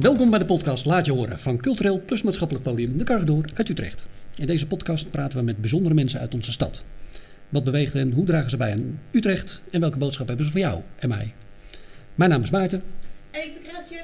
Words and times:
Welkom 0.00 0.30
bij 0.30 0.38
de 0.38 0.44
podcast 0.44 0.84
Laat 0.84 1.06
je 1.06 1.12
horen 1.12 1.40
van 1.40 1.56
cultureel 1.56 2.02
plus 2.06 2.22
maatschappelijk 2.22 2.64
podium 2.64 2.98
De 2.98 3.04
Carredoor 3.04 3.44
uit 3.54 3.68
Utrecht. 3.68 4.06
In 4.34 4.46
deze 4.46 4.66
podcast 4.66 5.10
praten 5.10 5.38
we 5.38 5.44
met 5.44 5.60
bijzondere 5.60 5.94
mensen 5.94 6.20
uit 6.20 6.34
onze 6.34 6.52
stad. 6.52 6.84
Wat 7.48 7.64
beweegt 7.64 7.92
hen, 7.92 8.12
hoe 8.12 8.24
dragen 8.24 8.50
ze 8.50 8.56
bij 8.56 8.72
aan 8.72 9.00
Utrecht 9.10 9.60
en 9.70 9.80
welke 9.80 9.98
boodschap 9.98 10.26
hebben 10.26 10.46
ze 10.46 10.52
voor 10.52 10.60
jou 10.60 10.80
en 10.98 11.08
mij? 11.08 11.34
Mijn 12.14 12.30
naam 12.30 12.42
is 12.42 12.50
Maarten. 12.50 12.82
En 13.30 13.40
ik 13.40 13.52
ben 13.62 13.70
Graatje. 13.72 14.00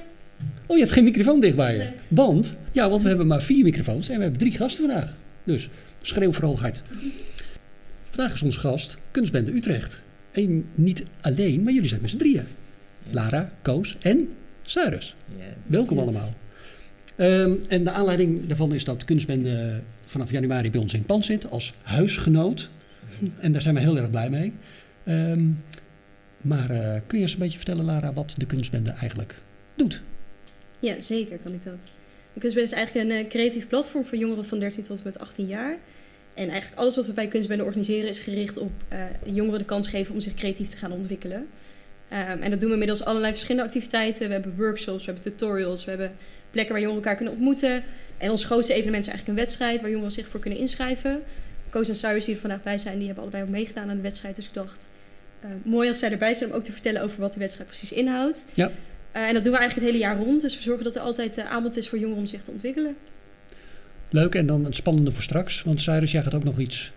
Oh, 0.67 0.77
je 0.77 0.83
hebt 0.83 0.95
geen 0.95 1.05
microfoon 1.05 1.41
dicht 1.41 1.57
bij 1.57 1.73
je. 1.73 1.79
Nee. 1.79 1.93
Want, 2.09 2.57
ja, 2.73 2.89
want 2.91 3.03
we 3.03 3.09
hebben 3.09 3.27
maar 3.27 3.43
vier 3.43 3.65
microfoons 3.65 4.09
en 4.09 4.17
we 4.17 4.23
hebben 4.23 4.41
drie 4.41 4.57
gasten 4.57 4.87
vandaag. 4.87 5.17
Dus 5.45 5.69
schreeuw 6.03 6.33
vooral 6.33 6.61
hard. 6.61 6.83
Vandaag 8.09 8.35
is 8.35 8.43
onze 8.43 8.59
gast 8.59 8.99
Kunstbende 9.11 9.53
Utrecht. 9.53 10.03
En 10.31 10.65
niet 10.75 11.05
alleen, 11.21 11.63
maar 11.63 11.73
jullie 11.73 11.89
zijn 11.89 12.01
met 12.01 12.11
z'n 12.11 12.17
drieën. 12.17 12.47
Lara, 13.11 13.53
Koos 13.63 13.97
en 14.01 14.29
Cyrus. 14.73 15.15
Ja. 15.39 15.45
Welkom 15.67 15.99
Yes. 15.99 16.07
allemaal. 16.07 16.35
Ehm, 17.17 17.55
en 17.69 17.85
de 17.85 17.91
aanleiding 17.91 18.47
daarvan 18.47 18.75
is 18.75 18.85
dat 18.85 19.05
Kunstbende 19.05 19.81
vanaf 20.05 20.31
januari 20.31 20.71
bij 20.71 20.81
ons 20.81 20.93
in 20.93 20.99
het 20.99 21.07
pand 21.07 21.25
zit 21.25 21.51
als 21.51 21.75
huisgenoot. 21.83 22.71
En 23.39 23.53
daar 23.53 23.63
zijn 23.63 23.75
we 23.75 23.81
heel 23.81 23.97
erg 23.97 24.11
blij 24.11 24.31
mee. 24.31 24.53
Ehm, 25.05 25.45
maar 26.37 26.71
eh, 26.71 27.01
kun 27.07 27.19
je 27.19 27.25
eens 27.25 27.33
een 27.33 27.39
beetje 27.39 27.57
vertellen, 27.57 27.85
Lara, 27.85 28.13
wat 28.13 28.35
de 28.37 28.47
Kunstbende 28.47 28.91
eigenlijk 28.91 29.35
doet? 29.75 30.03
Ja, 30.79 31.01
zeker 31.01 31.39
kan 31.45 31.53
ik 31.53 31.65
dat. 31.65 31.93
De 32.33 32.41
Kunstbende 32.41 32.71
is 32.71 32.77
eigenlijk 32.77 33.11
een 33.11 33.17
eh, 33.17 33.29
creatief 33.29 33.69
platform 33.69 34.05
voor 34.05 34.19
jongeren 34.19 34.45
van 34.45 34.59
13 34.59 34.83
tot 34.83 34.97
en 34.99 35.05
met 35.05 35.19
18 35.19 35.47
jaar. 35.47 35.77
En 36.35 36.49
eigenlijk 36.49 36.81
alles 36.81 36.97
wat 36.97 37.07
we 37.07 37.13
bij 37.13 37.29
Kunstbende 37.29 37.65
organiseren 37.65 38.09
is 38.09 38.19
gericht 38.19 38.57
op 38.59 38.73
eh, 38.89 39.05
jongeren 39.25 39.59
de 39.59 39.65
kans 39.65 39.89
geven 39.89 40.15
om 40.15 40.21
zich 40.21 40.35
creatief 40.35 40.69
te 40.69 40.77
gaan 40.77 40.93
ontwikkelen. 40.93 41.47
Ehm, 42.13 42.43
en 42.43 42.51
dat 42.51 42.61
doen 42.61 42.71
we 42.71 42.77
middels 42.77 43.05
allerlei 43.05 43.33
verschillende 43.33 43.67
activiteiten. 43.67 44.27
We 44.27 44.33
hebben 44.33 44.55
workshops, 44.57 45.05
we 45.05 45.13
hebben 45.13 45.33
tutorials, 45.33 45.85
we 45.85 45.91
hebben 45.91 46.13
plekken 46.51 46.73
waar 46.73 46.83
jongeren 46.83 47.03
elkaar 47.03 47.17
kunnen 47.17 47.35
ontmoeten. 47.35 47.83
En 48.19 48.31
ons 48.31 48.45
grootste 48.45 48.75
evenement 48.75 49.05
is 49.05 49.11
eigenlijk 49.11 49.39
een 49.39 49.45
wedstrijd 49.45 49.81
waar 49.81 49.91
jongeren 49.91 50.13
zich 50.13 50.29
voor 50.29 50.41
kunnen 50.41 50.59
inschrijven. 50.59 51.23
Koos 51.71 51.89
en 51.89 51.97
Cyrus 51.97 52.25
die 52.25 52.35
er 52.35 52.41
vandaag 52.41 52.63
bij 52.63 52.79
zijn, 52.79 52.97
die 52.97 53.07
hebben 53.07 53.23
allebei 53.23 53.45
ook 53.45 53.51
meegedaan 53.51 53.91
aan 53.91 53.97
de 53.97 54.03
wedstrijd. 54.03 54.37
Dus 54.37 54.47
ik 54.47 54.55
dacht, 54.55 54.93
eh, 55.41 55.49
mooi 55.65 55.89
als 55.89 55.99
zij 55.99 56.11
erbij 56.11 56.35
zijn 56.35 56.51
om 56.51 56.57
ook 56.57 56.65
te 56.65 56.73
vertellen 56.73 57.03
over 57.03 57.21
wat 57.21 57.33
de 57.33 57.39
wedstrijd 57.39 57.69
precies 57.69 57.93
inhoudt. 57.93 58.45
Ja. 58.55 58.71
Eh, 59.13 59.27
en 59.29 59.35
dat 59.35 59.43
doen 59.43 59.53
we 59.53 59.59
eigenlijk 59.59 59.75
het 59.75 59.97
hele 59.97 59.99
jaar 59.99 60.25
rond. 60.25 60.41
Dus 60.41 60.57
we 60.57 60.63
zorgen 60.63 60.85
dat 60.85 60.97
er 60.97 61.03
altijd 61.03 61.39
eh, 61.39 61.51
aanbod 61.51 61.77
is 61.77 61.89
voor 61.89 61.99
jongeren 61.99 62.21
om 62.21 62.27
zich 62.27 62.43
te 62.43 62.51
ontwikkelen. 62.51 62.97
Leuk 64.11 64.35
en 64.35 64.47
dan 64.47 64.65
het 64.65 64.77
spannende 64.77 65.13
voor 65.13 65.23
straks, 65.23 65.63
want 65.63 65.81
Cyrus, 65.81 66.13
jij 66.13 66.23
gaat 66.23 66.35
ook 66.35 66.45
nog 66.45 66.59
iets. 66.59 66.93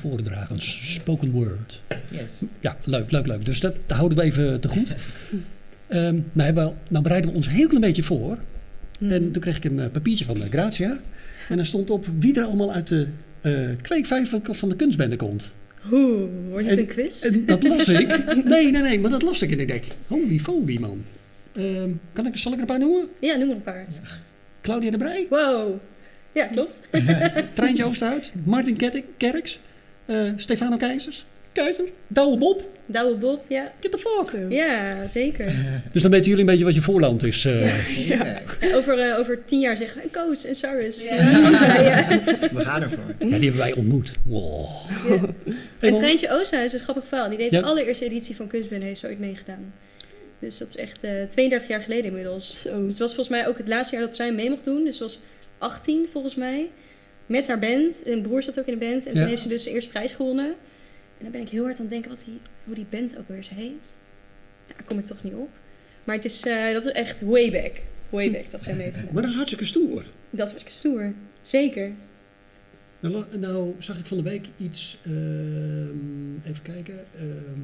Voordragen, 0.00 0.56
spoken 0.60 1.30
word. 1.30 1.82
Yes. 2.10 2.42
Ja, 2.60 2.76
leuk, 2.84 3.10
leuk, 3.10 3.26
leuk. 3.26 3.44
Dus 3.44 3.60
dat, 3.60 3.76
dat 3.86 3.96
houden 3.96 4.18
we 4.18 4.24
even 4.24 4.60
te 4.60 4.68
goed. 4.68 4.94
Ehm, 5.88 6.14
nou, 6.32 6.44
hebben 6.46 6.66
we, 6.66 6.72
nou 6.88 7.02
bereiden 7.02 7.30
we 7.30 7.36
ons 7.36 7.46
een 7.46 7.52
heel 7.52 7.66
klein 7.68 7.80
beetje 7.82 8.02
voor. 8.02 8.38
Hmm. 8.98 9.10
En 9.10 9.30
toen 9.32 9.42
kreeg 9.42 9.56
ik 9.56 9.64
een 9.64 9.80
eh, 9.80 9.90
papiertje 9.90 10.24
van 10.24 10.42
eh, 10.42 10.50
Gratia. 10.50 10.98
En 11.48 11.56
daar 11.56 11.66
stond 11.66 11.90
op 11.90 12.06
wie 12.18 12.34
er 12.38 12.44
allemaal 12.44 12.72
uit 12.72 12.88
de 12.88 13.06
eh 13.40 13.68
kweekvijf 13.82 14.28
van, 14.30 14.40
van 14.50 14.68
de 14.68 14.76
kunstbende 14.76 15.16
komt. 15.16 15.52
Oeh, 15.92 16.28
wordt 16.50 16.64
het 16.68 16.74
En- 16.78 16.84
een 16.84 16.86
quiz? 16.90 17.20
En 17.20 17.44
dat 17.46 17.62
las 17.62 17.88
ik. 17.88 18.24
Nee, 18.44 18.70
nee, 18.70 18.82
nee, 18.82 19.00
maar 19.00 19.10
dat 19.10 19.22
las 19.22 19.42
ik 19.42 19.50
en 19.52 19.60
ik 19.60 19.68
denk, 19.68 19.84
holy 20.06 20.38
foly 20.38 20.78
man. 20.80 21.04
Ehm, 21.52 21.90
kan 22.12 22.26
ik, 22.26 22.36
zal 22.36 22.52
ik 22.52 22.56
er 22.56 22.62
een 22.62 22.68
paar 22.68 22.78
noemen? 22.78 23.08
Ja, 23.20 23.36
noem 23.36 23.46
maar 23.46 23.56
een 23.56 23.62
paar. 23.62 23.86
Claudia 24.60 24.90
de 24.90 24.98
Brij, 24.98 25.26
Wow. 25.30 25.80
Ja, 26.38 26.46
klopt. 26.46 26.78
Treintje 27.54 27.84
Oosterhuid, 27.84 28.32
Martin 28.44 28.76
Kettik, 28.76 29.04
Kerks, 29.16 29.60
eh, 30.06 30.22
Stefano 30.36 30.76
Keizers, 30.76 31.24
Keizer, 31.52 31.84
Douwe 32.06 32.36
Bob. 32.38 32.62
Douwe 32.86 33.14
Bob, 33.14 33.44
ja. 33.48 33.72
Get 33.80 33.90
the 33.92 33.98
fuck. 33.98 34.36
Ja, 34.48 35.08
zeker. 35.08 35.52
Dus 35.92 36.02
dan 36.02 36.10
weten 36.10 36.26
jullie 36.26 36.40
een 36.40 36.50
beetje 36.50 36.64
wat 36.64 36.74
je 36.74 36.80
voorland 36.82 37.22
is. 37.24 37.44
eh. 37.44 37.74
Zeker. 37.74 38.42
Over, 38.76 38.98
eh, 38.98 39.18
over 39.18 39.44
tien 39.44 39.60
jaar 39.60 39.76
zeggen 39.76 40.02
we, 40.02 40.08
Koos 40.08 40.44
en 40.44 40.54
Cyrus. 40.54 41.02
Ja. 41.02 41.14
ja. 41.14 42.06
We 42.52 42.64
gaan 42.64 42.82
ervoor. 42.82 42.98
Ja, 43.18 43.24
die 43.24 43.30
hebben 43.30 43.56
wij 43.56 43.74
ontmoet. 43.74 44.12
Wow. 44.24 44.68
Hey. 45.78 45.92
Treintje 45.92 46.30
Oosterhuis 46.30 46.72
is 46.72 46.78
een 46.78 46.84
grappig 46.84 47.06
verhaal. 47.06 47.28
Die 47.28 47.38
deed 47.38 47.50
Ja. 47.50 47.60
de 47.60 47.66
allereerste 47.66 48.04
editie 48.04 48.36
van 48.36 48.46
Kunstbende, 48.46 48.86
heeft 48.86 49.04
ooit 49.06 49.18
meegedaan. 49.18 49.72
Dus 50.38 50.58
dat 50.58 50.68
is 50.68 50.76
echt 50.76 51.02
eh 51.04 51.10
32 51.28 51.68
jaar 51.68 51.82
geleden 51.82 52.04
inmiddels. 52.04 52.60
Zo. 52.62 52.70
Dus 52.82 52.88
het 52.90 52.98
was 52.98 53.14
volgens 53.14 53.28
mij 53.38 53.48
ook 53.48 53.58
het 53.58 53.68
laatste 53.68 53.96
jaar 53.96 54.04
dat 54.04 54.16
zij 54.16 54.32
mee 54.32 54.50
mocht 54.50 54.64
doen. 54.64 54.84
Dus 54.84 54.98
was 54.98 55.20
18 55.58 56.08
volgens 56.10 56.34
mij. 56.34 56.70
Met 57.26 57.46
haar 57.46 57.58
band. 57.58 58.02
En 58.02 58.22
broer 58.22 58.42
zat 58.42 58.58
ook 58.58 58.66
in 58.66 58.78
de 58.78 58.86
band. 58.86 59.06
En 59.06 59.12
Ja. 59.14 59.18
toen 59.20 59.28
heeft 59.28 59.42
ze 59.42 59.48
dus 59.48 59.62
de 59.62 59.70
eerste 59.70 59.90
prijs 59.90 60.12
gewonnen. 60.12 60.46
En 61.18 61.24
dan 61.24 61.30
ben 61.30 61.40
ik 61.40 61.48
heel 61.48 61.62
hard 61.64 61.74
aan 61.74 61.80
het 61.80 61.90
denken 61.90 62.10
wat 62.10 62.22
die, 62.24 62.38
hoe 62.64 62.74
die 62.74 62.86
band 62.90 63.18
ook 63.18 63.28
weer 63.28 63.36
eens 63.36 63.48
heet. 63.48 63.84
Daar 64.66 64.84
kom 64.84 64.98
ik 64.98 65.06
toch 65.06 65.22
niet 65.22 65.34
op. 65.34 65.50
Maar 66.04 66.14
het 66.16 66.24
is, 66.24 66.42
eh, 66.42 66.72
dat 66.72 66.86
is 66.86 66.92
echt 66.92 67.20
way 67.20 67.50
back. 67.50 67.72
Way 68.10 68.30
back 68.30 68.50
dat 68.50 68.62
zij 68.62 68.74
mee. 68.74 68.92
Maar 69.12 69.22
dat 69.22 69.30
is 69.30 69.34
hartstikke 69.36 69.64
stoer. 69.64 70.04
Dat 70.30 70.52
was 70.52 70.64
stoer. 70.66 71.12
Zeker. 71.40 71.92
Nou, 73.00 73.24
nou 73.38 73.74
zag 73.78 73.98
ik 73.98 74.06
van 74.06 74.16
de 74.16 74.22
week 74.22 74.46
iets, 74.56 74.98
ehm, 75.04 76.36
even 76.44 76.62
kijken, 76.62 77.06
ehm, 77.16 77.60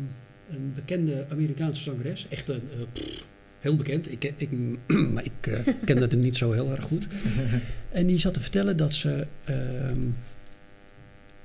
een 0.51 0.73
bekende 0.75 1.25
Amerikaanse 1.31 1.83
zangeres, 1.83 2.27
echt 2.31 2.49
een, 2.49 2.63
eh, 2.73 2.81
pff, 2.93 3.25
heel 3.65 3.77
bekend, 3.77 4.13
ik, 4.13 4.19
ken- 4.19 4.35
ik, 4.37 4.51
maar 5.13 5.25
ik 5.25 5.47
eh, 5.47 5.75
kende 5.85 6.07
haar 6.07 6.17
niet 6.17 6.37
zo 6.37 6.53
heel 6.53 6.71
erg 6.71 6.85
goed. 6.85 7.07
En 7.93 8.07
die 8.07 8.19
zat 8.19 8.35
te 8.35 8.41
vertellen 8.41 8.77
dat 8.77 8.93
ze 8.93 9.27
ehm, 9.45 10.01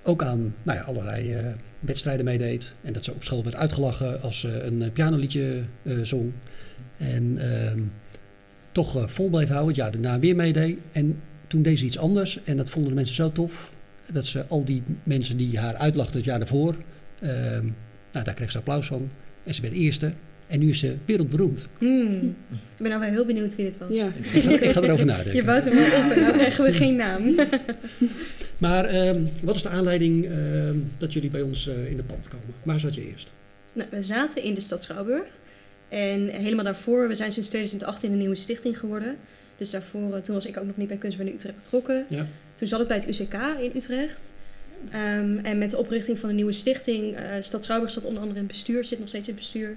ook 0.03 0.23
aan 0.23 0.55
nou 0.63 0.77
ja, 0.77 0.83
allerlei 0.83 1.33
eh, 1.33 1.45
wedstrijden 1.79 2.25
meedeed. 2.25 2.75
En 2.81 2.93
dat 2.93 3.03
ze 3.03 3.13
op 3.13 3.23
school 3.23 3.43
werd 3.43 3.55
uitgelachen 3.55 4.21
als 4.21 4.39
ze 4.39 4.61
een 4.63 4.81
eh, 4.81 4.91
pianoliedje 4.91 5.63
zong. 6.01 6.31
En 6.97 7.37
ehm, 7.37 7.81
toch 8.71 9.11
vol 9.11 9.29
bleef 9.29 9.47
houden, 9.47 9.67
het 9.67 9.75
jaar 9.75 9.91
daarna 9.91 10.19
weer 10.19 10.35
meedeed. 10.35 10.77
En 10.91 11.21
toen 11.47 11.61
deed 11.61 11.79
ze 11.79 11.85
iets 11.85 11.97
anders 11.97 12.43
en 12.43 12.57
dat 12.57 12.69
vonden 12.69 12.89
de 12.89 12.95
mensen 12.95 13.15
zo 13.15 13.31
tof. 13.31 13.71
Dat 14.11 14.25
ze 14.25 14.45
al 14.47 14.65
die 14.65 14.83
mensen 15.03 15.37
die 15.37 15.59
haar 15.59 15.75
uitlachten 15.75 16.15
het 16.15 16.25
jaar 16.25 16.39
daarvoor, 16.39 16.75
ehm, 17.19 17.65
nou 18.11 18.25
daar 18.25 18.33
kreeg 18.33 18.51
ze 18.51 18.57
applaus 18.57 18.87
van. 18.87 19.09
En 19.43 19.53
ze 19.53 19.61
werd 19.61 19.73
eerste. 19.73 20.13
En 20.49 20.59
nu 20.59 20.69
is 20.69 20.79
ze 20.79 20.95
wereldberoemd. 21.05 21.67
Hmm. 21.77 22.35
Ik 22.49 22.77
ben 22.77 22.89
nou 22.89 23.01
wel 23.01 23.09
heel 23.09 23.25
benieuwd 23.25 23.55
wie 23.55 23.65
dit 23.65 23.77
was. 23.77 23.95
Ja. 23.95 24.11
Ik 24.33 24.43
ga, 24.43 24.59
ik 24.59 24.71
ga 24.71 24.81
erover 24.81 25.05
nadenken. 25.05 25.35
Je 25.35 25.43
bouwt 25.43 25.63
hem 25.65 25.75
wel 25.75 25.85
op 25.85 26.11
en 26.11 26.23
dan 26.23 26.33
krijgen 26.33 26.63
we 26.63 26.73
geen 26.73 26.95
naam. 26.95 27.35
Maar 28.57 28.85
ehm, 28.85 29.25
wat 29.43 29.55
is 29.55 29.61
de 29.61 29.69
aanleiding 29.69 30.25
ehm, 30.25 30.77
dat 30.97 31.13
jullie 31.13 31.29
bij 31.29 31.41
ons 31.41 31.67
eh, 31.67 31.91
in 31.91 31.97
de 31.97 32.03
pand 32.03 32.27
komen? 32.27 32.47
Waar 32.63 32.79
zat 32.79 32.95
je 32.95 33.07
eerst? 33.07 33.31
Nou, 33.73 33.89
we 33.91 34.03
zaten 34.03 34.43
in 34.43 34.53
de 34.53 34.61
stad 34.61 34.83
Schouwburg. 34.83 35.27
En 35.89 36.27
helemaal 36.27 36.65
daarvoor, 36.65 37.07
we 37.07 37.15
zijn 37.15 37.31
sinds 37.31 37.47
2018 37.47 38.11
een 38.11 38.17
nieuwe 38.17 38.35
stichting 38.35 38.79
geworden. 38.79 39.17
Dus 39.57 39.69
daarvoor, 39.69 40.15
eh, 40.15 40.21
toen 40.21 40.35
was 40.35 40.45
ik 40.45 40.57
ook 40.57 40.65
nog 40.65 40.77
niet 40.77 40.87
bij 40.87 40.97
Kunstbende 40.97 41.33
Utrecht 41.33 41.55
betrokken. 41.55 42.05
Ja. 42.09 42.27
Toen 42.53 42.67
zat 42.67 42.79
het 42.79 42.87
bij 42.87 42.97
het 42.97 43.07
UCK 43.07 43.33
in 43.61 43.71
Utrecht. 43.75 44.33
Ehm, 44.91 45.37
en 45.37 45.57
met 45.57 45.69
de 45.69 45.77
oprichting 45.77 46.19
van 46.19 46.29
een 46.29 46.35
nieuwe 46.35 46.51
stichting, 46.51 47.15
eh 47.15 47.23
Stad 47.39 47.63
Schouwburg 47.63 47.91
zat 47.91 48.03
onder 48.03 48.21
andere 48.21 48.39
in 48.39 48.45
het 48.45 48.53
bestuur, 48.53 48.85
zit 48.85 48.99
nog 48.99 49.07
steeds 49.07 49.27
in 49.27 49.33
het 49.33 49.41
bestuur. 49.41 49.75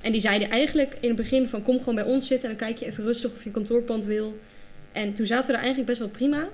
En 0.00 0.12
die 0.12 0.20
zeiden 0.20 0.50
eigenlijk 0.50 0.96
in 1.00 1.08
het 1.08 1.16
begin 1.16 1.48
van 1.48 1.62
kom 1.62 1.78
gewoon 1.78 1.94
bij 1.94 2.04
ons 2.04 2.26
zitten 2.26 2.50
en 2.50 2.56
dan 2.56 2.66
kijk 2.66 2.78
je 2.80 2.86
even 2.86 3.04
rustig 3.04 3.30
of 3.32 3.38
je 3.40 3.46
een 3.46 3.52
kantoorpand 3.52 4.04
wil. 4.04 4.38
En 4.92 5.12
toen 5.12 5.26
zaten 5.26 5.46
we 5.46 5.52
daar 5.52 5.60
eigenlijk 5.62 5.88
best 5.88 5.98
wel 6.00 6.08
prima. 6.08 6.48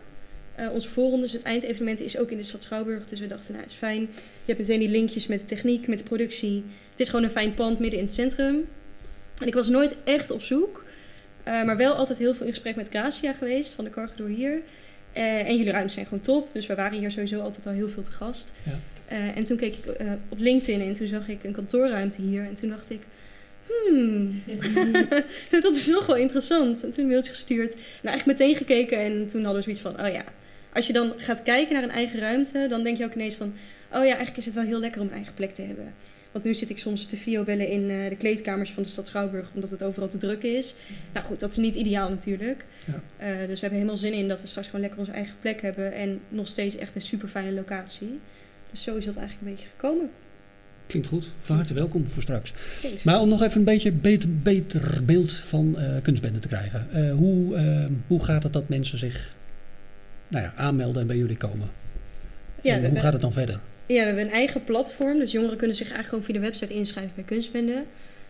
Eh, 0.54 0.72
onze 0.72 0.88
voorrondes, 0.88 1.32
het 1.32 1.42
eindevenement 1.42 2.00
is 2.00 2.18
ook 2.18 2.30
in 2.30 2.36
de 2.36 2.42
stad 2.42 2.62
Schouwburg. 2.62 3.06
Dus 3.06 3.20
we 3.20 3.26
dachten, 3.26 3.50
nou, 3.52 3.62
het 3.64 3.72
is 3.72 3.78
fijn. 3.78 4.00
Je 4.00 4.06
hebt 4.44 4.58
meteen 4.58 4.78
die 4.78 4.88
linkjes 4.88 5.26
met 5.26 5.40
de 5.40 5.46
techniek, 5.46 5.86
met 5.88 5.98
de 5.98 6.04
productie. 6.04 6.64
Het 6.90 7.00
is 7.00 7.08
gewoon 7.08 7.24
een 7.24 7.30
fijn 7.30 7.54
pand 7.54 7.78
midden 7.78 7.98
in 7.98 8.04
het 8.04 8.14
centrum. 8.14 8.68
En 9.40 9.46
ik 9.46 9.54
was 9.54 9.68
nooit 9.68 9.96
echt 10.04 10.30
op 10.30 10.42
zoek. 10.42 10.84
eh, 11.42 11.64
maar 11.64 11.76
wel 11.76 11.94
altijd 11.94 12.18
heel 12.18 12.34
veel 12.34 12.46
in 12.46 12.52
gesprek 12.52 12.76
met 12.76 12.88
Gracia 12.88 13.32
geweest, 13.32 13.72
van 13.72 13.84
de 13.84 13.90
Cargador 13.90 14.28
hier. 14.28 14.60
Eh, 15.12 15.48
en 15.48 15.56
jullie 15.56 15.72
ruimtes 15.72 15.94
zijn 15.94 16.06
gewoon 16.06 16.22
top. 16.22 16.52
Dus 16.52 16.66
we 16.66 16.74
waren 16.74 16.98
hier 16.98 17.10
sowieso 17.10 17.40
altijd 17.40 17.66
al 17.66 17.72
heel 17.72 17.88
veel 17.88 18.02
te 18.02 18.10
gast. 18.10 18.52
Ja. 18.62 18.78
En 19.34 19.44
toen 19.44 19.56
keek 19.56 19.74
ik 19.74 19.96
op 20.28 20.38
LinkedIn 20.38 20.80
en 20.80 20.92
toen 20.92 21.06
zag 21.06 21.28
ik 21.28 21.44
een 21.44 21.52
kantoorruimte 21.52 22.22
hier. 22.22 22.42
En 22.42 22.54
toen 22.54 22.68
dacht 22.68 22.90
ik, 22.90 23.00
hmm, 23.66 24.42
dat 25.62 25.76
is 25.76 25.86
nog 25.86 26.06
wel 26.06 26.16
interessant. 26.16 26.82
En 26.82 26.90
toen 26.90 27.04
een 27.04 27.10
mailtje 27.10 27.30
gestuurd. 27.30 27.74
En 27.74 28.08
eigenlijk 28.08 28.38
meteen 28.38 28.56
gekeken 28.56 28.98
en 28.98 29.26
toen 29.26 29.44
hadden 29.44 29.64
we 29.64 29.72
zoiets 29.72 29.80
van, 29.80 30.06
oh 30.06 30.12
ja. 30.12 30.24
Als 30.72 30.86
je 30.86 30.92
dan 30.92 31.12
gaat 31.16 31.42
kijken 31.42 31.74
naar 31.74 31.82
een 31.82 31.90
eigen 31.90 32.20
ruimte, 32.20 32.66
dan 32.68 32.82
denk 32.82 32.96
je 32.96 33.04
ook 33.04 33.14
ineens 33.14 33.34
van... 33.34 33.54
Oh 33.92 34.00
ja, 34.00 34.06
eigenlijk 34.06 34.36
is 34.36 34.44
het 34.44 34.54
wel 34.54 34.64
heel 34.64 34.78
lekker 34.78 35.00
om 35.00 35.06
een 35.06 35.12
eigen 35.12 35.34
plek 35.34 35.54
te 35.54 35.62
hebben. 35.62 35.94
Want 36.34 36.46
nu 36.46 36.54
zit 36.54 36.70
ik 36.70 36.78
soms 36.78 37.06
te 37.06 37.16
videobellen 37.16 37.68
in 37.68 37.90
eh, 37.90 38.08
de 38.08 38.16
kleedkamers 38.16 38.70
van 38.70 38.82
de 38.82 38.88
stad 38.88 39.06
Schouwburg, 39.06 39.50
omdat 39.54 39.70
het 39.70 39.82
overal 39.82 40.08
te 40.08 40.18
druk 40.18 40.42
is. 40.42 40.74
Nou 41.12 41.26
goed, 41.26 41.40
dat 41.40 41.50
is 41.50 41.56
niet 41.56 41.74
ideaal 41.74 42.08
natuurlijk. 42.08 42.64
Ja. 42.86 43.00
Eh, 43.16 43.38
dus 43.38 43.46
we 43.46 43.60
hebben 43.60 43.70
helemaal 43.70 43.96
zin 43.96 44.12
in 44.12 44.28
dat 44.28 44.40
we 44.40 44.46
straks 44.46 44.66
gewoon 44.66 44.80
lekker 44.80 45.00
onze 45.00 45.12
eigen 45.12 45.34
plek 45.40 45.62
hebben. 45.62 45.92
En 45.92 46.20
nog 46.28 46.48
steeds 46.48 46.76
echt 46.76 46.94
een 46.94 47.02
super 47.02 47.28
fijne 47.28 47.52
locatie. 47.52 48.20
Dus 48.70 48.82
zo 48.82 48.96
is 48.96 49.04
dat 49.04 49.16
eigenlijk 49.16 49.48
een 49.48 49.54
beetje 49.54 49.70
gekomen. 49.70 50.10
Klinkt 50.86 51.08
goed. 51.08 51.30
Van 51.40 51.56
harte 51.56 51.74
welkom 51.74 52.06
voor 52.08 52.22
straks. 52.22 52.52
Thanks. 52.82 53.02
Maar 53.02 53.20
om 53.20 53.28
nog 53.28 53.42
even 53.42 53.58
een 53.58 53.64
beetje 53.64 53.92
beter, 53.92 54.28
beter 54.42 55.02
beeld 55.04 55.32
van 55.32 55.78
eh 55.78 56.02
kunstbende 56.02 56.38
te 56.38 56.48
krijgen. 56.48 56.86
Eh, 56.92 57.12
hoe, 57.12 57.56
eh, 57.56 57.86
hoe 58.06 58.24
gaat 58.24 58.42
het 58.42 58.52
dat 58.52 58.68
mensen 58.68 58.98
zich 58.98 59.34
nou 60.28 60.44
ja, 60.44 60.52
aanmelden 60.56 61.00
en 61.00 61.06
bij 61.06 61.16
jullie 61.16 61.36
komen? 61.36 61.70
Ja, 62.62 62.76
en 62.76 62.90
hoe 62.90 63.00
gaat 63.00 63.12
het 63.12 63.22
dan 63.22 63.32
verder? 63.32 63.60
Ja, 63.86 64.00
we 64.00 64.06
hebben 64.06 64.24
een 64.24 64.32
eigen 64.32 64.64
platform. 64.64 65.18
Dus 65.18 65.32
jongeren 65.32 65.56
kunnen 65.56 65.76
zich 65.76 65.86
eigenlijk 65.92 66.08
gewoon 66.08 66.24
via 66.24 66.34
de 66.34 66.46
website 66.46 66.74
inschrijven 66.74 67.12
bij 67.14 67.24
Kunstbende. 67.24 67.84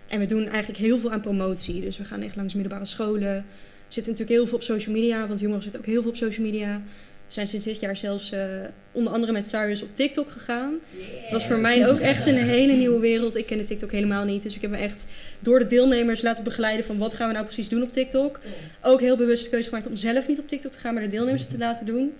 En 0.08 0.18
we 0.18 0.26
doen 0.26 0.48
eigenlijk 0.48 0.78
heel 0.78 0.98
veel 0.98 1.12
aan 1.12 1.20
promotie. 1.20 1.80
Dus 1.80 1.98
we 1.98 2.04
gaan 2.04 2.22
echt 2.22 2.36
langs 2.36 2.54
middelbare 2.54 2.84
scholen. 2.84 3.44
We 3.88 4.00
zitten 4.00 4.12
natuurlijk 4.12 4.38
heel 4.38 4.46
veel 4.46 4.56
op 4.56 4.62
social 4.62 4.94
media, 4.94 5.26
want 5.26 5.40
jongeren 5.40 5.62
zitten 5.62 5.80
ook 5.80 5.86
heel 5.86 6.00
veel 6.00 6.10
op 6.10 6.16
social 6.16 6.46
media. 6.46 6.82
Zijn 7.26 7.46
sinds 7.46 7.64
dit 7.64 7.80
jaar 7.80 7.96
zelfs 7.96 8.32
eh, 8.32 8.46
onder 8.92 9.12
andere 9.12 9.32
met 9.32 9.46
Cyrus 9.46 9.82
op 9.82 9.88
TikTok 9.92 10.30
gegaan. 10.30 10.78
Dat 11.22 11.30
was 11.30 11.46
voor 11.46 11.58
mij 11.58 11.88
ook 11.88 11.98
echt 11.98 12.26
een 12.26 12.36
hele 12.36 12.72
nieuwe 12.72 13.00
wereld. 13.00 13.36
Ik 13.36 13.46
kende 13.46 13.64
TikTok 13.64 13.92
helemaal 13.92 14.24
niet. 14.24 14.42
Dus 14.42 14.54
ik 14.54 14.60
heb 14.60 14.70
me 14.70 14.76
echt 14.76 15.06
door 15.40 15.58
de 15.58 15.66
deelnemers 15.66 16.22
laten 16.22 16.44
begeleiden 16.44 16.84
van 16.84 16.98
wat 16.98 17.14
gaan 17.14 17.26
we 17.26 17.32
nou 17.32 17.44
precies 17.44 17.68
doen 17.68 17.82
op 17.82 17.92
TikTok. 17.92 18.40
Ook 18.80 19.00
heel 19.00 19.16
bewust 19.16 19.44
de 19.44 19.50
keuze 19.50 19.68
gemaakt 19.68 19.86
om 19.86 19.96
zelf 19.96 20.28
niet 20.28 20.38
op 20.38 20.48
TikTok 20.48 20.72
te 20.72 20.78
gaan, 20.78 20.94
maar 20.94 21.02
de 21.02 21.08
deelnemers 21.08 21.42
het 21.42 21.50
te 21.50 21.58
laten 21.58 21.86
doen. 21.86 22.14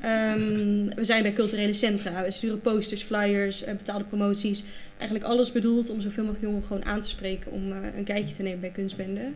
Ehm, 0.00 0.94
we 0.94 1.04
zijn 1.04 1.22
bij 1.22 1.32
culturele 1.32 1.72
centra. 1.72 2.22
We 2.22 2.30
sturen 2.30 2.60
posters, 2.60 3.02
flyers, 3.02 3.64
eh, 3.64 3.74
betaalde 3.76 4.04
promoties. 4.04 4.64
Eigenlijk 4.98 5.30
alles 5.30 5.52
bedoeld 5.52 5.90
om 5.90 6.00
zoveel 6.00 6.22
mogelijk 6.24 6.44
jongeren 6.44 6.66
gewoon 6.66 6.84
aan 6.84 7.00
te 7.00 7.08
spreken 7.08 7.52
om 7.52 7.72
eh, 7.72 7.78
een 7.96 8.04
kijkje 8.04 8.34
te 8.34 8.42
nemen 8.42 8.60
bij 8.60 8.70
kunstbenden. 8.70 9.34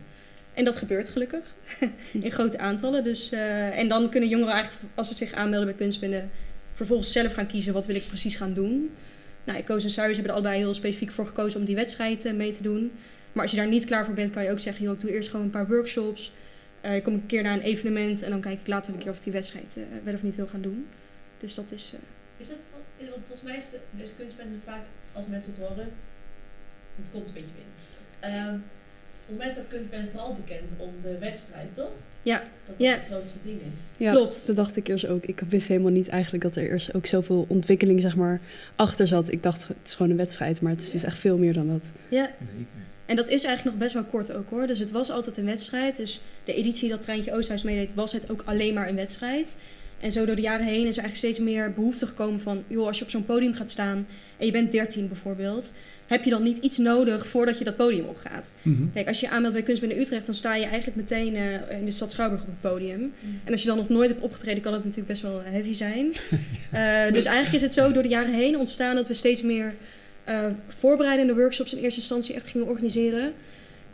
En 0.53 0.63
dat 0.63 0.75
gebeurt 0.75 1.09
gelukkig 1.09 1.55
in 2.11 2.31
grote 2.31 2.57
aantallen. 2.57 3.03
Dus, 3.03 3.31
eh, 3.31 3.77
en 3.79 3.87
dan 3.87 4.09
kunnen 4.09 4.29
jongeren 4.29 4.53
eigenlijk, 4.53 4.83
als 4.95 5.07
ze 5.07 5.13
zich 5.13 5.31
aanmelden 5.31 5.67
bij 5.67 5.77
kunstbenden, 5.77 6.29
vervolgens 6.73 7.11
zelf 7.11 7.33
gaan 7.33 7.47
kiezen 7.47 7.73
wat 7.73 7.85
wil 7.85 7.95
ik 7.95 8.07
precies 8.07 8.35
gaan 8.35 8.53
doen. 8.53 8.91
Nou, 9.43 9.59
Eco's 9.59 9.83
en 9.83 9.89
Cyrus 9.89 10.15
hebben 10.15 10.35
er 10.35 10.39
allebei 10.39 10.57
heel 10.57 10.73
specifiek 10.73 11.11
voor 11.11 11.25
gekozen 11.25 11.59
om 11.59 11.65
die 11.65 11.75
wedstrijd 11.75 12.35
mee 12.35 12.51
te 12.51 12.63
doen. 12.63 12.91
Maar 13.31 13.43
als 13.43 13.51
je 13.51 13.57
daar 13.57 13.67
niet 13.67 13.85
klaar 13.85 14.05
voor 14.05 14.13
bent, 14.13 14.31
kan 14.31 14.43
je 14.43 14.51
ook 14.51 14.59
zeggen, 14.59 14.83
joh, 14.83 14.93
ik 14.93 15.01
doe 15.01 15.11
eerst 15.11 15.29
gewoon 15.29 15.45
een 15.45 15.51
paar 15.51 15.67
workshops. 15.67 16.31
Uh, 16.85 16.95
ik 16.95 17.03
kom 17.03 17.13
een 17.13 17.25
keer 17.25 17.43
naar 17.43 17.53
een 17.53 17.61
evenement 17.61 18.21
en 18.21 18.29
dan 18.29 18.41
kijk 18.41 18.59
ik 18.59 18.67
later 18.67 18.93
een 18.93 18.99
keer 18.99 19.09
of 19.09 19.17
ik 19.17 19.23
die 19.23 19.33
wedstrijd 19.33 19.79
wel 20.03 20.13
of 20.13 20.23
niet 20.23 20.35
wil 20.35 20.47
gaan 20.47 20.61
doen. 20.61 20.87
Dus 21.39 21.55
dat 21.55 21.71
is... 21.71 21.93
Is 22.37 22.47
dat, 22.47 22.57
want 23.09 23.25
volgens 23.25 23.41
mij 23.41 23.57
is, 23.57 23.69
de, 23.69 23.79
is 24.23 24.33
vaak, 24.65 24.81
als 25.11 25.25
mensen 25.27 25.53
het 25.53 25.61
horen, 25.61 25.91
het 26.95 27.11
komt 27.11 27.27
een 27.27 27.33
beetje 27.33 27.49
binnen. 27.55 28.63
Volgens 29.31 29.53
mij 29.53 29.63
staat 29.63 29.73
kunstbende 29.77 30.07
vooral 30.11 30.35
bekend 30.45 30.71
om 30.77 30.89
de 31.01 31.17
wedstrijd, 31.17 31.73
toch? 31.73 31.91
Ja. 32.23 32.37
Dat 32.37 32.47
dat 32.65 32.75
ja. 32.77 32.91
het 32.91 33.05
grootste 33.05 33.37
ding 33.43 33.59
is. 33.61 33.77
Ja, 33.97 34.11
Klopt. 34.11 34.47
dat 34.47 34.55
dacht 34.55 34.75
ik 34.75 34.87
eerst 34.87 35.07
ook. 35.07 35.25
Ik 35.25 35.41
wist 35.49 35.67
helemaal 35.67 35.91
niet 35.91 36.07
eigenlijk 36.07 36.43
dat 36.43 36.55
er 36.55 36.69
eerst 36.69 36.93
ook 36.93 37.05
zoveel 37.05 37.45
ontwikkeling 37.47 38.01
zeg 38.01 38.15
maar, 38.15 38.41
achter 38.75 39.07
zat. 39.07 39.31
Ik 39.31 39.43
dacht, 39.43 39.67
het 39.67 39.77
is 39.83 39.93
gewoon 39.93 40.11
een 40.11 40.17
wedstrijd, 40.17 40.61
maar 40.61 40.71
het 40.71 40.81
is 40.81 40.89
dus 40.89 41.03
echt 41.03 41.19
veel 41.19 41.37
meer 41.37 41.53
dan 41.53 41.67
dat. 41.67 41.91
Ja. 42.09 42.31
En 43.05 43.15
dat 43.15 43.27
is 43.27 43.43
eigenlijk 43.43 43.63
nog 43.63 43.83
best 43.83 43.93
wel 43.93 44.03
kort 44.03 44.31
ook 44.31 44.49
hoor. 44.49 44.67
Dus 44.67 44.79
het 44.79 44.91
was 44.91 45.11
altijd 45.11 45.37
een 45.37 45.45
wedstrijd. 45.45 45.97
Dus 45.97 46.21
de 46.43 46.53
editie 46.53 46.89
dat 46.89 47.01
Treintje 47.01 47.33
Oosthuis 47.33 47.63
meedeed, 47.63 47.93
was 47.93 48.11
het 48.11 48.31
ook 48.31 48.43
alleen 48.45 48.73
maar 48.73 48.89
een 48.89 48.95
wedstrijd. 48.95 49.57
En 49.99 50.11
zo 50.11 50.25
door 50.25 50.35
de 50.35 50.41
jaren 50.41 50.65
heen 50.65 50.87
is 50.87 50.97
er 50.97 51.03
eigenlijk 51.03 51.15
steeds 51.15 51.39
meer 51.39 51.73
behoefte 51.73 52.07
gekomen 52.07 52.39
van... 52.39 52.63
joh, 52.67 52.87
als 52.87 52.97
je 52.97 53.03
op 53.03 53.09
zo'n 53.09 53.25
podium 53.25 53.53
gaat 53.53 53.69
staan 53.69 54.07
en 54.37 54.45
je 54.45 54.51
bent 54.51 54.71
13 54.71 55.07
bijvoorbeeld... 55.07 55.73
heb 56.11 56.23
je 56.23 56.29
dan 56.29 56.43
niet 56.43 56.57
iets 56.57 56.77
nodig 56.77 57.27
voordat 57.27 57.57
je 57.57 57.63
dat 57.63 57.75
podium 57.75 58.05
opgaat? 58.05 58.53
Mhm. 58.61 58.83
Kijk, 58.93 59.07
als 59.07 59.19
je 59.19 59.25
je 59.25 59.31
aanmeldt 59.31 59.55
bij 59.55 59.65
Kunstbinnen 59.65 59.99
Utrecht... 59.99 60.25
dan 60.25 60.35
sta 60.35 60.55
je 60.55 60.65
eigenlijk 60.65 60.95
meteen 60.95 61.35
eh, 61.35 61.77
in 61.77 61.85
de 61.85 61.91
stad 61.91 62.11
Schouwburg 62.11 62.41
op 62.41 62.47
het 62.47 62.61
podium. 62.61 63.13
En 63.43 63.51
als 63.51 63.61
je 63.61 63.67
dan 63.67 63.77
nog 63.77 63.89
nooit 63.89 64.09
hebt 64.09 64.21
opgetreden, 64.21 64.61
kan 64.61 64.73
het 64.73 64.81
natuurlijk 64.83 65.09
best 65.09 65.21
wel 65.21 65.41
heavy 65.43 65.73
zijn. 65.73 66.11
Eh, 66.71 67.11
dus 67.13 67.25
eigenlijk 67.25 67.55
is 67.55 67.61
het 67.61 67.73
zo 67.73 67.91
door 67.91 68.03
de 68.03 68.09
jaren 68.09 68.33
heen 68.33 68.57
ontstaan... 68.57 68.95
dat 68.95 69.07
we 69.07 69.13
steeds 69.13 69.41
meer 69.41 69.73
uh, 70.29 70.45
voorbereidende 70.67 71.35
workshops 71.35 71.73
in 71.73 71.83
eerste 71.83 71.99
instantie 71.99 72.35
echt 72.35 72.47
gingen 72.47 72.67
organiseren. 72.67 73.33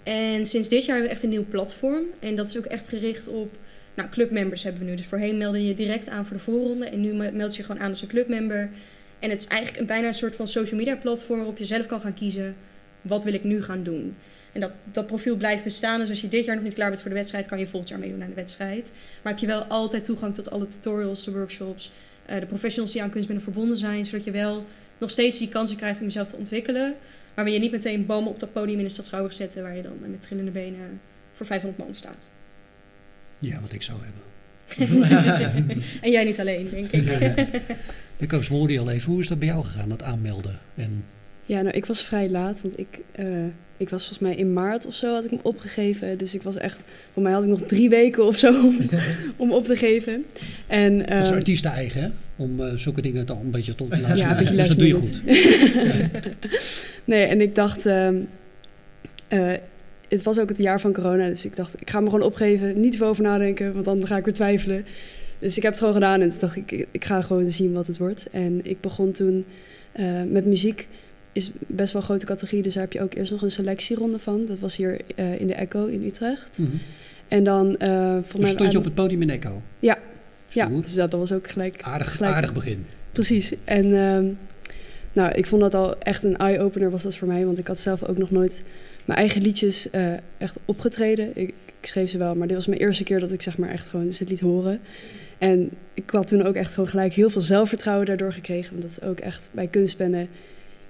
En 0.03 0.45
sinds 0.45 0.69
dit 0.69 0.85
jaar 0.85 0.95
hebben 0.95 1.09
we 1.09 1.15
echt 1.15 1.23
een 1.23 1.29
nieuw 1.29 1.45
platform. 1.49 2.03
En 2.19 2.35
dat 2.35 2.47
is 2.47 2.57
ook 2.57 2.65
echt 2.65 2.87
gericht 2.87 3.27
op... 3.27 3.55
Nou, 3.93 4.09
clubmembers 4.09 4.63
hebben 4.63 4.81
we 4.81 4.89
nu. 4.89 4.95
Dus 4.95 5.05
voorheen 5.05 5.37
meldde 5.37 5.65
je 5.65 5.73
direct 5.73 6.09
aan 6.09 6.25
voor 6.25 6.37
de 6.37 6.43
voorronde. 6.43 6.85
En 6.85 7.01
nu 7.01 7.13
meld 7.33 7.55
je 7.55 7.63
gewoon 7.63 7.81
aan 7.81 7.89
als 7.89 8.01
een 8.01 8.07
clubmember. 8.07 8.69
En 9.19 9.29
het 9.29 9.41
is 9.41 9.47
eigenlijk 9.47 9.79
een, 9.79 9.85
bijna 9.85 10.07
een 10.07 10.13
soort 10.13 10.35
van 10.35 10.47
social 10.47 10.79
media 10.79 10.95
platform... 10.95 11.37
waarop 11.37 11.57
je 11.57 11.65
zelf 11.65 11.85
kan 11.85 12.01
gaan 12.01 12.13
kiezen... 12.13 12.55
wat 13.01 13.23
wil 13.23 13.33
ik 13.33 13.43
nu 13.43 13.63
gaan 13.63 13.83
doen? 13.83 14.15
En 14.51 14.61
dat, 14.61 14.71
dat 14.91 15.07
profiel 15.07 15.35
blijft 15.35 15.63
bestaan. 15.63 15.99
Dus 15.99 16.09
als 16.09 16.21
je 16.21 16.27
dit 16.27 16.45
jaar 16.45 16.55
nog 16.55 16.63
niet 16.63 16.73
klaar 16.73 16.89
bent 16.89 17.01
voor 17.01 17.09
de 17.09 17.15
wedstrijd... 17.15 17.47
kan 17.47 17.59
je 17.59 17.67
volgend 17.67 17.89
jaar 17.89 17.99
meedoen 17.99 18.23
aan 18.23 18.29
de 18.29 18.35
wedstrijd. 18.35 18.91
Maar 19.21 19.31
heb 19.31 19.41
je 19.41 19.47
wel 19.47 19.63
altijd 19.63 20.05
toegang 20.05 20.35
tot 20.35 20.51
alle 20.51 20.67
tutorials, 20.67 21.23
de 21.23 21.31
workshops... 21.31 21.91
Uh, 22.29 22.39
de 22.39 22.45
professionals 22.45 22.91
die 22.91 23.01
aan 23.01 23.09
kunstbinnen 23.09 23.43
verbonden 23.43 23.77
zijn... 23.77 24.05
zodat 24.05 24.23
je 24.23 24.31
wel 24.31 24.65
nog 24.97 25.09
steeds 25.09 25.39
die 25.39 25.49
kansen 25.49 25.77
krijgt 25.77 25.99
om 25.99 26.05
jezelf 26.05 26.27
te 26.27 26.35
ontwikkelen. 26.35 26.95
Maar 27.35 27.45
wil 27.45 27.53
je 27.53 27.59
niet 27.59 27.71
meteen 27.71 28.05
bomen 28.05 28.29
op 28.29 28.39
dat 28.39 28.53
podium 28.53 28.77
in 28.77 28.83
de 28.83 28.91
stad 28.91 29.05
Schouwburg 29.05 29.33
zetten... 29.35 29.63
waar 29.63 29.75
je 29.75 29.81
dan 29.81 29.97
met 29.99 30.21
trillende 30.21 30.51
benen 30.51 31.01
voor 31.33 31.45
500 31.45 31.83
man 31.83 31.93
staat. 31.93 32.31
Ja, 33.39 33.61
wat 33.61 33.73
ik 33.73 33.81
zou 33.81 33.99
hebben. 34.03 34.25
en 36.01 36.11
jij 36.11 36.23
niet 36.23 36.39
alleen, 36.39 36.69
denk 36.69 36.91
ik. 36.91 37.05
Ik 38.19 38.27
koos 38.27 38.47
je 38.47 38.79
al 38.79 38.89
even. 38.89 39.11
Hoe 39.11 39.21
is 39.21 39.27
dat 39.27 39.39
bij 39.39 39.47
jou 39.47 39.63
gegaan, 39.65 39.89
dat 39.89 40.03
aanmelden? 40.03 40.59
En... 40.75 41.03
Ja, 41.45 41.61
nou, 41.61 41.75
ik 41.75 41.85
was 41.85 42.01
vrij 42.01 42.29
laat, 42.29 42.61
want 42.61 42.79
ik, 42.79 43.01
uh, 43.19 43.25
ik 43.77 43.89
was 43.89 44.05
volgens 44.05 44.19
mij 44.19 44.35
in 44.35 44.53
maart 44.53 44.87
of 44.87 44.93
zo 44.93 45.13
had 45.13 45.23
ik 45.23 45.29
hem 45.29 45.39
opgegeven. 45.43 46.17
Dus 46.17 46.35
ik 46.35 46.41
was 46.41 46.57
echt, 46.57 46.79
voor 47.13 47.23
mij 47.23 47.31
had 47.31 47.43
ik 47.43 47.49
nog 47.49 47.61
drie 47.61 47.89
weken 47.89 48.25
of 48.25 48.37
zo 48.37 48.65
om, 48.65 48.77
om 49.37 49.51
op 49.51 49.65
te 49.65 49.75
geven. 49.75 50.25
En, 50.67 50.93
uh, 50.93 51.07
dat 51.07 51.27
is 51.27 51.31
artiesten 51.31 51.71
eigen, 51.71 52.01
hè? 52.01 52.09
Om 52.35 52.59
uh, 52.59 52.73
zulke 52.75 53.01
dingen 53.01 53.25
toch 53.25 53.39
een 53.39 53.51
beetje 53.51 53.75
tot 53.75 53.89
laatste 54.01 54.17
Ja, 54.17 54.31
een 54.31 54.37
beetje 54.37 54.55
dus 54.55 54.67
dat 54.67 54.77
doe 54.77 54.87
je 54.87 54.93
goed. 54.93 55.21
nee, 57.13 57.25
en 57.25 57.41
ik 57.41 57.55
dacht, 57.55 57.85
uh, 57.85 58.09
het 60.07 60.23
was 60.23 60.39
ook 60.39 60.49
het 60.49 60.57
jaar 60.57 60.79
van 60.79 60.93
corona, 60.93 61.27
dus 61.27 61.45
ik 61.45 61.55
dacht, 61.55 61.81
ik 61.81 61.89
ga 61.89 61.99
me 61.99 62.09
gewoon 62.09 62.25
opgeven, 62.25 62.79
niet 62.79 62.97
veel 62.97 63.07
over 63.07 63.23
nadenken, 63.23 63.73
want 63.73 63.85
dan 63.85 64.07
ga 64.07 64.17
ik 64.17 64.25
weer 64.25 64.33
twijfelen. 64.33 64.85
Dus 65.39 65.57
ik 65.57 65.63
heb 65.63 65.71
het 65.71 65.79
gewoon 65.79 65.93
gedaan 65.93 66.21
en 66.21 66.29
toen 66.29 66.39
dacht 66.39 66.55
ik, 66.55 66.87
ik 66.91 67.05
ga 67.05 67.21
gewoon 67.21 67.51
zien 67.51 67.73
wat 67.73 67.87
het 67.87 67.97
wordt. 67.97 68.29
En 68.29 68.59
ik 68.63 68.81
begon 68.81 69.11
toen 69.11 69.45
uh, 69.99 70.23
met 70.23 70.45
muziek, 70.45 70.87
is 71.31 71.51
best 71.67 71.93
wel 71.93 72.01
een 72.01 72.07
grote 72.07 72.25
categorie, 72.25 72.63
dus 72.63 72.73
daar 72.73 72.83
heb 72.83 72.93
je 72.93 73.01
ook 73.01 73.13
eerst 73.13 73.31
nog 73.31 73.41
een 73.41 73.51
selectieronde 73.51 74.19
van. 74.19 74.45
Dat 74.45 74.59
was 74.59 74.75
hier 74.75 75.01
uh, 75.15 75.39
in 75.39 75.47
de 75.47 75.53
Echo 75.53 75.85
in 75.85 76.03
Utrecht. 76.03 76.59
Mm 76.59 76.65
-hmm. 76.65 76.79
En 77.27 77.43
dan... 77.43 77.75
Uh, 77.81 78.17
voor 78.21 78.39
dus 78.39 78.49
stond 78.49 78.71
je 78.71 78.77
op 78.77 78.83
het 78.83 78.93
podium 78.93 79.21
in 79.21 79.29
Echo? 79.29 79.61
Ja, 79.79 79.97
ja 80.47 80.67
dus 80.67 80.93
dat, 80.93 81.11
dat 81.11 81.19
was 81.19 81.31
ook 81.31 81.49
gelijk... 81.49 81.81
Aardig, 81.81 82.15
gelijk, 82.15 82.33
aardig 82.33 82.53
begin. 82.53 82.85
Precies. 83.11 83.53
En 83.63 83.85
uh, 83.85 84.19
nou, 85.13 85.31
ik 85.31 85.45
vond 85.45 85.61
dat 85.61 85.75
al 85.75 85.99
echt 85.99 86.23
een 86.23 86.37
eye-opener 86.37 86.91
was 86.91 87.03
dat 87.03 87.17
voor 87.17 87.27
mij, 87.27 87.45
want 87.45 87.57
ik 87.57 87.67
had 87.67 87.79
zelf 87.79 88.03
ook 88.03 88.17
nog 88.17 88.31
nooit 88.31 88.63
mijn 89.05 89.19
eigen 89.19 89.41
liedjes 89.41 89.89
echt 90.37 90.59
opgetreden. 90.65 91.29
Ik, 91.33 91.53
ik, 91.79 91.87
schreef 91.87 92.09
ze 92.09 92.17
wel, 92.17 92.35
maar 92.35 92.47
dit 92.47 92.55
was 92.55 92.67
mijn 92.67 92.81
eerste 92.81 93.03
keer 93.03 93.19
dat 93.19 93.31
ik 93.31 93.41
zeg 93.41 93.57
maar 93.57 93.69
echt 93.69 93.89
gewoon 93.89 94.13
ze 94.13 94.25
liet 94.27 94.39
horen. 94.39 94.79
En 95.37 95.69
ik 95.93 96.09
had 96.09 96.27
toen 96.27 96.43
ook 96.43 96.55
echt 96.55 96.73
gewoon 96.73 96.89
gelijk 96.89 97.13
heel 97.13 97.29
veel 97.29 97.41
zelfvertrouwen 97.41 98.05
daardoor 98.05 98.33
gekregen. 98.33 98.71
Want 98.71 98.81
dat 98.81 98.91
is 98.91 99.01
ook 99.01 99.19
echt 99.19 99.49
bij 99.51 99.67
kunstbennen. 99.67 100.27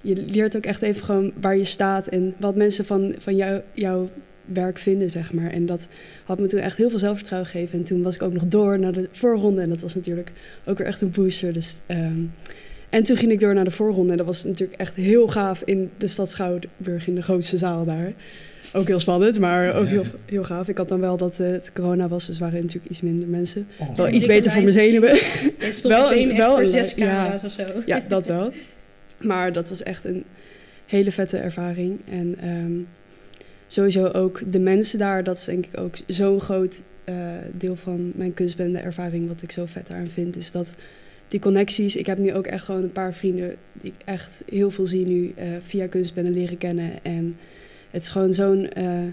Je 0.01 0.15
leert 0.15 0.55
ook 0.57 0.65
echt 0.65 0.81
even 0.81 1.03
gewoon 1.03 1.33
waar 1.41 1.57
je 1.57 1.65
staat 1.65 2.07
en 2.07 2.35
wat 2.39 2.55
mensen 2.55 2.85
van, 2.85 3.15
van 3.17 3.35
jou, 3.35 3.61
jouw 3.73 4.09
werk 4.45 4.77
vinden, 4.77 5.09
zeg 5.09 5.33
maar. 5.33 5.49
En 5.49 5.65
dat 5.65 5.87
had 6.23 6.39
me 6.39 6.47
toen 6.47 6.59
echt 6.59 6.77
heel 6.77 6.89
veel 6.89 6.99
zelfvertrouwen 6.99 7.49
gegeven. 7.49 7.77
En 7.77 7.83
toen 7.83 8.03
was 8.03 8.15
ik 8.15 8.21
ook 8.21 8.33
nog 8.33 8.47
door 8.47 8.79
naar 8.79 8.91
de 8.91 9.09
voorronde. 9.11 9.61
En 9.61 9.69
dat 9.69 9.81
was 9.81 9.95
natuurlijk 9.95 10.31
ook 10.65 10.77
weer 10.77 10.87
echt 10.87 11.01
een 11.01 11.11
booster. 11.11 11.53
Dus, 11.53 11.79
um, 11.87 12.33
en 12.89 13.03
toen 13.03 13.17
ging 13.17 13.31
ik 13.31 13.39
door 13.39 13.53
naar 13.53 13.63
de 13.63 13.71
voorronde. 13.71 14.11
En 14.11 14.17
dat 14.17 14.25
was 14.25 14.43
natuurlijk 14.43 14.79
echt 14.79 14.95
heel 14.95 15.27
gaaf 15.27 15.61
in 15.65 15.91
de 15.97 16.07
stad 16.07 16.29
Schouwburg, 16.29 17.07
in 17.07 17.15
de 17.15 17.21
grootste 17.21 17.57
zaal 17.57 17.85
daar. 17.85 18.13
Ook 18.73 18.87
heel 18.87 18.99
spannend, 18.99 19.39
maar 19.39 19.75
ook 19.75 19.87
heel, 19.87 20.03
heel 20.25 20.43
gaaf. 20.43 20.67
Ik 20.67 20.77
had 20.77 20.89
dan 20.89 20.99
wel 20.99 21.17
dat 21.17 21.39
uh, 21.39 21.51
het 21.51 21.71
corona 21.73 22.07
was, 22.07 22.25
dus 22.25 22.39
waren 22.39 22.61
natuurlijk 22.61 22.91
iets 22.91 23.01
minder 23.01 23.27
mensen. 23.27 23.67
Oh. 23.79 23.95
Wel 23.95 24.09
iets 24.09 24.27
beter 24.27 24.51
voor 24.51 24.61
mijn 24.61 24.73
zenuwen. 24.73 25.09
Het 25.57 25.73
stond 25.73 25.93
wel, 26.37 26.59
echt 26.59 26.69
zes 26.69 26.93
camera's 26.93 27.41
ja, 27.41 27.47
of 27.47 27.51
zo. 27.51 27.81
Ja, 27.85 28.03
dat 28.07 28.25
wel. 28.35 28.51
Maar 29.17 29.53
dat 29.53 29.69
was 29.69 29.83
echt 29.83 30.05
een 30.05 30.23
hele 30.85 31.11
vette 31.11 31.37
ervaring. 31.37 31.99
En 32.09 32.47
um, 32.47 32.87
sowieso 33.67 34.07
ook 34.07 34.51
de 34.51 34.59
mensen 34.59 34.99
daar, 34.99 35.23
dat 35.23 35.37
is 35.37 35.43
denk 35.43 35.65
ik 35.65 35.79
ook 35.79 35.95
zo'n 36.07 36.39
groot 36.39 36.83
uh, 37.05 37.15
deel 37.53 37.75
van 37.75 38.11
mijn 38.15 38.33
kunstbende 38.33 38.79
ervaring. 38.79 39.27
Wat 39.27 39.41
ik 39.41 39.51
zo 39.51 39.65
vet 39.65 39.91
aan 39.91 40.07
vind, 40.07 40.35
is 40.35 40.51
dat 40.51 40.75
die 41.27 41.39
connecties. 41.39 41.95
Ik 41.95 42.05
heb 42.05 42.17
nu 42.17 42.33
ook 42.33 42.47
echt 42.47 42.63
gewoon 42.63 42.83
een 42.83 42.91
paar 42.91 43.13
vrienden 43.13 43.55
die 43.81 43.93
ik 43.97 44.05
echt 44.05 44.43
heel 44.51 44.71
veel 44.71 44.85
zie 44.85 45.05
nu 45.05 45.33
uh, 45.37 45.43
via 45.59 45.87
kunstbende 45.87 46.31
leren 46.31 46.57
kennen. 46.57 46.91
En 47.03 47.37
het 47.91 48.01
is 48.01 48.09
gewoon 48.09 48.33
zo'n 48.33 48.69
uh, 48.77 49.07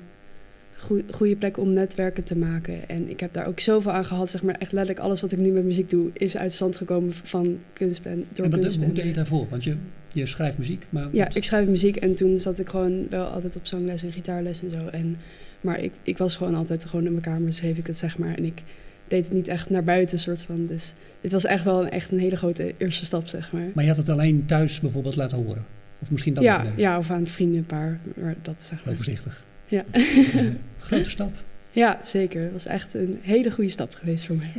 goede 1.10 1.36
plek 1.36 1.58
om 1.58 1.72
netwerken 1.72 2.24
te 2.24 2.38
maken. 2.38 2.88
En 2.88 3.10
ik 3.10 3.20
heb 3.20 3.32
daar 3.32 3.46
ook 3.46 3.60
zoveel 3.60 3.92
aan 3.92 4.04
gehad. 4.04 4.30
Zeg 4.30 4.42
maar 4.42 4.54
echt 4.54 4.72
letterlijk 4.72 5.06
alles 5.06 5.20
wat 5.20 5.32
ik 5.32 5.38
nu 5.38 5.50
met 5.50 5.64
muziek 5.64 5.90
doe, 5.90 6.10
is 6.12 6.36
uit 6.36 6.52
stand 6.52 6.76
gekomen 6.76 7.12
van 7.12 7.58
kunstbende. 7.72 8.24
Door 8.32 8.44
en 8.44 8.50
wat, 8.50 8.60
kunstbende. 8.60 8.86
hoe 8.86 9.02
deed 9.02 9.06
je 9.06 9.12
daarvoor? 9.12 9.46
Want 9.50 9.64
je, 9.64 9.76
je 10.12 10.26
schrijft 10.26 10.58
muziek, 10.58 10.86
maar... 10.88 11.08
Ja, 11.12 11.28
ik 11.34 11.44
schrijf 11.44 11.68
muziek 11.68 11.96
en 11.96 12.14
toen 12.14 12.40
zat 12.40 12.58
ik 12.58 12.68
gewoon 12.68 13.06
wel 13.10 13.26
altijd 13.26 13.56
op 13.56 13.66
zangles 13.66 14.02
en 14.02 14.12
gitaarles 14.12 14.62
en 14.62 14.70
zo. 14.70 14.86
En, 14.86 15.16
maar 15.60 15.80
ik, 15.80 15.92
ik 16.02 16.18
was 16.18 16.36
gewoon 16.36 16.54
altijd 16.54 16.84
gewoon 16.84 17.04
in 17.04 17.10
mijn 17.10 17.24
kamer, 17.24 17.52
schreef 17.52 17.78
ik 17.78 17.86
het 17.86 17.96
zeg 17.96 18.18
maar. 18.18 18.34
En 18.34 18.44
ik 18.44 18.62
deed 19.08 19.24
het 19.24 19.34
niet 19.34 19.48
echt 19.48 19.70
naar 19.70 19.84
buiten, 19.84 20.18
soort 20.18 20.42
van. 20.42 20.66
Dus 20.66 20.94
dit 21.20 21.32
was 21.32 21.44
echt 21.44 21.64
wel 21.64 21.82
een, 21.82 21.90
echt 21.90 22.12
een 22.12 22.18
hele 22.18 22.36
grote 22.36 22.74
eerste 22.76 23.04
stap, 23.04 23.26
zeg 23.26 23.52
maar. 23.52 23.70
Maar 23.74 23.84
je 23.84 23.90
had 23.90 23.98
het 23.98 24.08
alleen 24.08 24.46
thuis 24.46 24.80
bijvoorbeeld 24.80 25.16
laten 25.16 25.38
horen? 25.38 25.64
Of 26.04 26.10
misschien 26.10 26.34
dat 26.34 26.44
ja, 26.44 26.64
ja, 26.76 26.98
of 26.98 27.10
aan 27.10 27.26
vrienden 27.26 27.58
een 27.58 27.66
paar. 27.66 28.00
Maar 28.16 28.34
dat 28.42 28.62
zeg 28.62 28.70
maar. 28.78 28.84
Heel 28.84 28.94
voorzichtig. 28.96 29.44
Ja. 29.66 29.84
Grote 30.78 31.10
stap. 31.10 31.32
Ja, 31.70 31.98
zeker. 32.02 32.42
Het 32.42 32.52
was 32.52 32.66
echt 32.66 32.94
een 32.94 33.18
hele 33.22 33.50
goede 33.50 33.70
stap 33.70 33.94
geweest 33.94 34.26
voor 34.26 34.36
mij. 34.36 34.52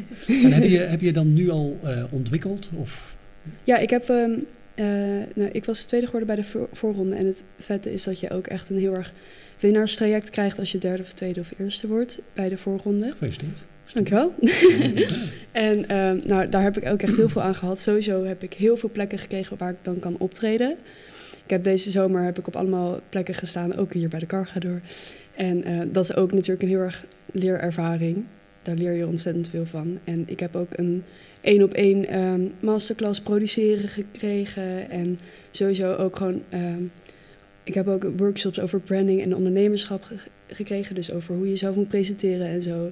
En 0.43 0.51
heb 0.51 0.63
je, 0.63 0.77
heb 0.77 1.01
je 1.01 1.13
dan 1.13 1.33
nu 1.33 1.49
al 1.49 1.79
uh, 1.83 2.03
ontwikkeld? 2.09 2.69
Of? 2.75 3.15
Ja, 3.63 3.77
ik 3.77 3.89
heb 3.89 4.09
um, 4.09 4.45
Eh, 4.75 4.85
nou, 5.35 5.49
ik 5.51 5.65
was 5.65 5.85
tweede 5.85 6.05
geworden 6.05 6.35
bij 6.35 6.43
de 6.43 6.49
voor- 6.49 6.69
voorronde. 6.71 7.15
En 7.15 7.25
het 7.25 7.43
vette 7.59 7.93
is 7.93 8.03
dat 8.03 8.19
je 8.19 8.29
ook 8.29 8.47
echt 8.47 8.69
een 8.69 8.77
heel 8.77 8.93
erg 8.93 9.13
winnaarstraject 9.59 10.29
krijgt 10.29 10.59
als 10.59 10.71
je 10.71 10.77
derde 10.77 11.01
of 11.03 11.13
tweede 11.13 11.39
of 11.39 11.51
eerste 11.57 11.87
wordt 11.87 12.19
bij 12.33 12.49
de 12.49 12.57
voorronde. 12.57 13.11
Gefeliciteerd. 13.11 13.65
Dankjewel. 13.93 14.33
En 15.51 15.87
ehm, 15.89 16.19
nou, 16.23 16.49
daar 16.49 16.63
heb 16.63 16.77
ik 16.77 16.85
ook 16.91 17.01
echt 17.01 17.15
heel 17.15 17.29
veel 17.29 17.41
aan 17.41 17.55
gehad. 17.55 17.81
Sowieso 17.81 18.23
heb 18.23 18.43
ik 18.43 18.53
heel 18.53 18.77
veel 18.77 18.89
plekken 18.91 19.19
gekregen 19.19 19.57
waar 19.57 19.71
ik 19.71 19.77
dan 19.81 19.99
kan 19.99 20.15
optreden. 20.17 20.75
Ik 21.45 21.51
heb 21.51 21.63
deze 21.63 21.91
zomer 21.91 22.23
heb 22.23 22.39
ik 22.39 22.47
op 22.47 22.55
allemaal 22.55 22.99
plekken 23.09 23.33
gestaan, 23.35 23.75
ook 23.75 23.93
hier 23.93 24.09
bij 24.09 24.19
de 24.19 24.25
Cargador. 24.25 24.81
En 25.35 25.63
eh, 25.63 25.81
dat 25.91 26.03
is 26.03 26.15
ook 26.15 26.31
natuurlijk 26.33 26.61
een 26.61 26.67
heel 26.67 26.79
erg 26.79 27.05
leerervaring. 27.31 28.23
Daar 28.61 28.75
leer 28.75 28.91
je 28.93 29.07
ontzettend 29.07 29.49
veel 29.49 29.65
van. 29.65 29.99
En 30.03 30.23
ik 30.27 30.39
heb 30.39 30.55
ook 30.55 30.69
een 30.75 31.03
één 31.41 31.63
op 31.63 31.73
één 31.73 32.51
masterclass 32.59 33.21
produceren 33.21 33.89
gekregen. 33.89 34.89
En 34.89 35.19
sowieso 35.51 35.93
ook 35.93 36.15
gewoon. 36.15 36.41
ehm, 36.49 36.83
ik 37.63 37.73
heb 37.73 37.87
ook 37.87 38.07
workshops 38.17 38.59
over 38.59 38.79
branding 38.79 39.21
en 39.21 39.35
ondernemerschap 39.35 40.03
ge- 40.03 40.15
gekregen. 40.47 40.95
Dus 40.95 41.11
over 41.11 41.35
hoe 41.35 41.43
je 41.43 41.49
jezelf 41.49 41.75
moet 41.75 41.87
presenteren 41.87 42.47
en 42.47 42.61
zo. 42.61 42.91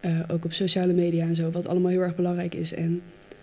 Eh, 0.00 0.18
ook 0.30 0.44
op 0.44 0.52
sociale 0.52 0.92
media 0.92 1.24
en 1.26 1.36
zo, 1.36 1.50
wat 1.50 1.68
allemaal 1.68 1.90
heel 1.90 2.00
erg 2.00 2.14
belangrijk 2.16 2.54
is. 2.54 2.74
En 2.74 3.02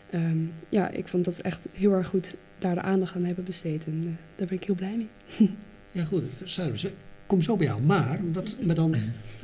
ehm, 0.10 0.38
ja, 0.70 0.90
ik 0.90 1.08
vond 1.08 1.26
dat 1.26 1.40
echt 1.40 1.68
heel 1.72 1.92
erg 1.92 2.08
goed 2.08 2.36
daar 2.60 2.76
de 2.76 2.82
aandacht 2.82 3.16
aan 3.16 3.24
hebben 3.26 3.44
besteed. 3.44 3.86
En 3.86 4.00
eh, 4.06 4.38
daar 4.38 4.48
ben 4.48 4.58
ik 4.58 4.64
heel 4.64 4.76
blij 4.76 4.96
mee. 4.98 5.10
Ja, 5.92 6.04
goed. 6.06 6.24
Cyrus, 6.44 6.84
ik 6.84 6.94
kom 7.28 7.42
zo 7.42 7.56
bij 7.56 7.66
jou. 7.68 7.82
Maar 7.82 8.20
wat 8.34 8.56
me 8.62 8.74
dan 8.74 8.96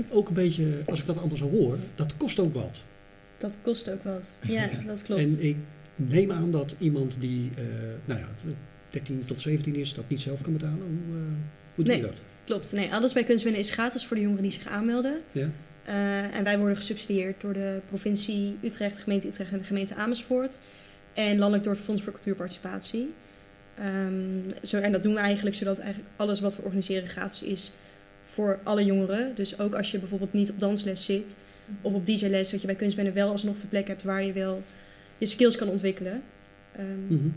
ook 0.09 0.27
een 0.27 0.33
beetje, 0.33 0.81
als 0.85 0.99
ik 0.99 1.05
dat 1.05 1.17
allemaal 1.17 1.37
zo 1.37 1.49
hoor, 1.49 1.77
dat 1.95 2.17
kost 2.17 2.39
ook 2.39 2.53
wat. 2.53 2.85
Dat 3.37 3.57
kost 3.61 3.89
ook 3.91 4.03
wat. 4.03 4.39
Ja, 4.47 4.69
dat 4.87 5.01
klopt. 5.01 5.21
En 5.21 5.43
ik 5.45 5.55
neem 5.95 6.31
aan 6.31 6.51
dat 6.51 6.75
iemand 6.79 7.19
die, 7.19 7.49
eh, 7.57 7.63
nou 8.05 8.19
ja, 8.19 8.27
13 8.89 9.23
tot 9.25 9.41
17 9.41 9.75
is, 9.75 9.93
dat 9.93 10.09
niet 10.09 10.21
zelf 10.21 10.41
kan 10.41 10.53
betalen. 10.53 10.77
Hoe, 10.77 11.17
eh, 11.17 11.21
hoe 11.75 11.83
doe 11.83 11.93
je 11.95 12.01
Nee. 12.01 12.09
dat? 12.09 12.21
Klopt. 12.45 12.71
Nee, 12.71 12.93
alles 12.93 13.13
bij 13.13 13.23
Kunstbinnen 13.23 13.61
is 13.61 13.71
gratis 13.71 14.05
voor 14.05 14.15
de 14.15 14.21
jongeren 14.21 14.43
die 14.43 14.51
zich 14.51 14.67
aanmelden. 14.67 15.21
Ja? 15.31 15.49
Eh, 15.83 16.35
en 16.35 16.43
wij 16.43 16.57
worden 16.57 16.75
gesubsidieerd 16.77 17.41
door 17.41 17.53
de 17.53 17.79
provincie 17.87 18.57
Utrecht, 18.63 18.95
de 18.95 19.01
gemeente 19.01 19.27
Utrecht 19.27 19.51
en 19.51 19.57
de 19.57 19.63
gemeente 19.63 19.95
Amersfoort. 19.95 20.61
En 21.13 21.37
landelijk 21.37 21.63
door 21.63 21.73
het 21.73 21.83
Fonds 21.83 22.01
voor 22.01 22.13
Cultuurparticipatie. 22.13 23.13
Ehm, 23.75 24.39
zo, 24.61 24.79
en 24.79 24.91
dat 24.91 25.03
doen 25.03 25.13
we 25.13 25.19
eigenlijk 25.19 25.55
zodat 25.55 25.79
eigenlijk 25.79 26.09
alles 26.15 26.39
wat 26.39 26.55
we 26.55 26.61
organiseren 26.61 27.07
gratis 27.07 27.43
is 27.43 27.71
voor 28.25 28.59
alle 28.63 28.85
jongeren. 28.85 29.35
Dus 29.35 29.59
ook 29.59 29.75
als 29.75 29.91
je 29.91 29.99
bijvoorbeeld 29.99 30.33
niet 30.33 30.49
op 30.49 30.59
dansles 30.59 31.05
zit 31.05 31.35
of 31.81 31.93
op 31.93 32.05
DJ-les, 32.05 32.49
dat 32.51 32.59
je 32.61 32.67
bij 32.67 32.75
Kunstbinnen 32.75 33.13
wel 33.13 33.29
alsnog 33.29 33.59
de 33.59 33.67
plek 33.67 33.87
hebt 33.87 34.03
waar 34.03 34.23
je 34.23 34.33
wel 34.33 34.63
je 35.17 35.25
skills 35.25 35.55
kan 35.55 35.67
ontwikkelen. 35.69 36.23
Ehm, 36.75 37.05
Mhm. 37.07 37.27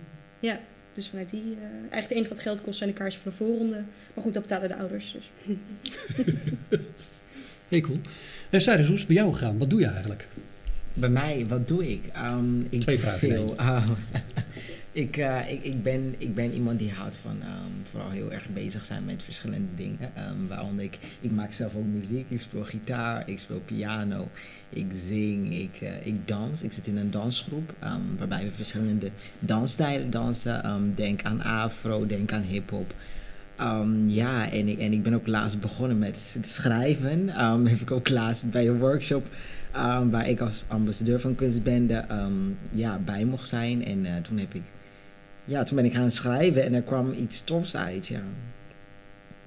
Ja, 0.41 0.61
dus 0.95 1.09
vanuit 1.09 1.31
die... 1.31 1.41
eh, 1.61 1.63
eigenlijk 1.73 2.03
het 2.03 2.11
enige 2.11 2.29
wat 2.29 2.41
geld 2.41 2.63
kost 2.63 2.79
zijn 2.79 2.91
de 2.91 2.97
kaartjes 2.97 3.23
van 3.23 3.31
de 3.31 3.37
voorronde. 3.37 3.83
Maar 4.15 4.25
goed, 4.25 4.33
dat 4.33 4.43
betalen 4.43 4.69
de 4.69 4.77
ouders. 4.77 5.13
Dus. 5.13 5.31
Heel 7.69 7.81
cool. 7.81 8.01
En 8.51 8.61
Cyrus, 8.61 8.87
hoe 8.87 8.95
is 8.95 9.01
het 9.01 9.09
bij 9.09 9.17
jou 9.17 9.33
gegaan? 9.33 9.59
Wat 9.59 9.71
doe 9.71 9.81
je 9.81 9.87
eigenlijk? 9.87 10.29
Bij 10.95 11.09
mij, 11.09 11.45
wat 11.49 11.69
doe 11.69 11.91
ik? 11.91 12.01
Ehm, 12.13 12.61
ik 12.69 12.81
Twee 12.81 12.99
vragen 12.99 13.19
veel. 13.19 13.55
Oh. 13.59 13.91
ik, 14.93 15.17
eh, 15.17 15.53
ik, 15.53 15.65
ik, 15.65 15.83
ben, 15.83 16.15
ik 16.19 16.35
ben 16.35 16.53
iemand 16.53 16.79
die 16.79 16.91
houdt 16.91 17.17
van 17.17 17.43
ehm, 17.43 17.91
vooral 17.91 18.11
heel 18.11 18.33
erg 18.33 18.49
bezig 18.49 18.85
zijn 18.85 19.05
met 19.05 19.23
verschillende 19.23 19.75
dingen. 19.77 20.11
Ehm, 20.15 20.47
waaronder 20.49 20.85
ik, 20.85 20.99
ik 21.21 21.31
maak 21.31 21.53
zelf 21.53 21.75
ook 21.75 21.85
muziek. 21.85 22.27
Ik 22.29 22.41
speel 22.41 22.65
gitaar, 22.65 23.29
ik 23.29 23.39
speel 23.39 23.63
piano, 23.65 24.29
ik 24.69 24.87
zing, 24.95 25.59
ik, 25.59 25.81
eh, 25.81 26.07
ik 26.07 26.29
dans. 26.29 26.63
Ik 26.63 26.73
zit 26.73 26.87
in 26.87 26.97
een 26.97 27.11
dansgroep 27.11 27.75
waarbij 28.19 28.45
we 28.45 28.53
verschillende 28.53 29.11
dansstijlen 29.39 30.11
dansen. 30.11 30.93
Denk 30.95 31.23
aan 31.23 31.43
afro, 31.43 32.07
denk 32.07 32.33
aan 32.33 32.43
hip-hop. 32.43 32.95
Ehm, 33.57 34.07
ja, 34.09 34.51
en 34.51 34.69
ik, 34.69 34.79
en 34.79 34.93
ik 34.93 35.03
ben 35.03 35.15
ook 35.15 35.27
laatst 35.27 35.61
begonnen 35.61 35.99
met 35.99 36.33
het 36.35 36.49
schrijven. 36.49 37.29
Ehm, 37.29 37.65
heb 37.65 37.81
ik 37.81 37.91
ook 37.91 38.09
laatst 38.09 38.51
bij 38.51 38.69
een 38.69 38.79
workshop 38.79 39.27
Ehm, 39.77 40.09
waar 40.09 40.29
ik 40.29 40.41
als 40.41 40.65
ambassadeur 40.69 41.21
van 41.21 41.35
kunstbende 41.35 42.05
ja, 42.71 42.99
bij 42.99 43.25
mocht 43.25 43.49
zijn. 43.49 43.85
En 43.85 44.07
eh, 44.07 44.23
toen 44.23 44.39
heb 44.39 44.55
ik, 44.55 44.63
ja, 45.45 45.65
toen 45.65 45.77
ben 45.77 45.85
ik 45.85 45.95
gaan 45.95 46.11
schrijven 46.11 46.65
en 46.65 46.75
er 46.75 46.83
kwam 46.83 47.13
iets 47.13 47.45
tofs 47.45 47.77
uit. 47.77 48.07
Ja. 48.07 48.23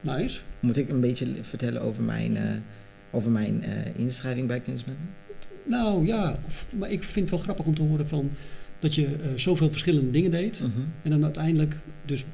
Nice. 0.02 0.40
Moet 0.60 0.78
ik 0.78 0.90
een 0.90 1.00
beetje 1.00 1.28
vertellen 1.42 1.82
over 1.82 2.04
mijn, 2.04 2.38
eh, 2.38 2.44
over 3.12 3.32
mijn 3.32 3.64
eh, 3.64 3.72
inschrijving 3.96 4.48
bij 4.48 4.60
kunstbende? 4.60 5.00
Nou 5.64 6.06
ja, 6.06 6.40
maar 6.78 6.92
ik 6.92 7.04
vind 7.04 7.20
het 7.20 7.30
wel 7.30 7.40
grappig 7.40 7.66
om 7.66 7.76
te 7.76 7.82
horen 7.82 8.08
van 8.08 8.30
dat 8.80 8.96
je 8.96 9.16
zoveel 9.36 9.70
verschillende 9.70 10.12
dingen 10.12 10.32
deed. 10.32 10.60
Mhm. 10.60 10.88
En 11.04 11.10
dan 11.10 11.24
uiteindelijk, 11.24 11.76
dus 12.06 12.26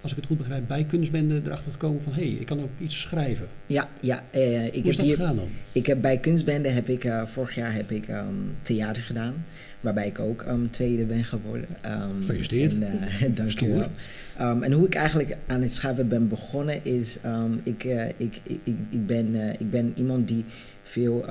als 0.00 0.10
ik 0.10 0.16
het 0.16 0.26
goed 0.26 0.36
begrijp, 0.36 0.64
bij 0.66 0.84
kunstbende 0.84 1.40
erachter 1.44 1.72
gekomen 1.72 2.02
van 2.02 2.12
hé, 2.12 2.22
hey, 2.22 2.30
ik 2.30 2.46
kan 2.46 2.60
ook 2.60 2.70
iets 2.78 3.00
schrijven. 3.00 3.48
Ja, 3.66 3.88
ja 4.00 4.24
eh, 4.30 4.66
ik, 4.66 4.72
Hoe 4.72 4.82
is 4.82 4.86
heb 4.86 4.96
dat 4.96 5.06
hier, 5.06 5.16
gegaan 5.16 5.36
dan? 5.36 5.48
ik 5.72 5.86
heb 5.86 6.00
bij 6.00 6.18
kunstbende 6.18 6.68
heb 6.68 6.88
ik 6.88 7.04
eh, 7.04 7.26
vorig 7.26 7.54
jaar 7.54 7.74
heb 7.74 7.90
ik 7.90 8.08
ehm, 8.08 8.34
theater 8.62 9.02
gedaan. 9.02 9.44
Waarbij 9.80 10.06
ik 10.06 10.18
ook 10.18 10.42
ehm, 10.42 10.66
tweede 10.70 11.04
ben 11.04 11.24
geworden. 11.24 11.68
Ehm, 11.80 12.16
Gefeliciteerd. 12.16 12.72
En, 12.72 12.82
eh, 12.82 13.20
dank 13.34 13.50
je 13.50 13.68
wel. 13.68 13.78
Stoer. 13.78 13.90
Ehm, 14.36 14.62
en 14.62 14.72
hoe 14.72 14.86
ik 14.86 14.94
eigenlijk 14.94 15.36
aan 15.46 15.62
het 15.62 15.74
schrijven 15.74 16.08
ben 16.08 16.28
begonnen 16.28 16.84
is, 16.84 17.18
ik, 17.62 17.84
ik, 18.16 18.40
ik, 18.42 18.76
ik, 18.90 19.06
ben, 19.06 19.34
ik 19.58 19.70
ben 19.70 19.92
iemand 19.96 20.28
die 20.28 20.44
veel 20.82 21.24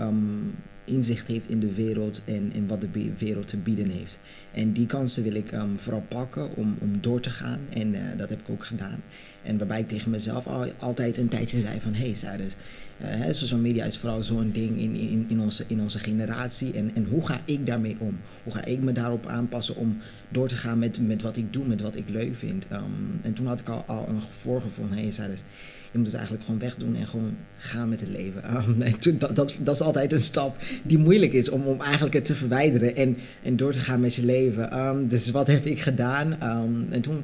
inzicht 0.88 1.27
heeft 1.27 1.50
in 1.50 1.60
de 1.60 1.74
wereld 1.74 2.22
en, 2.25 2.51
en 2.53 2.67
wat 2.67 2.82
de 2.82 3.12
wereld 3.17 3.48
te 3.48 3.58
bieden 3.58 3.89
heeft. 3.89 4.20
En 4.51 4.72
die 4.72 4.86
kansen 4.86 5.24
wil 5.24 5.34
ik 5.34 5.51
ehm, 5.51 5.75
vooral 5.75 6.03
pakken 6.08 6.56
om, 6.56 6.77
om 6.79 7.01
door 7.01 7.20
te 7.20 7.29
gaan 7.29 7.60
en 7.70 7.96
eh, 7.96 8.01
dat 8.17 8.29
heb 8.29 8.39
ik 8.39 8.50
ook 8.50 8.65
gedaan. 8.65 9.03
En 9.44 9.58
waarbij 9.58 9.79
ik 9.79 9.88
tegen 9.88 10.12
mezelf 10.12 10.48
al, 10.48 10.72
altijd 10.79 11.17
een 11.17 11.27
tijdje 11.27 11.58
zei 11.58 11.79
van, 11.79 11.94
hey 11.94 12.15
Cyrus, 12.15 12.53
eh, 12.98 13.08
hè, 13.10 13.34
social 13.34 13.60
media 13.60 13.86
is 13.86 13.98
vooral 13.98 14.24
zo'n 14.24 14.51
ding 14.51 14.79
in, 14.79 14.96
in, 14.96 15.25
in, 15.27 15.41
onze, 15.41 15.63
in 15.67 15.82
onze 15.82 16.00
generatie. 16.00 16.74
En, 16.74 16.91
en 16.94 17.06
hoe 17.06 17.25
ga 17.25 17.41
ik 17.46 17.65
daarmee 17.65 17.96
om? 18.00 18.20
Hoe 18.44 18.53
ga 18.53 18.65
ik 18.65 18.79
me 18.79 18.91
daarop 18.91 19.25
aanpassen 19.25 19.75
om 19.75 19.98
door 20.29 20.48
te 20.48 20.58
gaan 20.58 20.79
met, 20.79 21.00
met 21.08 21.22
wat 21.22 21.38
ik 21.38 21.53
doe, 21.53 21.65
met 21.65 21.82
wat 21.82 21.96
ik 21.96 22.10
leuk 22.10 22.36
vind? 22.36 22.67
Ehm, 22.67 22.84
en 23.22 23.34
toen 23.34 23.48
had 23.48 23.60
ik 23.60 23.70
al, 23.70 23.84
al 23.88 24.08
een 24.08 24.22
voorgevonden, 24.22 24.98
hey 24.98 25.12
Cyrus, 25.12 25.44
je 25.91 25.98
moet 25.98 26.06
het 26.06 26.15
eigenlijk 26.15 26.46
gewoon 26.46 26.60
wegdoen 26.60 26.96
en 26.96 27.08
gewoon 27.08 27.36
gaan 27.58 27.89
met 27.89 28.00
het 28.00 28.10
leven. 28.10 28.44
En 28.79 29.00
toen, 29.00 29.17
dat, 29.20 29.36
dat, 29.36 29.56
dat 29.60 29.75
is 29.75 29.82
altijd 29.82 30.13
een 30.13 30.20
stap 30.20 30.56
die 30.84 30.98
moeilijk 30.98 31.34
is 31.34 31.50
om, 31.50 31.62
om 31.62 31.82
eigenlijk 31.82 32.13
het 32.13 32.25
te 32.25 32.36
verwijderen 32.36 32.96
en, 32.96 33.17
en 33.44 33.56
door 33.56 33.72
te 33.72 33.82
gaan 33.82 34.00
met 34.00 34.15
je 34.15 34.25
leven. 34.25 34.72
Ehm, 34.72 35.08
dus 35.08 35.32
wat 35.32 35.48
heb 35.48 35.65
ik 35.65 35.82
gedaan? 35.82 36.39
Ehm, 36.39 36.74
en 36.89 37.01
toen 37.01 37.24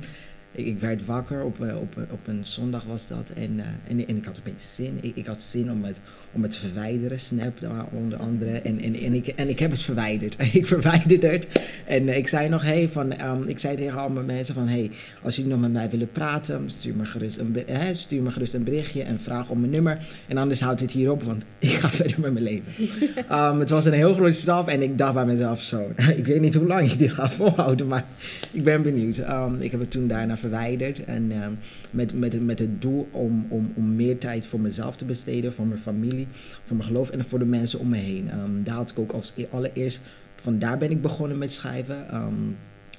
ik, 0.55 0.65
ik 0.65 0.79
werd 0.79 1.05
wakker, 1.05 1.43
op, 1.43 1.61
eh, 1.61 1.75
op, 1.77 1.97
op 2.11 2.27
een 2.27 2.45
zondag 2.45 2.83
was 2.83 3.07
dat. 3.07 3.31
En, 3.35 3.59
eh, 3.59 3.65
en, 3.87 4.07
en 4.07 4.17
ik 4.17 4.25
had 4.25 4.37
een 4.37 4.43
beetje 4.43 4.67
zin. 4.83 4.97
Ik, 5.01 5.15
ik 5.15 5.25
had 5.25 5.41
zin 5.41 5.71
om 5.71 5.83
het, 5.83 5.99
om 6.31 6.41
het 6.41 6.51
te 6.51 6.59
verwijderen, 6.59 7.19
Snap 7.19 7.59
daar 7.59 7.85
onder 7.91 8.19
andere. 8.19 8.59
En, 8.59 8.81
en, 8.81 8.95
en, 8.95 9.13
ik, 9.13 9.27
en 9.27 9.49
ik 9.49 9.59
heb 9.59 9.71
het 9.71 9.81
verwijderd. 9.81 10.35
ik 10.53 10.67
verwijderde 10.67 11.27
het. 11.27 11.47
En 11.85 12.09
eh, 12.09 12.17
ik 12.17 12.27
zei 12.27 12.49
nog, 12.49 12.61
hey, 12.61 12.89
van, 12.91 13.11
ehm, 13.11 13.43
ik 13.47 13.59
zei 13.59 13.75
tegen 13.75 13.99
al 13.99 14.09
mijn 14.09 14.25
mensen 14.25 14.55
van... 14.55 14.67
Hey, 14.67 14.91
als 15.21 15.35
jullie 15.35 15.51
nog 15.51 15.61
met 15.61 15.71
mij 15.71 15.89
willen 15.89 16.11
praten, 16.11 16.69
stuur 16.69 16.95
me 16.95 17.05
gerust 17.05 17.37
een, 17.37 17.57
hè, 17.65 17.93
stuur 17.93 18.21
me 18.21 18.31
gerust 18.31 18.53
een 18.53 18.63
berichtje 18.63 19.03
en 19.03 19.19
vraag 19.19 19.49
om 19.49 19.59
mijn 19.59 19.71
nummer. 19.71 19.97
En 20.27 20.37
anders 20.37 20.61
houdt 20.61 20.79
dit 20.79 20.91
hier 20.91 21.11
op, 21.11 21.23
want 21.23 21.43
ik 21.59 21.69
ga 21.69 21.89
verder 21.89 22.19
met 22.19 22.33
mijn 22.33 22.45
leven. 22.45 22.71
Ehm, 23.29 23.59
het 23.59 23.69
was 23.69 23.85
een 23.85 23.93
heel 23.93 24.13
grote 24.13 24.31
stap 24.31 24.67
en 24.67 24.81
ik 24.81 24.97
dacht 24.97 25.13
bij 25.13 25.25
mezelf 25.25 25.61
zo... 25.61 25.91
ik 26.15 26.25
weet 26.25 26.41
niet 26.41 26.55
hoe 26.55 26.67
lang 26.67 26.91
ik 26.91 26.99
dit 26.99 27.11
ga 27.11 27.29
volhouden, 27.29 27.87
maar 27.87 28.05
ik 28.51 28.63
ben 28.63 28.81
benieuwd. 28.81 29.17
Ehm, 29.17 29.61
ik 29.61 29.71
heb 29.71 29.79
het 29.79 29.91
toen 29.91 30.07
daarna 30.07 30.37
verwijderd. 30.43 31.05
En 31.05 31.31
ehm, 31.31 31.51
met, 31.91 32.19
met, 32.19 32.45
met 32.45 32.59
het 32.59 32.81
doel 32.81 33.07
om, 33.11 33.45
om, 33.49 33.71
om 33.75 33.95
meer 33.95 34.17
tijd 34.17 34.45
voor 34.45 34.59
mezelf 34.59 34.95
te 34.95 35.05
besteden, 35.05 35.53
voor 35.53 35.67
mijn 35.67 35.79
familie, 35.79 36.27
voor 36.63 36.75
mijn 36.75 36.87
geloof 36.87 37.09
en 37.09 37.25
voor 37.25 37.39
de 37.39 37.45
mensen 37.45 37.79
om 37.79 37.89
me 37.89 37.97
heen. 37.97 38.29
Ehm, 38.29 38.63
daar 38.63 38.75
had 38.75 38.89
ik 38.89 38.99
ook 38.99 39.11
als 39.11 39.33
e- 39.35 39.45
allereerst, 39.51 40.01
van 40.35 40.59
daar 40.59 40.77
ben 40.77 40.91
ik 40.91 41.01
begonnen 41.01 41.37
met 41.37 41.53
schrijven. 41.53 42.09
Ehm, 42.09 42.33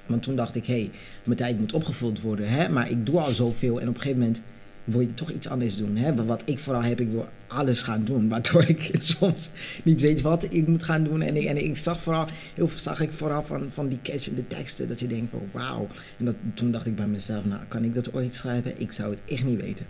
want 0.05 0.23
toen 0.23 0.35
dacht 0.35 0.55
ik, 0.55 0.65
hé, 0.65 0.73
hey, 0.73 0.91
mijn 1.23 1.37
tijd 1.37 1.59
moet 1.59 1.73
opgevuld 1.73 2.21
worden. 2.21 2.49
Hè? 2.49 2.69
Maar 2.69 2.89
ik 2.89 3.05
doe 3.05 3.19
al 3.19 3.31
zoveel 3.31 3.81
en 3.81 3.87
op 3.87 3.95
een 3.95 4.01
gegeven 4.01 4.19
moment 4.19 4.41
wil 4.85 5.01
je 5.01 5.13
toch 5.13 5.31
iets 5.31 5.49
anders 5.49 5.77
doen. 5.77 5.95
Hè? 5.95 6.25
Wat 6.25 6.41
ik 6.45 6.59
vooral 6.59 6.83
heb, 6.83 6.99
ik 6.99 7.09
wil 7.09 7.27
alles 7.47 7.81
gaan 7.81 8.03
doen. 8.03 8.27
Waardoor 8.29 8.63
ik 8.63 8.91
soms 8.99 9.49
niet 9.83 10.01
weet 10.01 10.21
wat 10.21 10.47
ik 10.49 10.67
moet 10.67 10.83
gaan 10.83 11.03
doen. 11.03 11.21
En 11.21 11.35
ik, 11.35 11.45
en 11.45 11.63
ik 11.63 11.77
zag 11.77 12.01
vooral, 12.01 12.27
heel 12.53 12.67
veel 12.67 12.79
zag 12.79 13.01
ik 13.01 13.13
vooral 13.13 13.43
van, 13.43 13.67
van 13.71 13.87
die 13.87 13.99
catchende 14.03 14.47
teksten. 14.47 14.87
Dat 14.87 14.99
je 14.99 15.07
denkt 15.07 15.31
van 15.31 15.49
wauw. 15.51 15.87
En 16.17 16.25
dat, 16.25 16.35
toen 16.53 16.71
dacht 16.71 16.85
ik 16.85 16.95
bij 16.95 17.07
mezelf, 17.07 17.45
nou 17.45 17.61
kan 17.67 17.83
ik 17.83 17.93
dat 17.93 18.13
ooit 18.13 18.35
schrijven? 18.35 18.81
Ik 18.81 18.91
zou 18.91 19.09
het 19.09 19.21
echt 19.27 19.43
niet 19.43 19.61
weten. 19.61 19.85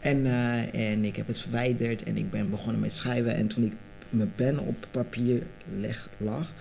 En, 0.00 0.26
eh, 0.26 0.90
en 0.90 1.04
ik 1.04 1.16
heb 1.16 1.26
het 1.26 1.38
verwijderd 1.38 2.02
en 2.02 2.16
ik 2.16 2.30
ben 2.30 2.50
begonnen 2.50 2.80
met 2.80 2.92
schrijven. 2.92 3.34
En 3.34 3.46
toen 3.46 3.64
ik 3.64 3.72
mijn 4.10 4.32
pen 4.34 4.58
op 4.58 4.86
papier 4.90 5.42
leg, 5.78 6.08
lag... 6.16 6.52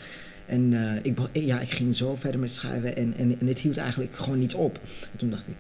En 0.48 0.74
eh, 0.74 0.96
ik, 1.04 1.18
ja, 1.32 1.60
ik 1.60 1.72
ging 1.72 1.96
zo 1.96 2.16
verder 2.16 2.40
met 2.40 2.52
schrijven 2.52 2.96
en, 2.96 3.14
en, 3.18 3.40
en 3.40 3.48
het 3.48 3.60
hield 3.60 3.78
eigenlijk 3.78 4.16
gewoon 4.16 4.40
niet 4.40 4.56
op. 4.56 4.80
En 5.12 5.18
toen 5.18 5.30
dacht 5.30 5.48
ik, 5.48 5.54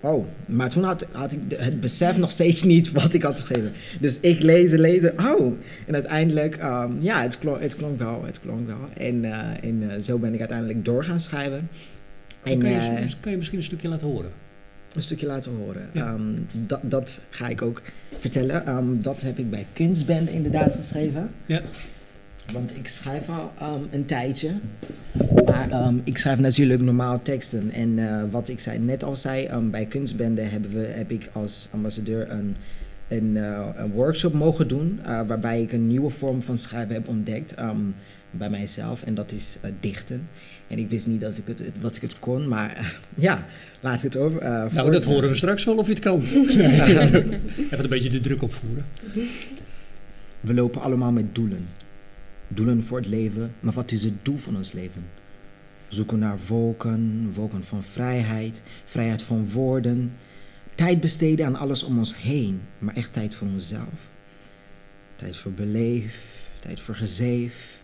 oh, 0.00 0.26
maar 0.46 0.70
toen 0.70 0.84
had, 0.84 1.06
had 1.12 1.32
ik 1.32 1.38
het 1.56 1.80
besef 1.80 2.16
nog 2.16 2.30
steeds 2.30 2.62
niet 2.62 2.92
wat 3.02 3.14
ik 3.14 3.22
had 3.22 3.38
geschreven. 3.38 3.72
Dus 4.00 4.18
ik 4.20 4.42
lezen, 4.42 4.80
lezen, 4.80 5.18
oh. 5.18 5.52
En 5.86 5.94
uiteindelijk, 5.94 6.56
ehm, 6.56 6.92
ja, 7.00 7.22
het 7.22 7.38
klonk, 7.38 7.60
het 7.60 7.76
klonk 7.76 7.98
wel, 7.98 8.24
het 8.24 8.40
klonk 8.40 8.66
wel. 8.66 8.88
En, 8.96 9.24
eh, 9.24 9.68
en 9.68 9.90
eh, 9.90 10.02
zo 10.02 10.18
ben 10.18 10.34
ik 10.34 10.38
uiteindelijk 10.38 10.84
door 10.84 11.04
gaan 11.04 11.20
schrijven. 11.20 11.68
En 12.42 12.58
kan, 12.58 12.70
je, 12.70 12.76
eh, 12.76 13.12
kan 13.20 13.30
je 13.30 13.36
misschien 13.38 13.58
een 13.58 13.64
stukje 13.64 13.88
laten 13.88 14.06
horen? 14.06 14.30
een 14.94 15.02
stukje 15.02 15.26
laten 15.26 15.52
horen. 15.52 15.88
Ja. 15.92 16.06
Ehm, 16.06 16.34
dat, 16.66 16.80
dat 16.82 17.20
ga 17.30 17.48
ik 17.48 17.62
ook 17.62 17.82
vertellen. 18.18 18.66
Ehm, 18.66 19.00
dat 19.02 19.20
heb 19.20 19.38
ik 19.38 19.50
bij 19.50 19.66
Kunstbende 19.72 20.32
inderdaad 20.32 20.74
geschreven. 20.74 21.30
Ja. 21.46 21.60
Want 22.52 22.76
ik 22.76 22.88
schrijf 22.88 23.28
al 23.28 23.52
ehm, 23.58 23.80
een 23.90 24.04
tijdje. 24.04 24.50
Maar 25.44 25.70
ehm, 25.70 25.94
ik 26.04 26.18
schrijf 26.18 26.38
natuurlijk 26.38 26.82
normaal 26.82 27.22
teksten. 27.22 27.70
En 27.70 27.98
eh, 28.08 28.22
wat 28.30 28.48
ik 28.48 28.60
zei, 28.60 28.78
net 28.78 29.02
al 29.04 29.16
zei, 29.16 29.44
ehm, 29.46 29.70
bij 29.70 29.86
Kunstbende 29.86 30.42
hebben 30.42 30.70
we, 30.72 30.86
heb 30.86 31.10
ik 31.10 31.28
als 31.32 31.68
ambassadeur 31.72 32.30
een, 32.30 32.56
een, 33.08 33.36
eh, 33.36 33.66
een 33.74 33.90
workshop 33.90 34.32
mogen 34.32 34.68
doen. 34.68 34.98
eh, 35.04 35.20
waarbij 35.26 35.62
ik 35.62 35.72
een 35.72 35.86
nieuwe 35.86 36.10
vorm 36.10 36.42
van 36.42 36.58
schrijven 36.58 36.94
heb 36.94 37.08
ontdekt 37.08 37.54
bij 38.30 38.50
mijzelf. 38.50 39.02
En 39.02 39.14
dat 39.14 39.32
is 39.32 39.58
dichten. 39.80 40.28
En 40.68 40.78
ik 40.78 40.88
wist 40.88 41.06
niet 41.06 41.20
dat 41.20 41.36
ik 41.36 41.42
het, 41.46 41.62
wat 41.80 41.96
ik 41.96 42.02
het 42.02 42.18
kon, 42.18 42.48
maar 42.48 42.98
ja, 43.14 43.46
laat 43.80 43.96
ik 43.96 44.02
het 44.02 44.16
over. 44.16 44.42
Nou, 44.42 44.70
voor- 44.70 44.90
dat 44.90 45.04
horen 45.04 45.28
we 45.28 45.34
straks 45.34 45.64
wel 45.64 45.76
of 45.76 45.86
je 45.86 45.92
het 45.92 46.02
kan. 46.02 46.22
Even 46.24 47.82
een 47.82 47.88
beetje 47.88 48.10
de 48.10 48.20
druk 48.20 48.42
opvoeren. 48.42 48.84
We 50.40 50.54
lopen 50.54 50.80
allemaal 50.80 51.12
met 51.12 51.34
doelen. 51.34 51.66
Doelen 52.54 52.82
voor 52.82 52.98
het 52.98 53.08
leven, 53.08 53.54
maar 53.60 53.72
wat 53.72 53.92
is 53.92 54.04
het 54.04 54.24
doel 54.24 54.36
van 54.36 54.56
ons 54.56 54.72
leven? 54.72 55.04
Zoeken 55.88 56.18
naar 56.18 56.38
wolken, 56.46 57.32
wolken 57.34 57.64
van 57.64 57.82
vrijheid, 57.82 58.62
vrijheid 58.84 59.22
van 59.22 59.50
woorden. 59.50 60.12
Tijd 60.74 61.00
besteden 61.00 61.46
aan 61.46 61.56
alles 61.56 61.82
om 61.82 61.98
ons 61.98 62.16
heen, 62.16 62.60
maar 62.78 62.94
echt 62.94 63.12
tijd 63.12 63.34
voor 63.34 63.46
onszelf. 63.46 64.10
Tijd 65.16 65.36
voor 65.36 65.52
beleef, 65.52 66.42
tijd 66.60 66.80
voor 66.80 66.94
gezeef. 66.94 67.82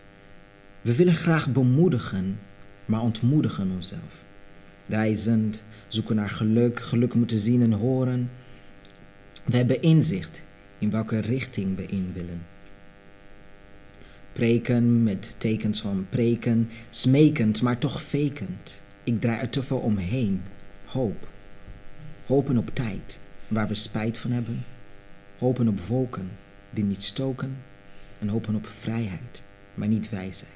We 0.81 0.95
willen 0.95 1.15
graag 1.15 1.51
bemoedigen, 1.51 2.39
maar 2.85 3.01
ontmoedigen 3.01 3.71
onszelf. 3.71 4.23
Reizend, 4.87 5.63
zoeken 5.87 6.15
naar 6.15 6.29
geluk, 6.29 6.79
geluk 6.79 7.13
moeten 7.13 7.39
zien 7.39 7.61
en 7.61 7.71
horen. 7.71 8.29
We 9.43 9.57
hebben 9.57 9.81
inzicht 9.81 10.43
in 10.79 10.89
welke 10.89 11.19
richting 11.19 11.75
we 11.75 11.85
in 11.85 12.11
willen. 12.13 12.56
Preken 14.37 15.03
met 15.03 15.35
tekens 15.37 15.81
van 15.81 16.05
preken, 16.09 16.69
smekend, 16.89 17.61
maar 17.61 17.77
toch 17.77 18.01
fakend. 18.01 18.81
Ik 19.03 19.21
draai 19.21 19.39
er 19.39 19.49
te 19.49 19.63
veel 19.63 19.77
omheen. 19.77 20.41
Hoop. 20.85 21.27
Hopen 22.25 22.57
op 22.57 22.69
tijd, 22.73 23.19
waar 23.47 23.67
we 23.67 23.75
spijt 23.75 24.17
van 24.17 24.31
hebben. 24.31 24.65
Hopen 25.37 25.67
op 25.67 25.79
wolken, 25.79 26.29
die 26.69 26.83
niet 26.83 27.03
stoken. 27.03 27.57
En 28.19 28.27
hopen 28.27 28.55
op 28.55 28.67
vrijheid, 28.67 29.43
maar 29.73 29.87
niet 29.87 30.09
wijsheid. 30.09 30.51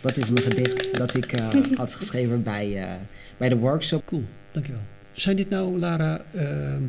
Dat 0.00 0.16
is 0.16 0.30
mijn 0.30 0.46
gedicht 0.46 0.96
dat 0.96 1.16
ik 1.16 1.32
eh, 1.32 1.48
had 1.74 1.94
geschreven 1.94 2.42
bij, 2.42 2.82
eh, 2.82 2.94
bij 3.36 3.48
de 3.48 3.56
workshop. 3.56 4.06
Cool, 4.06 4.24
dankjewel. 4.52 4.82
Zijn 5.12 5.36
dit 5.36 5.48
nou, 5.48 5.78
Lara, 5.78 6.24
ehm, 6.34 6.82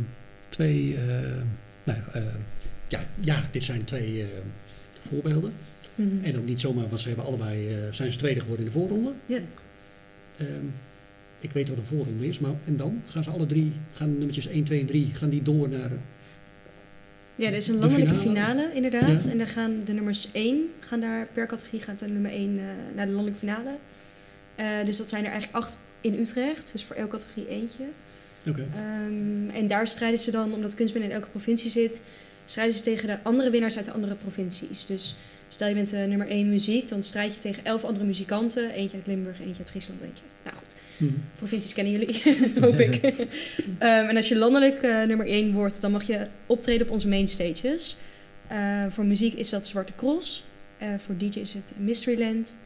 twee... 0.49 0.97
eh, 0.97 1.41
nou, 1.83 1.99
ja, 2.87 3.03
ja, 3.19 3.47
dit 3.51 3.63
zijn 3.63 3.83
twee 3.83 4.25
voorbeelden. 5.09 5.53
Mhm. 5.95 6.23
En 6.23 6.37
ook 6.37 6.45
niet 6.45 6.59
zomaar, 6.59 6.87
want 6.87 7.01
ze 7.01 7.07
hebben 7.07 7.25
allebei, 7.25 7.67
eh, 7.69 7.75
zijn 7.91 8.11
ze 8.11 8.17
tweede 8.17 8.39
geworden 8.39 8.65
in 8.65 8.71
de 8.71 8.77
voorronde. 8.79 9.11
Ja. 9.25 9.39
Ehm, 10.37 10.65
ik 11.39 11.51
weet 11.51 11.69
wat 11.69 11.77
een 11.77 11.83
voorronde 11.85 12.27
is, 12.27 12.39
maar 12.39 12.53
en 12.65 12.77
dan 12.77 13.01
gaan 13.07 13.23
ze 13.23 13.29
alle 13.29 13.45
drie, 13.45 13.71
gaan 13.93 14.11
nummertjes 14.11 14.47
1, 14.47 14.63
2 14.63 14.79
en 14.79 14.85
3, 14.85 15.09
gaan 15.13 15.29
die 15.29 15.41
door 15.41 15.69
naar... 15.69 15.91
eh, 15.91 15.97
Ja, 17.35 17.47
er 17.47 17.53
is 17.53 17.67
een 17.67 17.73
De 17.75 17.79
landelijke 17.79 18.13
finale? 18.15 18.45
finale, 18.61 18.73
inderdaad. 18.75 19.23
Ja. 19.23 19.31
En 19.31 19.37
dan 19.37 19.47
gaan 19.47 19.81
de 19.85 19.93
nummers 19.93 20.29
1, 20.31 20.61
gaan 20.79 20.99
daar, 20.99 21.27
per 21.33 21.47
categorie 21.47 21.81
gaat 21.81 21.99
de 21.99 22.07
nummer 22.07 22.31
1 22.31 22.57
eh, 22.59 22.63
naar 22.95 23.05
de 23.05 23.11
landelijke 23.11 23.39
finale. 23.39 23.69
Eh, 24.55 24.85
dus 24.85 24.97
dat 24.97 25.09
zijn 25.09 25.25
er 25.25 25.31
eigenlijk 25.31 25.63
acht 25.63 25.77
in 26.01 26.13
Utrecht, 26.19 26.69
dus 26.71 26.83
voor 26.83 26.95
elke 26.95 27.11
categorie 27.11 27.47
eentje. 27.47 27.83
Oké. 28.49 28.65
Ehm, 28.75 29.49
en 29.49 29.67
daar 29.67 29.87
strijden 29.87 30.19
ze 30.19 30.31
dan, 30.31 30.53
omdat 30.53 30.75
kunstbinnen 30.75 31.09
in 31.09 31.15
elke 31.15 31.29
provincie 31.29 31.69
zit, 31.71 32.01
strijden 32.45 32.75
ze 32.75 32.83
tegen 32.83 33.07
de 33.07 33.17
andere 33.23 33.49
winnaars 33.49 33.75
uit 33.75 33.85
de 33.85 33.91
andere 33.91 34.15
provincies. 34.15 34.85
Dus 34.85 35.15
stel 35.47 35.67
je 35.67 35.73
bent 35.73 35.93
eh, 35.93 36.05
nummer 36.05 36.27
1 36.27 36.49
muziek, 36.49 36.87
dan 36.87 37.03
strijd 37.03 37.33
je 37.33 37.39
tegen 37.39 37.65
elf 37.65 37.83
andere 37.83 38.05
muzikanten. 38.05 38.71
Eentje 38.71 38.97
uit 38.97 39.07
Limburg, 39.07 39.39
eentje 39.39 39.59
uit 39.59 39.69
Friesland, 39.69 40.01
eentje 40.01 40.23
uit... 40.23 40.35
Nou 40.43 40.57
goed, 40.57 40.75
Hm. 40.97 41.05
provincies 41.35 41.73
kennen 41.73 41.93
jullie, 41.93 42.21
hoop 42.61 42.79
ik. 42.79 43.01
Ehm, 43.79 44.07
en 44.07 44.15
als 44.15 44.27
je 44.27 44.35
landelijk 44.35 44.81
eh, 44.81 45.03
nummer 45.03 45.27
1 45.27 45.53
wordt, 45.53 45.81
dan 45.81 45.91
mag 45.91 46.07
je 46.07 46.27
optreden 46.45 46.87
op 46.87 46.93
onze 46.93 47.07
main 47.07 47.27
stages. 47.27 47.97
Eh, 48.47 48.85
voor 48.89 49.05
muziek 49.05 49.33
is 49.33 49.49
dat 49.49 49.67
Zwarte 49.67 49.93
Cross. 49.95 50.45
Voor 50.97 51.17
DJ 51.17 51.39
is 51.39 51.53
het 51.53 51.73
Mysteryland. 51.77 52.57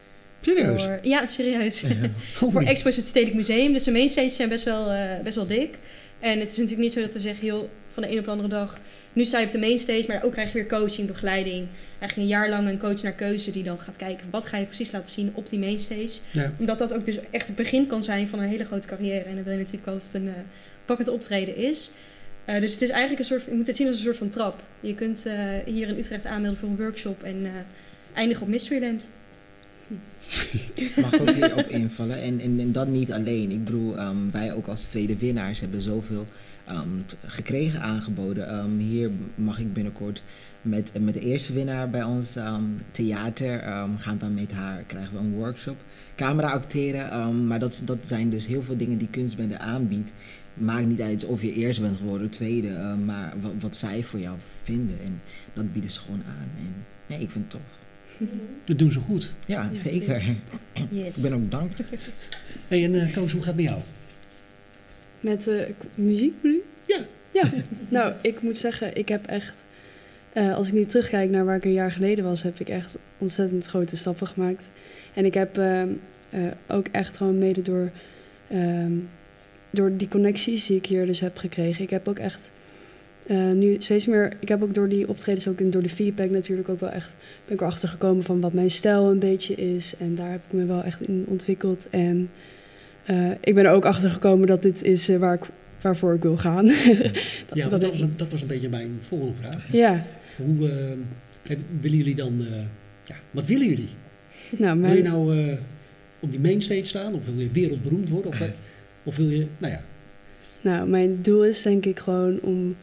Serieus? 0.41 0.83
Voor, 0.83 0.99
ja, 1.01 1.25
serieus. 1.25 1.83
Oh, 2.41 2.51
voor. 2.51 2.61
Expo 2.61 2.89
is 2.89 2.97
het 2.97 3.05
Stedelijk 3.05 3.35
Museum. 3.35 3.73
Dus 3.73 3.83
de 3.83 3.91
main 3.91 4.09
stages 4.09 4.35
zijn 4.35 4.49
best 4.49 4.63
wel, 4.63 4.91
best 5.23 5.35
wel 5.35 5.47
dik. 5.47 5.77
En 6.19 6.39
het 6.39 6.49
is 6.49 6.55
natuurlijk 6.55 6.81
niet 6.81 6.91
zo 6.91 7.01
dat 7.01 7.13
we 7.13 7.19
zeggen, 7.19 7.45
joh, 7.45 7.69
van 7.93 8.03
de 8.03 8.11
een 8.11 8.17
op 8.19 8.25
de 8.25 8.31
andere 8.31 8.49
dag... 8.49 8.79
Nu 9.17 9.25
sta 9.25 9.39
je 9.39 9.45
op 9.45 9.51
de 9.51 9.59
main 9.59 9.77
stage, 9.77 10.03
maar 10.07 10.23
ook 10.23 10.31
krijg 10.31 10.47
je 10.47 10.53
weer 10.53 10.67
coaching, 10.67 11.07
begeleiding. 11.07 11.67
Eigenlijk 11.99 12.15
een 12.15 12.27
jaar 12.27 12.49
lang 12.49 12.67
een 12.67 12.77
coach 12.77 13.01
naar 13.01 13.13
keuze 13.13 13.51
die 13.51 13.63
dan 13.63 13.79
gaat 13.79 13.95
kijken... 13.95 14.27
wat 14.29 14.45
ga 14.45 14.57
je 14.57 14.65
precies 14.65 14.91
laten 14.91 15.13
zien 15.13 15.31
op 15.33 15.49
die 15.49 15.59
main 15.59 15.79
stage. 15.79 16.19
Ja. 16.31 16.51
Omdat 16.59 16.77
dat 16.77 16.93
ook 16.93 17.05
dus 17.05 17.19
echt 17.31 17.47
het 17.47 17.55
begin 17.55 17.87
kan 17.87 18.03
zijn 18.03 18.27
van 18.27 18.39
een 18.39 18.47
hele 18.47 18.65
grote 18.65 18.87
carrière. 18.87 19.23
En 19.23 19.35
dan 19.35 19.43
wil 19.43 19.53
je 19.53 19.59
natuurlijk 19.59 19.85
wel 19.85 19.93
dat 19.93 20.03
het 20.03 20.13
een 20.13 20.25
uh, 20.27 20.33
pakkend 20.85 21.09
optreden 21.09 21.55
is. 21.55 21.91
Uh, 22.49 22.59
dus 22.59 22.73
het 22.73 22.81
is 22.81 22.89
eigenlijk 22.89 23.19
een 23.19 23.25
soort, 23.25 23.43
je 23.43 23.55
moet 23.55 23.67
het 23.67 23.75
zien 23.75 23.87
als 23.87 23.97
een 23.97 24.03
soort 24.03 24.17
van 24.17 24.29
trap. 24.29 24.63
Je 24.79 24.95
kunt 24.95 25.23
uh, 25.27 25.33
hier 25.65 25.87
in 25.87 25.97
Utrecht 25.97 26.25
aanmelden 26.25 26.59
voor 26.59 26.69
een 26.69 26.77
workshop 26.77 27.23
en 27.23 27.37
uh, 27.37 27.49
eindigen 28.13 28.43
op 28.43 28.49
Mysteryland. 28.49 29.09
Mag 31.01 31.13
ik 31.13 31.21
ook 31.21 31.29
hierop 31.29 31.67
invallen? 31.67 32.21
En, 32.21 32.39
en, 32.39 32.59
en, 32.59 32.71
dat 32.71 32.87
niet 32.87 33.11
alleen. 33.11 33.51
Ik 33.51 33.63
bedoel, 33.63 33.99
um, 33.99 34.31
wij 34.31 34.53
ook 34.53 34.67
als 34.67 34.83
tweede 34.83 35.17
winnaars 35.17 35.59
hebben 35.59 35.81
zoveel 35.81 36.27
um, 36.71 37.05
gekregen 37.25 37.81
aangeboden. 37.81 38.55
Um, 38.55 38.77
hier 38.77 39.11
mag 39.35 39.59
ik 39.59 39.73
binnenkort 39.73 40.23
met, 40.61 40.91
met 40.99 41.13
de 41.13 41.19
eerste 41.19 41.53
winnaar 41.53 41.89
bij 41.89 42.03
ons 42.03 42.37
theater 42.91 43.59
gaan 43.97 44.19
we 44.19 44.25
met 44.25 44.51
haar, 44.51 44.83
krijgen 44.83 45.13
we 45.13 45.19
een 45.19 45.33
workshop. 45.33 45.77
Camera 46.15 46.51
acteren, 46.51 47.47
maar 47.47 47.59
dat, 47.59 47.81
dat 47.85 47.97
zijn 48.01 48.29
dus 48.29 48.47
heel 48.47 48.63
veel 48.63 48.77
dingen 48.77 48.97
die 48.97 49.09
kunstbende 49.09 49.57
aanbiedt. 49.57 50.11
Maakt 50.53 50.87
niet 50.87 51.01
uit 51.01 51.25
of 51.25 51.41
je 51.41 51.53
eerst 51.53 51.81
bent 51.81 51.97
geworden, 51.97 52.29
tweede, 52.29 52.67
uh, 52.67 52.93
maar 53.05 53.33
wat, 53.41 53.51
wat 53.59 53.75
zij 53.75 54.03
voor 54.03 54.19
jou 54.19 54.37
vinden. 54.63 54.99
En 55.03 55.21
dat 55.53 55.73
bieden 55.73 55.91
ze 55.91 55.99
gewoon 55.99 56.23
aan. 56.27 56.49
En 56.57 56.85
nee, 57.07 57.19
ik 57.19 57.31
vind 57.31 57.53
het 57.53 57.61
tof. 57.61 57.77
Dat 58.65 58.79
doen 58.79 58.91
ze 58.91 58.99
goed. 58.99 59.33
Ja, 59.45 59.63
ja 59.63 59.75
zeker. 59.75 60.23
Yes. 60.89 61.17
Ik 61.17 61.23
ben 61.23 61.33
ook 61.33 61.51
dankbaar. 61.51 61.87
Hey, 62.67 62.83
en 62.83 62.93
uh, 62.93 63.13
Koos, 63.13 63.31
hoe 63.31 63.41
gaat 63.41 63.55
het 63.55 63.63
met 63.63 63.65
jou? 63.65 63.81
Met 65.19 65.47
uh, 65.47 65.61
muziek 65.95 66.41
bedoel 66.41 66.56
Ja. 67.41 67.49
Nou, 67.89 68.13
ik 68.21 68.41
moet 68.41 68.57
zeggen, 68.57 68.95
ik 68.95 69.09
heb 69.09 69.25
echt... 69.25 69.65
Uh, 70.33 70.55
als 70.55 70.67
ik 70.67 70.73
nu 70.73 70.85
terugkijk 70.85 71.29
naar 71.29 71.45
waar 71.45 71.55
ik 71.55 71.65
een 71.65 71.73
jaar 71.73 71.91
geleden 71.91 72.23
was... 72.23 72.43
heb 72.43 72.59
ik 72.59 72.69
echt 72.69 72.97
ontzettend 73.17 73.65
grote 73.65 73.97
stappen 73.97 74.27
gemaakt. 74.27 74.69
En 75.13 75.25
ik 75.25 75.33
heb 75.33 75.59
ook 76.67 76.87
echt 76.91 77.17
gewoon 77.17 77.37
mede 77.37 77.61
door... 77.61 77.91
Um, 78.53 79.09
door 79.69 79.97
die 79.97 80.07
connecties 80.07 80.65
die 80.65 80.77
ik 80.77 80.85
hier 80.85 81.05
dus 81.05 81.19
heb 81.19 81.37
gekregen. 81.37 81.83
Ik 81.83 81.89
heb 81.89 82.07
ook 82.07 82.19
echt 82.19 82.51
uh, 83.27 83.51
nu 83.51 83.75
steeds 83.79 84.05
meer... 84.05 84.33
Ik 84.39 84.47
heb 84.47 84.63
ook 84.63 84.73
door 84.73 84.89
die 84.89 85.07
optredens 85.07 85.47
ook 85.47 85.59
en 85.59 85.69
door 85.69 85.81
de 85.81 85.89
feedback 85.89 86.29
natuurlijk 86.29 86.69
ook 86.69 86.79
wel 86.79 86.89
echt... 86.89 87.15
ben 87.45 87.53
ik 87.53 87.61
erachter 87.61 87.89
gekomen 87.89 88.23
van 88.23 88.41
wat 88.41 88.53
mijn 88.53 88.69
stijl 88.69 89.09
een 89.09 89.19
beetje 89.19 89.55
is. 89.55 89.95
En 89.99 90.15
daar 90.15 90.31
heb 90.31 90.41
ik 90.47 90.53
me 90.53 90.65
wel 90.65 90.83
echt 90.83 91.01
in 91.01 91.25
ontwikkeld. 91.27 91.87
En 91.89 92.29
ik 93.41 93.55
ben 93.55 93.65
er 93.65 93.71
ook 93.71 93.85
achter 93.85 94.09
gekomen 94.09 94.47
dat 94.47 94.61
dit 94.61 94.83
is 94.83 95.07
waar 95.07 95.33
ik, 95.33 95.45
waarvoor 95.87 96.13
ik 96.13 96.21
wil 96.21 96.37
gaan. 96.37 96.65
dat, 96.65 96.75
ja, 97.53 97.69
dat, 97.69 97.81
dat, 97.81 97.91
was 97.91 97.99
een, 97.99 98.13
dat 98.15 98.31
was 98.31 98.41
een 98.41 98.47
beetje 98.47 98.69
mijn 98.69 98.97
volgende 98.99 99.33
vraag. 99.33 99.71
Ja. 99.71 100.05
Hoe 100.35 100.67
heb, 101.41 101.59
willen 101.81 101.97
jullie 101.97 102.15
dan... 102.15 102.45
ja, 103.05 103.15
wat 103.31 103.45
willen 103.45 103.67
jullie? 103.67 103.89
Nou, 104.57 104.77
mijn... 104.77 104.93
Wil 104.93 105.03
je 105.03 105.09
nou 105.09 105.57
op 106.19 106.31
die 106.31 106.39
mainstage 106.39 106.85
staan? 106.85 107.13
Of 107.13 107.25
wil 107.25 107.39
je 107.39 107.51
wereldberoemd 107.51 108.09
worden? 108.09 108.31
Of, 108.31 108.41
of 109.03 109.15
wil 109.15 109.29
je... 109.29 109.47
Nou 109.57 109.73
ja, 109.73 109.81
nou, 110.61 110.89
mijn 110.89 111.21
doel 111.21 111.45
is 111.45 111.61
denk 111.61 111.85
ik 111.85 111.99
gewoon 111.99 112.39
om 112.41 112.75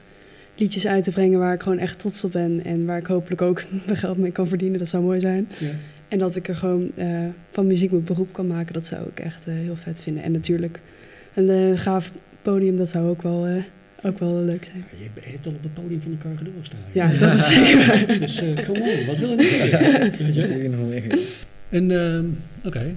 liedjes 0.57 0.87
uit 0.87 1.05
te 1.05 1.11
brengen 1.11 1.39
waar 1.39 1.55
ik 1.55 1.63
gewoon 1.63 1.79
echt 1.79 1.99
trots 1.99 2.25
op 2.25 2.33
ben. 2.33 2.65
En 2.65 2.87
waar 2.87 2.99
ik 2.99 3.07
hopelijk 3.07 3.43
ook 3.43 3.63
mijn 3.87 3.97
geld 3.97 4.19
mee 4.19 4.33
kan 4.33 4.49
verdienen. 4.49 4.79
Dat 4.79 4.89
zou 4.89 5.03
mooi 5.03 5.21
zijn. 5.21 5.49
Ja. 5.59 5.71
En 6.09 6.19
dat 6.19 6.37
ik 6.37 6.49
er 6.49 6.57
gewoon 6.57 6.91
uh, 6.97 7.27
van 7.51 7.67
muziek 7.67 7.91
mijn 7.91 8.05
beroep 8.05 8.33
kan 8.33 8.47
maken. 8.47 8.75
Dat 8.75 8.87
zou 8.87 9.09
ik 9.09 9.21
echt 9.21 9.49
uh, 9.49 9.55
heel 9.55 9.77
vet 9.77 10.03
vinden. 10.03 10.23
En 10.23 10.33
natuurlijk 10.33 10.81
een 11.35 11.49
uh, 11.49 11.79
gaaf 11.79 12.13
podium. 12.45 12.77
Dat 12.77 12.89
zou 12.89 13.09
ook 13.09 13.23
wel, 13.23 13.63
ook 14.03 14.19
wel 14.19 14.35
leuk 14.35 14.65
zijn. 14.65 14.85
Ja, 14.91 15.23
je 15.23 15.31
hebt 15.31 15.47
al 15.47 15.53
op 15.53 15.63
het 15.63 15.75
podium 15.75 16.01
van 16.01 16.11
de 16.11 16.19
Cargador 16.19 16.53
staan. 16.63 16.79
Ja, 16.93 17.09
dat 17.09 17.35
is 17.35 17.47
zeker 17.47 18.21
Dus 18.21 18.65
kom 18.67 18.83
on, 18.83 19.07
wat 19.07 19.17
wil 19.17 19.31
je 19.31 20.13
niet? 20.19 20.37
Natuurlijk 20.37 20.71
nog 20.71 20.89
meer. 20.89 21.19
En 21.69 21.91
uh, 21.91 22.19
oké. 22.65 22.67
Okay. 22.67 22.97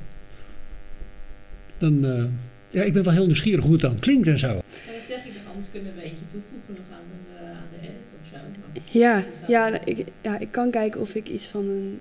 Dan... 1.77 2.31
Ja, 2.69 2.83
ik 2.83 2.93
ben 2.93 3.03
wel 3.03 3.13
heel 3.13 3.25
nieuwsgierig 3.25 3.63
hoe 3.63 3.71
het 3.71 3.81
dan 3.81 3.99
klinkt 3.99 4.27
en 4.27 4.39
zo. 4.39 4.47
En 4.47 4.61
dat 4.97 5.05
zeg 5.07 5.25
ik 5.25 5.33
nog, 5.33 5.47
anders 5.47 5.71
kunnen 5.71 5.95
we 5.95 6.01
eentje 6.01 6.27
toevoegen 6.27 6.73
nog 6.73 6.85
aan 6.91 7.05
de, 7.11 7.43
uh, 7.43 7.49
aan 7.49 7.67
de 7.71 7.87
edit 7.87 8.13
of 8.21 8.27
zo. 8.29 8.37
Maar 8.59 8.83
ja, 8.91 9.23
ja, 9.47 9.85
ik, 9.85 10.05
ja, 10.21 10.39
ik 10.39 10.51
kan 10.51 10.71
kijken 10.71 11.01
of 11.01 11.15
ik 11.15 11.29
iets 11.29 11.47
van 11.47 11.69
een, 11.69 11.99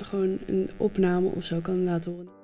gewoon 0.00 0.38
een 0.46 0.70
opname 0.76 1.28
of 1.28 1.44
zo 1.44 1.60
kan 1.60 1.84
laten 1.84 2.12
horen. 2.12 2.35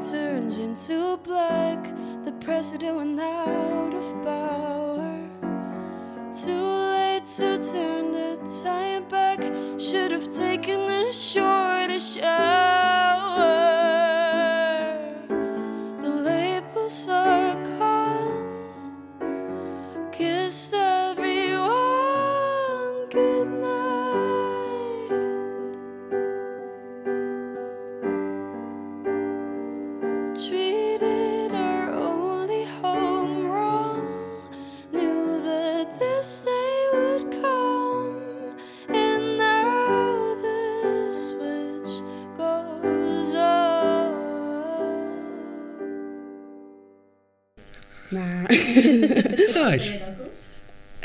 Turns 0.00 0.58
into 0.58 1.16
black. 1.18 1.82
The 2.24 2.32
president 2.40 2.96
went 2.96 3.20
out 3.20 3.94
of 3.94 4.22
power. 4.22 5.28
Too 6.32 6.50
late 6.52 7.24
to 7.36 7.58
turn 7.72 8.12
the 8.12 8.36
time 8.62 9.08
back. 9.08 9.40
Should 9.78 10.12
have 10.12 10.28
taken 10.34 10.80
a 10.80 11.10
shorter 11.12 11.98
shower. 11.98 13.65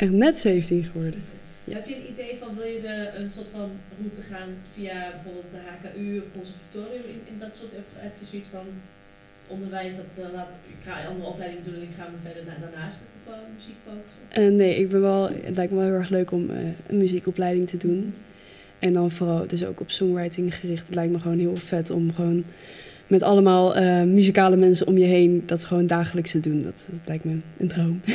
Echt 0.02 0.12
net 0.12 0.40
17 0.40 0.84
geworden. 0.84 1.22
Ja. 1.64 1.74
Heb 1.74 1.88
je 1.88 1.96
een 1.96 2.10
idee 2.14 2.34
van, 2.40 2.56
wil 2.56 2.66
je 2.66 2.82
de, 2.82 3.24
een 3.24 3.32
soort 3.32 3.50
van 3.50 3.70
route 4.00 4.22
gaan 4.22 4.50
via 4.74 5.12
bijvoorbeeld 5.16 5.52
de 5.52 5.62
HKU 5.70 6.18
of 6.20 6.26
conservatorium 6.34 7.06
in, 7.14 7.22
in 7.32 7.40
dat 7.40 7.56
soort, 7.56 7.72
of 7.72 7.86
heb 7.96 8.14
je 8.20 8.26
zoiets 8.26 8.50
van 8.50 8.66
onderwijs, 9.48 9.96
dat 9.96 10.06
dan 10.16 10.32
laat, 10.32 10.50
ik 10.68 10.82
ga 10.86 11.02
een 11.02 11.08
andere 11.08 11.30
opleiding 11.30 11.64
doen 11.64 11.76
en 11.76 11.82
ik 11.82 11.96
ga 11.98 12.06
me 12.14 12.18
verder 12.24 12.44
daarnaast 12.62 12.98
uh, 13.28 13.34
muziek 13.56 13.76
focussen? 13.86 14.22
Eh, 14.30 14.52
nee, 14.62 14.76
ik 14.76 14.90
ben 14.90 15.02
wel, 15.02 15.30
het 15.30 15.56
lijkt 15.56 15.72
me 15.72 15.78
wel 15.78 15.88
heel 15.88 15.98
erg 16.04 16.10
leuk 16.10 16.32
om 16.32 16.50
eh, 16.50 16.58
een 16.88 16.98
muziekopleiding 16.98 17.68
te 17.70 17.78
doen. 17.78 18.14
En 18.80 18.94
dan 18.94 19.12
vooral 19.12 19.48
dus 19.48 19.66
ook 19.66 19.80
op 19.80 19.92
songwriting 19.92 20.56
gericht. 20.56 20.86
Het 20.86 20.96
lijkt 20.96 21.12
me 21.12 21.20
gewoon 21.20 21.40
heel 21.40 21.56
vet 21.56 21.90
om 21.90 22.14
gewoon 22.14 22.44
met 23.08 23.24
allemaal 23.24 23.76
eh, 23.76 24.04
muzikale 24.04 24.56
mensen 24.56 24.88
om 24.88 24.98
je 24.98 25.06
heen 25.06 25.44
dat 25.46 25.66
gewoon 25.66 25.88
dagelijks 25.88 26.32
te 26.32 26.40
doen. 26.40 26.64
Dat, 26.64 26.88
dat 26.92 27.08
lijkt 27.08 27.24
me 27.24 27.38
een 27.58 27.68
droom. 27.68 28.02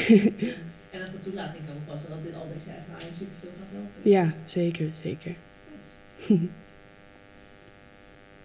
En 0.96 1.02
dan 1.02 1.10
voor 1.10 1.20
toelating 1.20 1.64
komen 1.66 1.75
dat 2.08 2.22
dit 2.22 2.34
al 2.34 2.48
deze 2.54 2.68
ervaring 2.70 3.14
superveel 3.16 3.50
gaat 3.58 3.70
helpen. 3.72 4.10
Ja, 4.10 4.34
zeker, 4.44 4.90
zeker. 5.02 5.34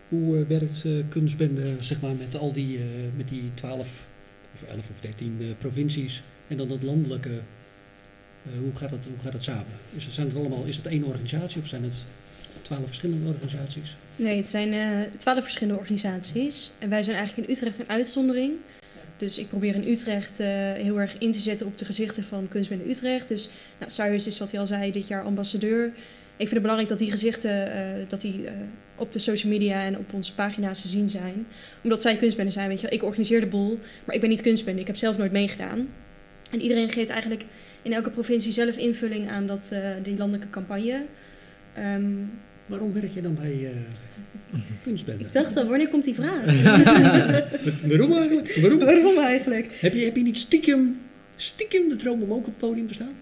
Hoe 0.10 0.38
eh, 0.40 0.48
werkt 0.48 0.86
eh, 0.86 0.92
kunstbende 1.10 1.76
zeg 1.80 2.02
maar, 2.02 2.16
met 2.16 2.36
al 2.36 2.54
die, 2.54 2.78
eh, 2.78 2.84
met 3.16 3.30
die 3.30 3.52
12 3.54 4.06
of 4.54 4.64
11 4.70 4.90
of 4.90 5.00
13 5.00 5.38
eh, 5.40 5.48
provincies 5.58 6.24
en 6.48 6.58
dan 6.58 6.70
het 6.70 6.84
landelijke? 6.84 7.42
eh, 8.46 8.52
hoe, 8.60 8.76
gaat 8.76 8.90
dat, 8.90 9.06
hoe 9.06 9.20
gaat 9.24 9.32
dat 9.32 9.44
samen? 9.44 9.66
Is 9.96 10.06
het, 10.06 10.14
zijn 10.14 10.28
het 10.28 10.36
allemaal, 10.36 10.64
is 10.66 10.78
het 10.78 10.86
één 10.86 11.04
organisatie 11.04 11.62
of 11.62 11.68
zijn 11.68 11.84
het 11.84 12.04
12 12.62 12.86
verschillende 12.86 13.30
organisaties? 13.30 13.96
Nee, 14.16 14.36
het 14.36 14.48
zijn 14.48 14.74
eh, 14.74 15.12
twaalf 15.18 15.44
verschillende 15.44 15.80
organisaties. 15.80 16.72
En 16.80 16.90
wij 16.90 17.04
zijn 17.04 17.18
eigenlijk 17.18 17.48
in 17.48 17.54
Utrecht 17.56 17.80
een 17.80 17.90
uitzondering. 17.90 18.54
Dus 19.22 19.38
ik 19.38 19.48
probeer 19.48 19.76
in 19.76 19.88
Utrecht 19.88 20.40
eh, 20.40 20.48
heel 20.74 21.00
erg 21.00 21.18
in 21.18 21.32
te 21.32 21.40
zetten 21.40 21.68
op 21.68 21.78
de 21.78 21.86
gezichten 21.86 22.24
van 22.24 22.48
kunstbende 22.48 22.90
Utrecht. 22.90 23.28
Dus 23.28 23.50
nou, 23.80 23.92
Cyrus 23.92 24.28
is, 24.28 24.38
wat 24.40 24.52
hij 24.52 24.60
al 24.60 24.68
zei, 24.68 24.92
dit 24.92 25.08
jaar 25.08 25.24
ambassadeur. 25.24 25.86
Ik 25.86 26.48
vind 26.48 26.52
het 26.52 26.62
belangrijk 26.62 26.90
dat 26.90 27.00
die 27.00 27.12
gezichten 27.12 27.74
eh, 27.74 28.06
dat 28.08 28.22
die, 28.22 28.48
eh, 28.48 28.54
op 28.96 29.12
de 29.12 29.20
social 29.20 29.52
media 29.52 29.84
en 29.84 29.98
op 29.98 30.14
onze 30.14 30.36
pagina's 30.36 30.82
te 30.82 30.88
zien 30.88 31.10
zijn. 31.10 31.48
Omdat 31.84 32.02
zij 32.02 32.16
kunstbende 32.16 32.52
zijn, 32.52 32.68
weet 32.68 32.82
je. 32.82 32.90
Ik 32.90 33.04
organiseer 33.04 33.40
de 33.40 33.48
boel, 33.48 33.80
maar 34.06 34.16
ik 34.16 34.22
ben 34.22 34.30
niet 34.30 34.42
kunstbende. 34.42 34.82
Ik 34.82 34.88
heb 34.88 34.96
zelf 34.96 35.18
nooit 35.18 35.32
meegedaan. 35.32 35.90
En 36.52 36.62
iedereen 36.62 36.90
geeft 36.90 37.10
eigenlijk 37.10 37.46
in 37.82 37.94
elke 37.94 38.10
provincie 38.10 38.52
zelf 38.52 38.78
invulling 38.78 39.30
aan 39.30 39.46
dat, 39.46 39.74
die 40.04 40.18
landelijke 40.18 40.50
campagne. 40.50 41.06
Ehm, 41.74 42.14
Waarom 42.72 42.94
werk 42.94 43.14
je 43.14 43.22
dan 43.22 43.36
bij 43.36 43.66
eh, 43.66 44.60
kunstbende? 44.84 45.24
ik 45.24 45.32
dacht 45.32 45.58
al, 45.58 45.68
wanneer 45.68 45.88
komt 45.88 46.04
die 46.04 46.14
vraag? 46.14 46.46
Waarom 47.90 48.14
eigenlijk? 48.14 48.56
Waarom? 48.56 48.80
Waarom 48.80 49.18
eigenlijk? 49.18 49.74
Heb 49.80 49.94
je, 49.94 50.04
heb 50.04 50.16
je 50.16 50.24
niet 50.24 50.38
stiekem, 50.38 51.02
stiekem 51.36 51.90
de 51.90 51.96
droom 51.96 52.22
om 52.22 52.32
ook 52.32 52.38
op 52.38 52.46
het 52.46 52.58
podium 52.58 52.88
te 52.88 52.94
staan? 52.94 53.16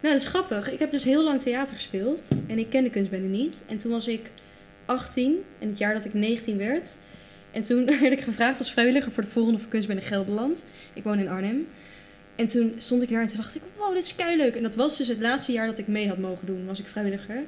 Nou, 0.00 0.14
dat 0.14 0.22
is 0.22 0.28
grappig. 0.28 0.72
Ik 0.72 0.78
heb 0.78 0.90
dus 0.90 1.04
heel 1.04 1.24
lang 1.24 1.40
theater 1.40 1.74
gespeeld 1.74 2.28
en 2.46 2.58
ik 2.58 2.70
kende 2.70 2.90
kunstbende 2.90 3.28
niet. 3.28 3.62
En 3.66 3.78
toen 3.78 3.90
was 3.90 4.08
ik 4.08 4.30
18, 4.84 5.36
en 5.58 5.68
het 5.68 5.78
jaar 5.78 5.94
dat 5.94 6.04
ik 6.04 6.14
19 6.14 6.58
werd. 6.58 6.98
En 7.52 7.62
toen 7.62 7.84
werd 8.00 8.12
ik 8.12 8.20
gevraagd 8.20 8.58
als 8.58 8.72
vrijwilliger 8.72 9.12
voor 9.12 9.22
de 9.22 9.28
volgende 9.28 9.58
voor 9.58 9.68
Kunstbende 9.68 10.02
Gelderland. 10.02 10.64
Ik 10.92 11.02
woon 11.02 11.18
in 11.18 11.28
Arnhem. 11.28 11.66
En 12.36 12.46
toen 12.46 12.74
stond 12.78 13.02
ik 13.02 13.08
daar 13.08 13.20
en 13.20 13.26
toen 13.26 13.36
dacht 13.36 13.54
ik, 13.54 13.62
wow, 13.76 13.94
dit 13.94 14.02
is 14.02 14.36
leuk. 14.36 14.54
En 14.54 14.62
dat 14.62 14.74
was 14.74 14.96
dus 14.96 15.08
het 15.08 15.20
laatste 15.20 15.52
jaar 15.52 15.66
dat 15.66 15.78
ik 15.78 15.86
mee 15.86 16.08
had 16.08 16.18
mogen 16.18 16.46
doen, 16.46 16.66
was 16.66 16.78
ik 16.78 16.86
vrijwilliger. 16.86 17.44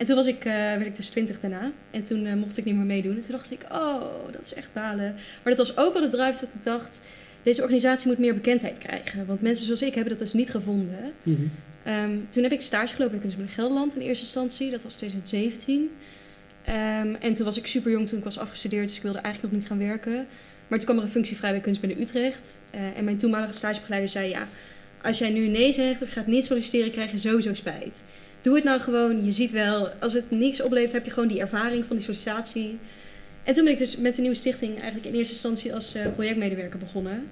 En 0.00 0.06
toen 0.06 0.14
was 0.14 0.26
ik, 0.26 0.44
eh, 0.44 0.52
werd 0.52 0.86
ik 0.86 0.96
dus 0.96 1.08
20 1.08 1.40
daarna. 1.40 1.72
En 1.90 2.02
toen 2.02 2.26
eh, 2.26 2.34
mocht 2.34 2.56
ik 2.56 2.64
niet 2.64 2.74
meer 2.74 2.84
meedoen. 2.84 3.14
En 3.14 3.20
toen 3.20 3.30
dacht 3.30 3.50
ik, 3.50 3.60
oh, 3.72 4.02
dat 4.32 4.42
is 4.44 4.54
echt 4.54 4.72
balen. 4.72 5.14
Maar 5.14 5.56
dat 5.56 5.66
was 5.66 5.76
ook 5.76 5.92
wel 5.92 6.02
de 6.02 6.08
drive 6.08 6.40
dat 6.40 6.54
ik 6.54 6.64
dacht, 6.64 7.00
deze 7.42 7.62
organisatie 7.62 8.08
moet 8.08 8.18
meer 8.18 8.34
bekendheid 8.34 8.78
krijgen. 8.78 9.26
Want 9.26 9.40
mensen 9.40 9.64
zoals 9.64 9.82
ik 9.82 9.94
hebben 9.94 10.12
dat 10.12 10.18
dus 10.18 10.32
niet 10.32 10.50
gevonden. 10.50 11.12
Ehm, 11.82 12.16
toen 12.28 12.42
heb 12.42 12.52
ik 12.52 12.60
stage 12.60 12.94
gelopen 12.94 13.10
bij 13.10 13.20
Kunstbende 13.20 13.52
Gelderland 13.52 13.94
in 13.94 14.00
eerste 14.00 14.24
instantie. 14.24 14.70
Dat 14.70 14.82
was 14.82 14.96
2017. 14.96 15.90
Ehm, 16.64 17.14
en 17.20 17.32
toen 17.32 17.44
was 17.44 17.56
ik 17.56 17.66
super 17.66 17.90
jong 17.90 18.08
toen 18.08 18.18
ik 18.18 18.24
was 18.24 18.38
afgestudeerd, 18.38 18.88
dus 18.88 18.96
ik 18.96 19.02
wilde 19.02 19.18
eigenlijk 19.18 19.52
nog 19.52 19.62
niet 19.62 19.70
gaan 19.70 19.86
werken. 19.88 20.26
Maar 20.68 20.78
toen 20.78 20.86
kwam 20.86 20.96
er 20.96 21.02
een 21.02 21.10
functie 21.10 21.36
vrij 21.36 21.50
bij 21.50 21.60
Kunstbende 21.60 22.00
Utrecht. 22.00 22.60
Eh, 22.70 22.96
en 22.96 23.04
mijn 23.04 23.18
toenmalige 23.18 23.52
stagebegeleider 23.52 24.08
zei, 24.08 24.28
ja, 24.28 24.48
als 25.02 25.18
jij 25.18 25.30
nu 25.30 25.46
nee 25.46 25.72
zegt 25.72 26.02
of 26.02 26.08
je 26.08 26.14
gaat 26.14 26.26
niet 26.26 26.44
solliciteren, 26.44 26.90
krijg 26.90 27.10
je 27.10 27.18
sowieso 27.18 27.54
spijt. 27.54 28.02
Doe 28.40 28.54
het 28.54 28.64
nou 28.64 28.80
gewoon, 28.80 29.24
je 29.24 29.32
ziet 29.32 29.50
wel, 29.50 29.88
als 29.88 30.12
het 30.12 30.30
niks 30.30 30.62
oplevert, 30.62 30.92
heb 30.92 31.04
je 31.04 31.10
gewoon 31.10 31.28
die 31.28 31.40
ervaring 31.40 31.84
van 31.84 31.96
die 31.96 32.04
sollicitatie. 32.04 32.78
En 33.44 33.54
toen 33.54 33.64
ben 33.64 33.72
ik 33.72 33.78
dus 33.78 33.96
met 33.96 34.14
de 34.14 34.20
nieuwe 34.20 34.36
stichting 34.36 34.74
eigenlijk 34.74 35.06
in 35.06 35.14
eerste 35.14 35.32
instantie 35.32 35.74
als 35.74 35.94
eh, 35.94 36.06
projectmedewerker 36.14 36.78
begonnen. 36.78 37.28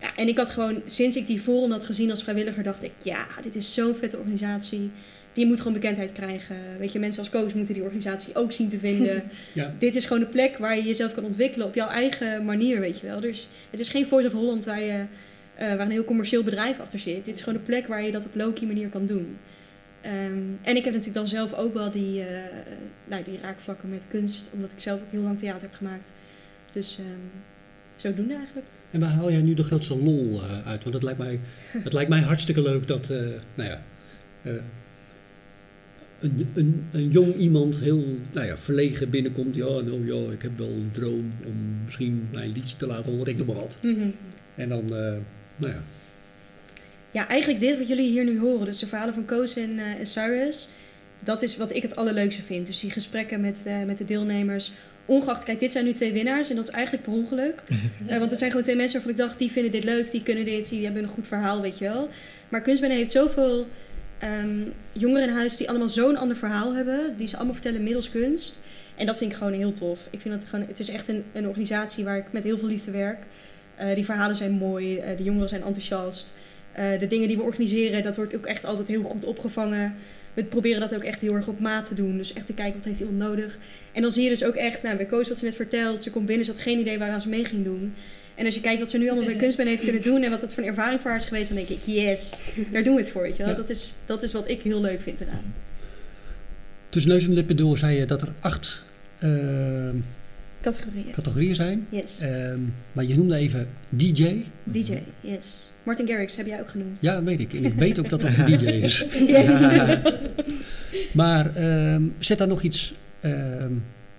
Ja, 0.00 0.16
en 0.16 0.28
ik 0.28 0.36
had 0.36 0.48
gewoon, 0.48 0.82
sinds 0.84 1.16
ik 1.16 1.26
die 1.26 1.40
forum 1.40 1.70
had 1.70 1.84
gezien 1.84 2.10
als 2.10 2.22
vrijwilliger, 2.22 2.62
dacht 2.62 2.82
ik, 2.82 2.92
ja, 3.02 3.26
dit 3.42 3.56
is 3.56 3.74
zo'n 3.74 3.94
vette 3.94 4.18
organisatie. 4.18 4.90
Die 5.32 5.46
moet 5.46 5.58
gewoon 5.58 5.72
bekendheid 5.72 6.12
krijgen. 6.12 6.56
Weet 6.78 6.92
je, 6.92 6.98
mensen 6.98 7.20
als 7.20 7.30
Koos 7.30 7.54
moeten 7.54 7.74
die 7.74 7.82
organisatie 7.82 8.34
ook 8.34 8.52
zien 8.52 8.68
te 8.68 8.78
vinden. 8.78 9.22
Ja. 9.52 9.74
Dit 9.78 9.96
is 9.96 10.04
gewoon 10.04 10.22
de 10.22 10.28
plek 10.28 10.58
waar 10.58 10.76
je 10.76 10.82
jezelf 10.82 11.14
kan 11.14 11.24
ontwikkelen 11.24 11.66
op 11.66 11.74
jouw 11.74 11.88
eigen 11.88 12.44
manier, 12.44 12.80
weet 12.80 13.00
je 13.00 13.06
wel. 13.06 13.20
Dus 13.20 13.48
het 13.70 13.80
is 13.80 13.88
geen 13.88 14.06
Voice 14.06 14.26
of 14.26 14.32
Holland 14.32 14.64
waar, 14.64 14.80
je, 14.80 15.04
eh, 15.54 15.68
waar 15.68 15.80
een 15.80 15.90
heel 15.90 16.04
commercieel 16.04 16.42
bedrijf 16.42 16.80
achter 16.80 16.98
zit. 16.98 17.24
Dit 17.24 17.34
is 17.34 17.42
gewoon 17.42 17.58
de 17.58 17.64
plek 17.64 17.86
waar 17.86 18.02
je 18.02 18.10
dat 18.10 18.24
op 18.24 18.34
low-key 18.34 18.66
manier 18.66 18.88
kan 18.88 19.06
doen. 19.06 19.38
Ehm, 20.06 20.38
en 20.62 20.76
ik 20.76 20.84
heb 20.84 20.94
natuurlijk 20.94 21.14
dan 21.14 21.26
zelf 21.26 21.54
ook 21.54 21.74
wel 21.74 21.90
die, 21.90 22.22
eh, 22.22 22.42
nou, 23.04 23.24
die 23.24 23.38
raakvlakken 23.38 23.88
met 23.88 24.06
kunst, 24.08 24.50
omdat 24.52 24.72
ik 24.72 24.80
zelf 24.80 25.00
ook 25.00 25.10
heel 25.10 25.22
lang 25.22 25.38
theater 25.38 25.62
heb 25.62 25.74
gemaakt. 25.74 26.12
Dus 26.72 26.98
ehm 26.98 27.40
zodoende 27.96 28.34
eigenlijk. 28.34 28.66
En 28.90 29.00
waar 29.00 29.10
haal 29.10 29.30
jij 29.30 29.42
nu 29.42 29.54
de 29.54 29.62
grootste 29.62 30.02
lol 30.02 30.42
eh, 30.42 30.66
uit? 30.66 30.82
Want 30.82 30.94
het 30.94 31.02
lijkt 31.02 31.18
mij, 31.18 31.40
het 31.66 31.92
lijkt 31.92 32.10
mij 32.10 32.20
hartstikke 32.20 32.62
leuk 32.62 32.86
dat, 32.86 33.10
eh, 33.10 33.18
nou 33.54 33.70
ja, 33.70 33.82
een, 36.20 36.48
een, 36.54 36.86
een 36.92 37.10
jong 37.10 37.34
iemand 37.34 37.78
heel 37.78 38.04
nou 38.32 38.46
ja, 38.46 38.58
verlegen 38.58 39.10
binnenkomt. 39.10 39.54
Ja, 39.54 39.64
nou 39.64 40.06
ja, 40.06 40.32
ik 40.32 40.42
heb 40.42 40.58
wel 40.58 40.68
een 40.68 40.90
droom 40.92 41.32
om 41.44 41.82
misschien 41.84 42.28
mijn 42.32 42.52
liedje 42.52 42.76
te 42.76 42.86
laten 42.86 43.12
horen, 43.12 43.32
ik 43.32 43.36
noem 43.36 43.46
maar 43.46 43.56
wat. 43.56 43.78
En 44.54 44.68
dan, 44.68 44.84
nou 45.56 45.72
ja, 45.72 45.82
Ja, 47.16 47.28
eigenlijk 47.28 47.60
dit 47.60 47.78
wat 47.78 47.88
jullie 47.88 48.10
hier 48.10 48.24
nu 48.24 48.38
horen, 48.38 48.64
dus 48.64 48.78
de 48.78 48.86
verhalen 48.86 49.14
van 49.14 49.24
Koos 49.24 49.56
en, 49.56 49.78
eh, 49.78 49.98
en 49.98 50.06
Cyrus, 50.06 50.68
dat 51.20 51.42
is 51.42 51.56
wat 51.56 51.74
ik 51.74 51.82
het 51.82 51.96
allerleukste 51.96 52.42
vind. 52.42 52.66
Dus 52.66 52.80
die 52.80 52.90
gesprekken 52.90 53.40
met, 53.40 53.62
eh, 53.66 53.82
met 53.82 53.98
de 53.98 54.04
deelnemers, 54.04 54.72
ongeacht, 55.04 55.44
kijk, 55.44 55.60
dit 55.60 55.72
zijn 55.72 55.84
nu 55.84 55.92
twee 55.92 56.12
winnaars 56.12 56.50
en 56.50 56.56
dat 56.56 56.68
is 56.68 56.70
eigenlijk 56.70 57.04
per 57.04 57.12
ongeluk. 57.12 57.62
Eh, 58.06 58.18
want 58.18 58.30
het 58.30 58.38
zijn 58.38 58.50
gewoon 58.50 58.64
twee 58.64 58.76
mensen 58.76 58.94
waarvan 58.94 59.12
ik 59.12 59.26
dacht, 59.26 59.38
die 59.38 59.50
vinden 59.50 59.72
dit 59.72 59.84
leuk, 59.84 60.10
die 60.10 60.22
kunnen 60.22 60.44
dit, 60.44 60.68
die 60.68 60.84
hebben 60.84 61.02
een 61.02 61.08
goed 61.08 61.26
verhaal, 61.26 61.60
weet 61.60 61.78
je 61.78 61.84
wel. 61.84 62.08
Maar 62.48 62.62
Kunstbende 62.62 62.94
heeft 62.94 63.10
zoveel 63.10 63.66
ehm, 64.18 64.60
jongeren 64.92 65.28
in 65.28 65.34
huis 65.34 65.56
die 65.56 65.68
allemaal 65.68 65.88
zo'n 65.88 66.16
ander 66.16 66.36
verhaal 66.36 66.74
hebben, 66.74 67.16
die 67.16 67.26
ze 67.26 67.36
allemaal 67.36 67.54
vertellen 67.54 67.82
middels 67.82 68.10
kunst. 68.10 68.60
En 68.96 69.06
dat 69.06 69.18
vind 69.18 69.32
ik 69.32 69.38
gewoon 69.38 69.52
heel 69.52 69.72
tof. 69.72 70.00
Ik 70.10 70.20
vind 70.20 70.34
dat 70.34 70.48
gewoon, 70.48 70.66
het 70.66 70.78
is 70.78 70.88
echt 70.88 71.08
een, 71.08 71.24
een 71.32 71.46
organisatie 71.46 72.04
waar 72.04 72.16
ik 72.16 72.24
met 72.30 72.44
heel 72.44 72.58
veel 72.58 72.68
liefde 72.68 72.90
werk. 72.90 73.24
Die 73.94 74.04
verhalen 74.04 74.36
zijn 74.36 74.52
mooi, 74.52 75.02
de 75.16 75.22
jongeren 75.22 75.48
zijn 75.48 75.62
enthousiast. 75.62 76.34
Eh, 76.76 76.98
de 76.98 77.06
dingen 77.06 77.28
die 77.28 77.36
we 77.36 77.42
organiseren, 77.42 78.02
dat 78.02 78.16
wordt 78.16 78.36
ook 78.36 78.46
echt 78.46 78.64
altijd 78.64 78.88
heel 78.88 79.02
goed 79.02 79.24
opgevangen. 79.24 79.94
We 80.34 80.44
proberen 80.44 80.80
dat 80.80 80.94
ook 80.94 81.02
echt 81.02 81.20
heel 81.20 81.34
erg 81.34 81.48
op 81.48 81.60
maat 81.60 81.84
te 81.84 81.94
doen. 81.94 82.16
Dus 82.16 82.32
echt 82.32 82.46
te 82.46 82.52
kijken 82.52 82.74
wat 82.74 82.84
heeft 82.84 83.00
iemand 83.00 83.18
nodig. 83.18 83.58
En 83.92 84.02
dan 84.02 84.12
zie 84.12 84.22
je 84.22 84.28
dus 84.28 84.44
ook 84.44 84.54
echt, 84.54 84.82
nou, 84.82 84.96
bij 84.96 85.06
Koos 85.06 85.28
wat 85.28 85.36
ze 85.36 85.44
net 85.44 85.54
vertelt, 85.54 86.02
ze 86.02 86.10
komt 86.10 86.26
binnen, 86.26 86.44
ze 86.44 86.50
had 86.50 86.60
geen 86.60 86.78
idee 86.78 86.98
waaraan 86.98 87.20
ze 87.20 87.28
mee 87.28 87.44
ging 87.44 87.64
doen. 87.64 87.94
En 88.34 88.44
als 88.44 88.54
je 88.54 88.60
kijkt 88.60 88.78
wat 88.78 88.90
ze 88.90 88.98
nu 88.98 89.06
allemaal 89.08 89.24
bij 89.24 89.36
Kunstbende 89.44 89.70
heeft 89.70 89.82
kunnen 89.82 90.02
doen 90.02 90.22
en 90.22 90.30
wat 90.30 90.40
dat 90.40 90.54
voor 90.54 90.62
een 90.62 90.68
ervaring 90.68 91.00
voor 91.00 91.10
haar 91.10 91.20
is 91.20 91.26
geweest, 91.26 91.48
dan 91.48 91.56
denk 91.56 91.68
ik, 91.68 91.80
yes, 91.84 92.40
daar 92.72 92.82
doen 92.82 92.94
we 92.94 93.00
het 93.00 93.10
voor. 93.10 93.22
Weet 93.22 93.36
je 93.36 93.42
wel? 93.42 93.52
Ja. 93.52 93.56
Dat, 93.58 93.68
is, 93.68 93.94
dat 94.04 94.22
is 94.22 94.32
wat 94.32 94.48
ik 94.48 94.62
heel 94.62 94.80
leuk 94.80 95.00
vind 95.00 95.20
eraan. 95.20 95.54
tussen 96.88 97.10
neus 97.10 97.24
en 97.24 97.32
lippen 97.32 97.56
door 97.56 97.78
zei 97.78 97.98
je 97.98 98.04
dat 98.04 98.22
er 98.22 98.32
acht 98.40 98.84
eh, 99.18 99.30
Categorieën. 100.72 101.10
categorieën 101.12 101.54
zijn. 101.54 101.86
Yes. 101.90 102.20
Ehm, 102.20 102.60
maar 102.92 103.04
je 103.04 103.16
noemde 103.16 103.36
even 103.36 103.68
DJ. 103.88 104.42
DJ, 104.64 104.98
yes. 105.20 105.72
Martin 105.82 106.06
Garrix 106.08 106.36
heb 106.36 106.46
jij 106.46 106.60
ook 106.60 106.68
genoemd. 106.68 107.00
Ja, 107.00 107.22
weet 107.22 107.40
ik. 107.40 107.54
En 107.54 107.64
ik 107.64 107.74
weet 107.74 107.98
ook 107.98 108.10
dat 108.10 108.20
dat 108.20 108.36
een 108.36 108.44
DJ 108.44 108.64
is. 108.86 109.04
Yes. 109.26 109.66
Maar 111.12 111.56
ehm, 111.56 112.02
zit 112.18 112.38
daar 112.38 112.48
nog 112.48 112.62
iets... 112.62 112.94
ehm, 113.20 113.72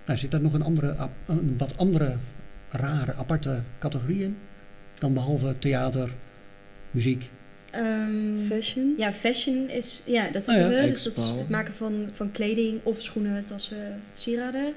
nou, 0.06 0.18
zit 0.18 0.30
daar 0.30 0.40
nog 0.40 0.52
een, 0.52 0.62
andere, 0.62 0.96
een 1.26 1.54
wat 1.58 1.76
andere 1.76 2.16
rare, 2.68 3.14
aparte 3.14 3.62
categorie 3.78 4.22
in? 4.22 4.36
Dan 4.98 5.14
behalve 5.14 5.54
theater, 5.58 6.10
muziek. 6.90 7.28
Ehm, 7.70 8.38
Fashion? 8.48 8.94
ja, 8.98 9.12
fashion 9.12 9.68
is... 9.70 10.02
Ja, 10.06 10.28
dat 10.30 10.48
Oh 10.48 10.54
ja, 10.54 10.60
hebben 10.60 10.80
we. 10.80 10.86
Dus 10.88 11.02
dat 11.02 11.12
is 11.12 11.18
expo. 11.18 11.38
het 11.38 11.48
maken 11.48 11.74
van, 11.74 12.08
van 12.12 12.30
kleding 12.32 12.80
of 12.82 13.02
schoenen, 13.02 13.44
tassen, 13.44 14.00
sieraden. 14.14 14.72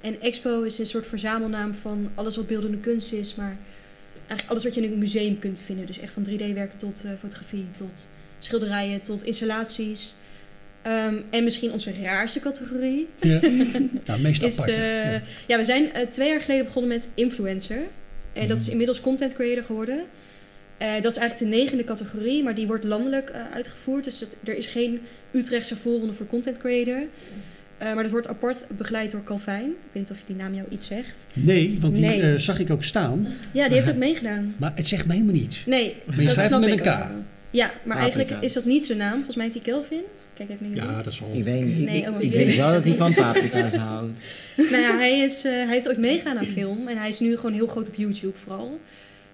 En 0.00 0.20
expo 0.20 0.62
is 0.62 0.78
een 0.78 0.86
soort 0.86 1.06
verzamelnaam 1.06 1.74
van 1.74 2.10
alles 2.14 2.36
wat 2.36 2.46
beeldende 2.46 2.76
kunst 2.78 3.12
is. 3.12 3.34
Maar 3.34 3.56
eigenlijk 4.16 4.50
alles 4.50 4.64
wat 4.64 4.74
je 4.74 4.80
in 4.82 4.92
een 4.92 4.98
museum 4.98 5.38
kunt 5.38 5.60
vinden. 5.64 5.86
Dus 5.86 5.98
echt 5.98 6.12
van 6.12 6.26
3D-werken 6.28 6.78
tot 6.78 7.02
eh, 7.04 7.10
fotografie, 7.20 7.66
tot 7.76 8.08
schilderijen, 8.38 9.02
tot 9.02 9.22
installaties. 9.24 10.14
Ehm, 10.82 11.16
en 11.30 11.44
misschien 11.44 11.72
onze 11.72 11.92
raarste 12.02 12.40
categorie 12.40 13.08
Ja. 13.20 13.40
nou, 14.06 14.20
meest 14.20 14.42
is... 14.42 14.58
aparte. 14.58 14.80
eh, 14.80 15.12
ja. 15.12 15.22
ja, 15.46 15.56
we 15.56 15.64
zijn 15.64 15.92
eh, 15.92 16.06
twee 16.06 16.28
jaar 16.28 16.40
geleden 16.40 16.64
begonnen 16.64 16.90
met 16.90 17.08
influencer. 17.14 17.82
En 18.32 18.48
dat 18.48 18.56
is 18.56 18.62
Mhm. 18.62 18.70
inmiddels 18.70 19.00
content 19.00 19.34
creator 19.34 19.64
geworden. 19.64 20.04
Dat 21.02 21.12
is 21.12 21.16
eigenlijk 21.16 21.52
de 21.52 21.58
negende 21.58 21.84
categorie, 21.84 22.42
maar 22.42 22.54
die 22.54 22.66
wordt 22.66 22.84
landelijk 22.84 23.30
uitgevoerd. 23.52 24.04
Dus 24.04 24.24
er 24.44 24.56
is 24.56 24.66
geen 24.66 25.00
Utrechtse 25.32 25.76
voorronde 25.76 26.12
voor 26.14 26.26
content 26.26 26.58
creator. 26.58 27.02
Eh, 27.78 27.94
maar 27.94 28.02
dat 28.02 28.12
wordt 28.12 28.28
apart 28.28 28.66
begeleid 28.76 29.10
door 29.10 29.24
Calvijn. 29.24 29.64
Ik 29.64 29.74
weet 29.92 30.02
niet 30.02 30.10
of 30.10 30.18
je 30.18 30.24
die 30.26 30.36
naam 30.36 30.54
jou 30.54 30.66
iets 30.70 30.86
zegt. 30.86 31.26
Nee, 31.32 31.78
want 31.80 31.94
die 31.94 32.04
Nee. 32.04 32.22
eh, 32.22 32.38
zag 32.38 32.58
ik 32.58 32.70
ook 32.70 32.84
staan. 32.84 33.26
Ja, 33.52 33.66
die 33.66 33.76
heeft 33.76 33.88
ook 33.90 33.96
meegedaan. 33.96 34.54
Maar 34.58 34.72
het 34.74 34.86
zegt 34.86 35.06
me 35.06 35.12
helemaal 35.12 35.34
niets. 35.34 35.62
Nee, 35.66 35.94
Maar 36.04 36.16
je 36.16 36.22
dat 36.22 36.30
schrijft 36.30 36.48
snap 36.50 36.62
hem 36.62 36.70
ik 36.72 36.76
met 36.78 36.86
een 36.86 36.92
ook 36.92 36.98
K. 36.98 37.08
wel. 37.08 37.22
Ja, 37.50 37.70
maar 37.84 37.96
eigenlijk 37.96 38.30
is 38.40 38.52
dat 38.52 38.64
niet 38.64 38.86
zijn 38.86 38.98
naam. 38.98 39.14
Volgens 39.14 39.36
mij 39.36 39.44
heet 39.44 39.54
hij 39.54 39.62
Kelvin. 39.62 40.02
Kijk 40.34 40.50
even 40.50 40.70
naar. 40.70 40.84
Ja, 40.86 41.02
dat 41.02 41.14
zal... 41.14 41.30
Ik 41.32 41.44
weet, 41.44 41.60
ik, 41.62 41.76
Nee, 41.76 42.00
ik, 42.02 42.08
oh, 42.08 42.20
ik 42.22 42.32
weet 42.32 42.56
wel 42.56 42.64
het 42.66 42.74
dat 42.74 42.82
hij 42.98 43.06
niet. 43.08 43.14
van 43.16 43.24
paprika's 43.24 43.74
houdt. 43.74 44.18
Nou 44.70 44.82
ja, 44.82 44.96
hij, 44.96 45.18
is, 45.18 45.44
eh, 45.44 45.52
hij 45.52 45.66
heeft 45.68 45.88
ooit 45.88 45.98
meegedaan 45.98 46.38
aan 46.38 46.44
film. 46.46 46.88
En 46.88 46.96
hij 46.96 47.08
is 47.08 47.20
nu 47.20 47.36
gewoon 47.36 47.52
heel 47.52 47.66
groot 47.66 47.88
op 47.88 47.94
YouTube 47.94 48.38
vooral. 48.38 48.80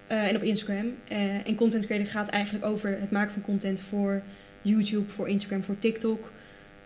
Eh, 0.07 0.29
en 0.29 0.37
op 0.37 0.43
Instagram. 0.43 0.87
Eh, 1.09 1.19
en 1.47 1.55
content 1.55 1.87
creator 1.87 2.07
gaat 2.07 2.29
eigenlijk 2.29 2.65
over 2.65 2.99
het 3.01 3.11
maken 3.11 3.33
van 3.33 3.43
content 3.43 3.81
voor 3.81 4.23
YouTube, 4.63 5.11
voor 5.15 5.29
Instagram, 5.29 5.63
voor 5.63 5.79
TikTok. 5.79 6.33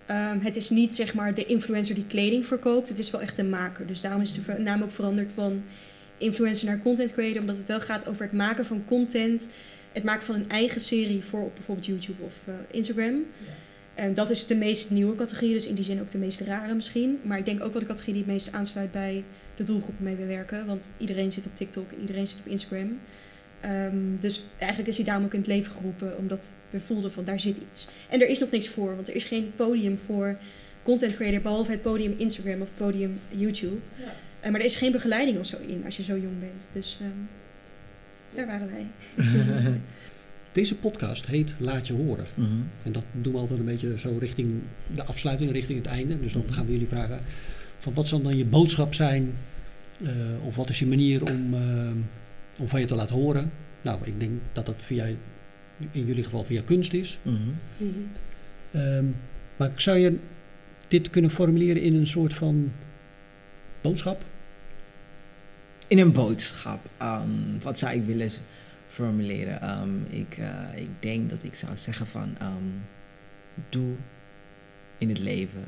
Ehm, 0.08 0.40
het 0.40 0.56
is 0.56 0.70
niet 0.70 0.94
zeg 0.94 1.14
maar 1.14 1.34
de 1.34 1.46
influencer 1.46 1.94
die 1.94 2.06
kleding 2.06 2.46
verkoopt. 2.46 2.88
Het 2.88 2.98
is 2.98 3.10
wel 3.10 3.20
echt 3.20 3.36
de 3.36 3.44
maker. 3.44 3.86
Dus 3.86 4.00
daarom 4.00 4.20
is 4.20 4.32
de 4.32 4.58
naam 4.58 4.82
ook 4.82 4.92
veranderd 4.92 5.30
van 5.34 5.62
influencer 6.18 6.66
naar 6.66 6.82
content 6.82 7.12
creator. 7.12 7.40
Omdat 7.40 7.56
het 7.56 7.66
wel 7.66 7.80
gaat 7.80 8.08
over 8.08 8.22
het 8.22 8.32
maken 8.32 8.64
van 8.64 8.84
content. 8.84 9.48
Het 9.92 10.04
maken 10.04 10.24
van 10.24 10.34
een 10.34 10.50
eigen 10.50 10.80
serie 10.80 11.24
voor 11.24 11.44
op 11.44 11.54
bijvoorbeeld 11.54 11.86
YouTube 11.86 12.22
of 12.22 12.34
eh, 12.46 12.54
Instagram. 12.70 13.24
En 13.94 14.14
dat 14.14 14.30
is 14.30 14.46
de 14.46 14.56
meest 14.56 14.90
nieuwe 14.90 15.16
categorie, 15.16 15.52
dus 15.52 15.66
in 15.66 15.74
die 15.74 15.84
zin 15.84 16.00
ook 16.00 16.10
de 16.10 16.18
meest 16.18 16.40
rare 16.40 16.74
misschien. 16.74 17.20
Maar 17.22 17.38
ik 17.38 17.44
denk 17.44 17.62
ook 17.62 17.72
wel 17.72 17.82
de 17.82 17.88
categorie 17.88 18.14
die 18.14 18.22
het 18.22 18.32
meest 18.32 18.52
aansluit 18.52 18.92
bij 18.92 19.24
de 19.56 19.62
doelgroep 19.62 19.94
waarmee 19.98 20.16
we 20.16 20.26
werken. 20.26 20.66
Want 20.66 20.90
iedereen 20.98 21.32
zit 21.32 21.46
op 21.46 21.56
TikTok 21.56 21.92
en 21.92 22.00
iedereen 22.00 22.26
zit 22.26 22.38
op 22.38 22.46
Instagram. 22.46 22.98
Ehm, 23.60 24.16
dus 24.20 24.44
eigenlijk 24.58 24.90
is 24.90 24.96
hij 24.96 25.04
daarom 25.04 25.24
ook 25.24 25.32
in 25.32 25.38
het 25.38 25.48
leven 25.48 25.72
geroepen, 25.72 26.18
omdat 26.18 26.52
we 26.70 26.80
voelden 26.80 27.12
van 27.12 27.24
daar 27.24 27.40
zit 27.40 27.56
iets. 27.70 27.88
En 28.08 28.20
er 28.20 28.28
is 28.28 28.38
nog 28.38 28.50
niks 28.50 28.68
voor, 28.68 28.94
want 28.94 29.08
er 29.08 29.14
is 29.14 29.24
geen 29.24 29.52
podium 29.56 29.98
voor 29.98 30.38
content 30.82 31.14
creator, 31.14 31.40
behalve 31.40 31.70
het 31.70 31.82
podium 31.82 32.14
Instagram 32.16 32.60
of 32.60 32.68
het 32.68 32.76
podium 32.76 33.18
YouTube. 33.28 33.76
Ja. 33.96 34.04
Eh, 34.40 34.50
maar 34.50 34.60
er 34.60 34.66
is 34.66 34.76
geen 34.76 34.92
begeleiding 34.92 35.38
of 35.38 35.46
zo 35.46 35.56
in 35.66 35.82
als 35.84 35.96
je 35.96 36.02
zo 36.02 36.18
jong 36.18 36.40
bent. 36.40 36.68
Dus 36.72 36.98
ehm, 37.00 37.10
daar 38.34 38.46
waren 38.46 38.70
wij. 38.70 38.86
Deze 40.52 40.74
podcast 40.74 41.26
heet 41.26 41.54
Laat 41.58 41.86
je 41.86 41.92
horen. 41.92 42.26
Mhm. 42.34 42.50
En 42.82 42.92
dat 42.92 43.04
doen 43.12 43.32
we 43.32 43.38
altijd 43.38 43.58
een 43.58 43.64
beetje 43.64 43.98
zo 43.98 44.16
richting 44.18 44.52
de 44.94 45.04
afsluiting, 45.04 45.52
richting 45.52 45.78
het 45.78 45.86
einde. 45.86 46.20
Dus 46.20 46.32
dan 46.32 46.44
gaan 46.50 46.66
we 46.66 46.72
jullie 46.72 46.88
vragen 46.88 47.20
van 47.78 47.94
wat 47.94 48.08
zal 48.08 48.22
dan 48.22 48.36
je 48.36 48.44
boodschap 48.44 48.94
zijn? 48.94 49.34
eh, 50.04 50.46
of 50.46 50.56
wat 50.56 50.68
is 50.68 50.78
je 50.78 50.86
manier 50.86 51.22
om, 51.22 51.54
eh, 51.54 51.90
om 52.58 52.68
van 52.68 52.80
je 52.80 52.86
te 52.86 52.94
laten 52.94 53.16
horen? 53.16 53.52
Nou, 53.82 53.98
ik 54.04 54.20
denk 54.20 54.40
dat 54.52 54.66
dat 54.66 54.82
via, 54.82 55.04
in 55.90 56.04
jullie 56.04 56.24
geval 56.24 56.44
via 56.44 56.62
kunst 56.62 56.92
is. 56.92 57.18
Mhm. 57.22 57.36
Ehm, 58.72 59.04
maar 59.56 59.70
zou 59.76 59.98
je 59.98 60.18
dit 60.88 61.10
kunnen 61.10 61.30
formuleren 61.30 61.82
in 61.82 61.94
een 61.94 62.06
soort 62.06 62.34
van 62.34 62.72
boodschap? 63.80 64.24
In 65.86 65.98
een 65.98 66.12
boodschap. 66.12 66.90
ehm, 66.96 67.58
wat 67.62 67.78
zou 67.78 67.94
ik 67.94 68.04
willen 68.04 68.30
formuleren? 68.88 69.60
Ehm, 69.60 70.02
ik, 70.08 70.38
eh, 70.38 70.80
ik 70.82 70.90
denk 70.98 71.30
dat 71.30 71.42
ik 71.42 71.54
zou 71.54 71.76
zeggen 71.76 72.06
van... 72.06 72.34
ehm, 72.38 72.72
doe 73.68 73.94
in 74.98 75.08
het 75.08 75.18
leven 75.18 75.64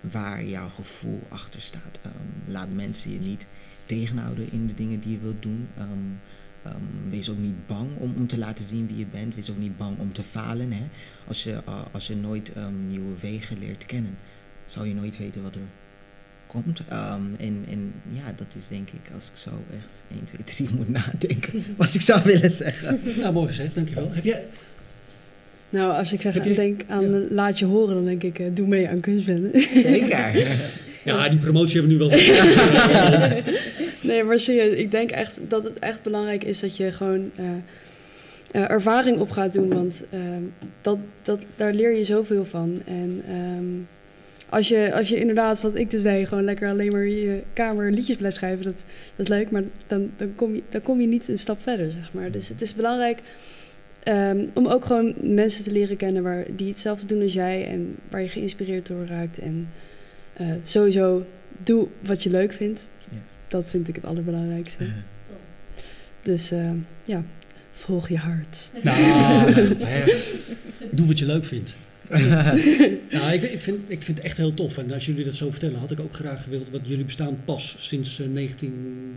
waar 0.00 0.44
jouw 0.44 0.68
gevoel 0.68 1.22
achter 1.28 1.60
staat. 1.60 1.98
Ehm, 2.02 2.52
laat 2.52 2.68
mensen 2.70 3.12
je 3.12 3.18
niet 3.18 3.46
tegenhouden 3.86 4.48
in 4.52 4.66
de 4.66 4.74
dingen 4.74 5.00
die 5.00 5.12
je 5.12 5.18
wilt 5.22 5.42
doen. 5.42 5.68
Ehm, 5.76 5.88
ehm, 6.62 7.10
wees 7.10 7.30
ook 7.30 7.38
niet 7.38 7.66
bang 7.66 7.88
om, 7.98 8.14
om 8.16 8.26
te 8.26 8.38
laten 8.38 8.64
zien 8.64 8.86
wie 8.86 8.96
je 8.98 9.06
bent. 9.12 9.34
Wees 9.34 9.50
ook 9.50 9.58
niet 9.58 9.76
bang 9.76 9.98
om 9.98 10.12
te 10.12 10.22
falen. 10.22 10.72
Hè? 10.72 10.82
Als, 11.26 11.42
je, 11.44 11.52
eh, 11.66 11.80
als 11.92 12.06
je 12.06 12.16
nooit 12.16 12.52
ehm, 12.52 12.88
nieuwe 12.88 13.14
wegen 13.20 13.58
leert 13.58 13.86
kennen, 13.86 14.16
zou 14.66 14.88
je 14.88 14.94
nooit 14.94 15.18
weten 15.18 15.42
wat 15.42 15.54
er 15.54 15.60
komt. 16.46 16.80
Ehm, 16.88 17.20
en, 17.38 17.64
en 17.70 17.92
ja, 18.12 18.32
dat 18.36 18.54
is 18.56 18.68
denk 18.68 18.88
ik, 18.90 19.10
als 19.14 19.24
ik 19.24 19.36
zo 19.38 19.50
echt 19.82 20.04
1, 20.10 20.24
2, 20.24 20.44
3 20.44 20.68
moet 20.76 20.88
nadenken, 20.88 21.64
wat 21.76 21.94
ik 21.94 22.00
zou 22.00 22.20
willen 22.24 22.50
zeggen. 22.50 23.00
Nou, 23.20 23.32
mooi 23.32 23.46
gezegd, 23.46 23.74
dankjewel. 23.74 24.12
Heb 24.12 24.24
jij, 24.24 24.44
Nou, 25.70 25.92
als 25.98 26.12
ik 26.12 26.20
zeg, 26.20 26.44
je- 26.44 26.54
denk 26.54 26.80
aan 26.88 27.10
Ja. 27.12 27.26
laat 27.30 27.58
je 27.58 27.64
horen, 27.64 27.94
dan 27.94 28.04
denk 28.04 28.22
ik, 28.22 28.38
eh, 28.38 28.46
doe 28.54 28.66
mee 28.66 28.88
aan 28.88 29.00
kunstbende. 29.00 29.50
Zeker. 29.74 30.46
ja, 31.04 31.28
die 31.28 31.38
promotie 31.38 31.80
hebben 31.80 31.98
we 31.98 32.04
nu 32.04 32.10
wel. 32.10 32.18
Nee, 34.02 34.24
maar 34.24 34.40
serieus, 34.40 34.74
ik 34.74 34.90
denk 34.90 35.10
echt 35.10 35.40
dat 35.48 35.64
het 35.64 35.78
echt 35.78 36.02
belangrijk 36.02 36.44
is 36.44 36.60
dat 36.60 36.76
je 36.76 36.92
gewoon 36.92 37.30
eh, 37.34 37.44
eh, 38.50 38.70
ervaring 38.70 39.18
op 39.18 39.30
gaat 39.30 39.52
doen. 39.52 39.68
Want 39.74 40.04
ehm, 40.10 40.42
dat, 40.80 40.98
dat, 41.22 41.44
daar 41.56 41.72
leer 41.72 41.96
je 41.96 42.04
zoveel 42.04 42.44
van. 42.44 42.82
En 42.86 43.22
ehm, 43.28 43.64
als, 44.48 44.68
je, 44.68 44.92
als 44.94 45.08
je 45.08 45.16
inderdaad, 45.16 45.60
wat 45.60 45.78
ik 45.78 45.90
dus 45.90 46.02
deed, 46.02 46.28
gewoon 46.28 46.44
lekker 46.44 46.68
alleen 46.68 46.92
maar 46.92 47.06
je 47.06 47.42
kamer 47.52 47.92
liedjes 47.92 48.16
blijft 48.16 48.36
schrijven, 48.36 48.64
dat, 48.64 48.84
dat 49.16 49.26
is 49.26 49.32
leuk. 49.32 49.50
Maar 49.50 49.62
dan, 49.86 50.10
dan, 50.16 50.34
kom 50.34 50.54
je, 50.54 50.62
dan 50.68 50.82
kom 50.82 51.00
je 51.00 51.06
niet 51.06 51.28
een 51.28 51.38
stap 51.38 51.62
verder, 51.62 51.90
zeg 51.90 52.12
maar. 52.12 52.30
Dus 52.30 52.48
het 52.48 52.62
is 52.62 52.74
belangrijk 52.74 53.18
ehm, 54.02 54.46
om 54.54 54.66
ook 54.66 54.84
gewoon 54.84 55.14
mensen 55.20 55.64
te 55.64 55.72
leren 55.72 55.96
kennen 55.96 56.22
waar, 56.22 56.44
die 56.56 56.68
hetzelfde 56.68 57.06
doen 57.06 57.22
als 57.22 57.32
jij. 57.32 57.66
En 57.66 57.96
waar 58.10 58.22
je 58.22 58.28
geïnspireerd 58.28 58.86
door 58.86 59.06
raakt. 59.06 59.38
En 59.38 59.68
eh, 60.32 60.46
sowieso, 60.62 61.26
doe 61.62 61.88
wat 62.00 62.22
je 62.22 62.30
leuk 62.30 62.52
vindt. 62.52 62.90
Dat 63.56 63.70
vind 63.70 63.88
ik 63.88 63.94
het 63.94 64.04
allerbelangrijkste. 64.04 64.84
Dus 66.22 66.50
eh, 66.50 66.70
ja, 67.04 67.24
volg 67.72 68.08
je 68.08 68.16
hart. 68.16 68.72
nou, 68.82 69.52
hè, 69.84 70.04
doe 70.90 71.06
wat 71.06 71.18
je 71.18 71.26
leuk 71.26 71.44
vindt. 71.44 71.76
Nou, 73.10 73.32
ik, 73.32 73.42
ik, 73.42 73.60
vind, 73.60 73.78
ik 73.86 74.02
vind 74.02 74.16
het 74.16 74.26
echt 74.26 74.36
heel 74.36 74.54
tof. 74.54 74.78
En 74.78 74.92
als 74.92 75.06
jullie 75.06 75.24
dat 75.24 75.34
zo 75.34 75.50
vertellen, 75.50 75.78
had 75.78 75.90
ik 75.90 76.00
ook 76.00 76.14
graag 76.14 76.42
gewild. 76.42 76.70
Want 76.70 76.88
jullie 76.88 77.04
bestaan 77.04 77.38
pas 77.44 77.76
sinds 77.78 78.20
eh, 78.20 78.28
19... 78.28 79.14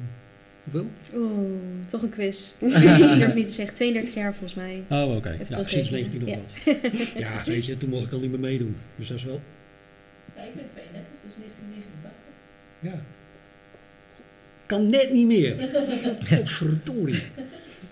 Hoeveel? 0.63 0.89
Oeh, 1.15 1.49
toch 1.87 2.01
een 2.01 2.09
quiz. 2.09 2.53
ik 2.59 3.19
durf 3.19 3.33
niet 3.33 3.47
te 3.47 3.53
zeggen. 3.53 3.75
32 3.75 4.13
jaar 4.13 4.31
volgens 4.31 4.53
mij. 4.53 4.83
Oh, 4.89 5.15
oké. 5.15 5.29
Even 5.29 5.45
Nou, 5.49 5.67
sinds 5.67 5.89
terugrekenen. 5.89 6.25
19 6.25 6.65
nog 6.65 7.03
wat. 7.13 7.21
Ja, 7.21 7.43
weet 7.45 7.65
je, 7.65 7.77
toen 7.77 7.89
mocht 7.89 8.05
ik 8.05 8.11
al 8.11 8.19
niet 8.19 8.29
meer 8.29 8.39
meedoen. 8.39 8.75
Dus 8.95 9.07
dat 9.07 9.17
is 9.17 9.23
wel... 9.23 9.41
Ja, 10.35 10.41
ik 10.43 10.55
ben 10.55 10.67
32, 10.67 11.11
dus 11.23 11.33
1989. 11.37 12.11
Ja. 12.79 13.17
Kan 14.69 14.89
net 14.89 15.11
niet 15.11 15.27
meer. 15.27 15.55
Godverdorie. 16.29 17.21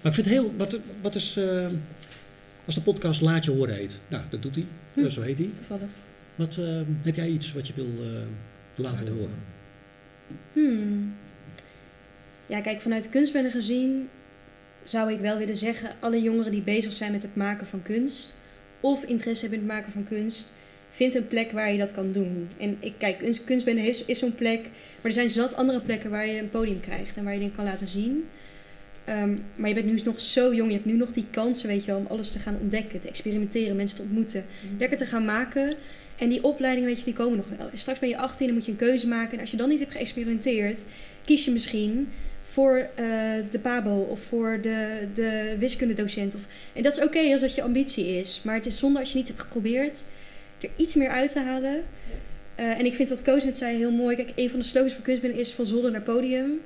Maar 0.01 0.11
ik 0.11 0.13
vind 0.13 0.15
het 0.15 0.25
heel... 0.25 0.53
Wat, 0.57 0.79
wat 1.01 1.15
is... 1.15 1.37
eh, 1.37 1.65
als 2.65 2.75
de 2.75 2.81
podcast 2.81 3.21
Laat 3.21 3.45
je 3.45 3.51
horen 3.51 3.75
heet. 3.75 3.99
Nou, 4.07 4.23
dat 4.29 4.41
doet 4.41 4.55
hij. 4.55 4.65
Hm. 4.93 5.01
Ja, 5.01 5.09
zo 5.09 5.21
heet 5.21 5.37
hij. 5.37 5.49
Toevallig. 5.55 5.91
Wat, 6.35 6.57
eh, 6.57 6.81
heb 7.03 7.15
jij 7.15 7.27
iets 7.27 7.53
wat 7.53 7.67
je 7.67 7.73
wil 7.75 7.85
eh, 7.85 8.21
laten 8.75 9.07
horen? 9.07 9.35
Hmm. 10.53 11.15
Ja, 12.45 12.61
kijk, 12.61 12.81
vanuit 12.81 13.09
kunstbende 13.09 13.49
gezien 13.49 14.09
zou 14.83 15.11
ik 15.11 15.19
wel 15.19 15.37
willen 15.37 15.57
zeggen... 15.57 15.89
alle 15.99 16.21
jongeren 16.21 16.51
die 16.51 16.61
bezig 16.61 16.93
zijn 16.93 17.11
met 17.11 17.21
het 17.21 17.35
maken 17.35 17.67
van 17.67 17.81
kunst... 17.81 18.37
of 18.79 19.03
interesse 19.03 19.41
hebben 19.41 19.59
in 19.59 19.65
het 19.65 19.75
maken 19.75 19.91
van 19.91 20.03
kunst... 20.03 20.53
vind 20.97 21.15
een 21.15 21.27
plek 21.27 21.51
waar 21.51 21.71
je 21.71 21.77
dat 21.77 21.91
kan 21.91 22.11
doen. 22.11 22.49
En 22.57 22.77
ik, 22.79 22.93
kijk, 22.97 23.17
kunst, 23.17 23.43
kunstbende 23.43 23.81
is, 23.81 24.05
is 24.05 24.19
zo'n 24.19 24.35
plek... 24.35 24.61
maar 24.61 24.71
er 25.03 25.11
zijn 25.11 25.29
zat 25.29 25.55
andere 25.55 25.81
plekken 25.81 26.09
waar 26.09 26.27
je 26.27 26.39
een 26.39 26.49
podium 26.49 26.79
krijgt... 26.79 27.17
en 27.17 27.23
waar 27.23 27.33
je 27.33 27.39
dingen 27.39 27.55
kan 27.55 27.65
laten 27.65 27.87
zien. 27.87 28.25
Ehm, 29.05 29.35
maar 29.55 29.69
je 29.69 29.75
bent 29.75 29.85
nu 29.85 29.99
nog 30.03 30.21
zo 30.21 30.53
jong, 30.53 30.69
je 30.69 30.75
hebt 30.75 30.85
nu 30.85 30.93
nog 30.93 31.11
die 31.11 31.25
kansen, 31.31 31.67
weet 31.67 31.85
je 31.85 31.91
wel, 31.91 31.99
om 31.99 32.07
alles 32.07 32.31
te 32.31 32.39
gaan 32.39 32.57
ontdekken, 32.61 32.99
te 32.99 33.07
experimenteren, 33.07 33.75
mensen 33.75 33.97
te 33.97 34.03
ontmoeten, 34.03 34.45
lekker 34.77 34.97
te 34.97 35.05
gaan 35.05 35.25
maken. 35.25 35.73
En 36.17 36.29
die 36.29 36.43
opleidingen, 36.43 36.89
weet 36.89 36.97
je, 36.97 37.03
die 37.03 37.13
komen 37.13 37.37
nog 37.37 37.57
wel. 37.57 37.69
Straks 37.73 37.99
ben 37.99 38.09
je 38.09 38.17
18 38.17 38.47
en 38.47 38.53
moet 38.53 38.65
je 38.65 38.71
een 38.71 38.77
keuze 38.77 39.07
maken. 39.07 39.33
En 39.33 39.39
als 39.39 39.51
je 39.51 39.57
dan 39.57 39.69
niet 39.69 39.79
hebt 39.79 39.91
geëxperimenteerd, 39.91 40.85
kies 41.25 41.45
je 41.45 41.51
misschien 41.51 42.09
voor 42.43 42.89
eh, 42.95 43.05
de 43.51 43.59
PABO 43.61 44.07
of 44.09 44.21
voor 44.21 44.59
de, 44.61 45.07
de 45.13 45.55
wiskundedocent. 45.59 46.35
Of, 46.35 46.41
en 46.73 46.83
dat 46.83 46.97
is 46.97 47.03
oké 47.03 47.19
als 47.19 47.41
dat 47.41 47.55
je 47.55 47.61
ambitie 47.61 48.05
is. 48.05 48.41
Maar 48.43 48.55
het 48.55 48.65
is 48.65 48.77
zonde 48.77 48.99
als 48.99 49.11
je 49.11 49.17
niet 49.17 49.27
hebt 49.27 49.41
geprobeerd 49.41 50.03
er 50.59 50.69
iets 50.75 50.95
meer 50.95 51.09
uit 51.09 51.31
te 51.31 51.39
halen. 51.39 51.83
Eh, 52.55 52.79
en 52.79 52.85
ik 52.85 52.93
vind 52.93 53.09
wat 53.09 53.21
Koos 53.21 53.43
net 53.43 53.57
zei 53.57 53.77
heel 53.77 53.91
mooi. 53.91 54.15
Kijk, 54.15 54.31
een 54.35 54.49
van 54.49 54.59
de 54.59 54.65
slogans 54.65 54.93
van 54.93 55.01
Kunstbinnen 55.03 55.39
is 55.39 55.51
van 55.51 55.65
zolder 55.65 55.91
naar 55.91 56.01
podium. 56.01 56.59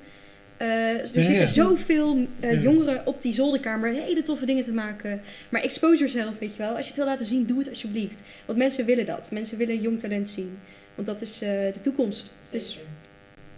Eh, 0.58 0.68
dus 0.68 1.12
er 1.16 1.22
Ja, 1.22 1.28
zitten 1.28 1.34
ja. 1.34 1.46
zoveel 1.46 2.28
eh, 2.40 2.52
Ja. 2.54 2.60
jongeren 2.60 3.06
op 3.06 3.22
die 3.22 3.34
zolderkamer 3.34 3.92
hele 3.94 4.22
toffe 4.22 4.46
dingen 4.46 4.64
te 4.64 4.72
maken. 4.72 5.22
Maar 5.50 5.62
expose 5.62 5.98
yourself, 5.98 6.40
weet 6.40 6.52
je 6.52 6.58
wel. 6.58 6.70
Als 6.76 6.80
je 6.80 6.88
het 6.88 6.96
wil 6.98 7.06
laten 7.06 7.26
zien, 7.26 7.46
doe 7.46 7.58
het 7.60 7.70
alsjeblieft. 7.70 8.22
Want 8.46 8.58
mensen 8.58 8.86
willen 8.86 9.06
dat. 9.06 9.32
Mensen 9.32 9.58
willen 9.58 9.82
jong 9.82 10.00
talent 10.00 10.30
zien. 10.30 10.58
Want 10.96 11.08
dat 11.08 11.22
is 11.22 11.42
eh, 11.42 11.50
de 11.50 11.82
toekomst. 11.82 12.32
Dus 12.52 12.80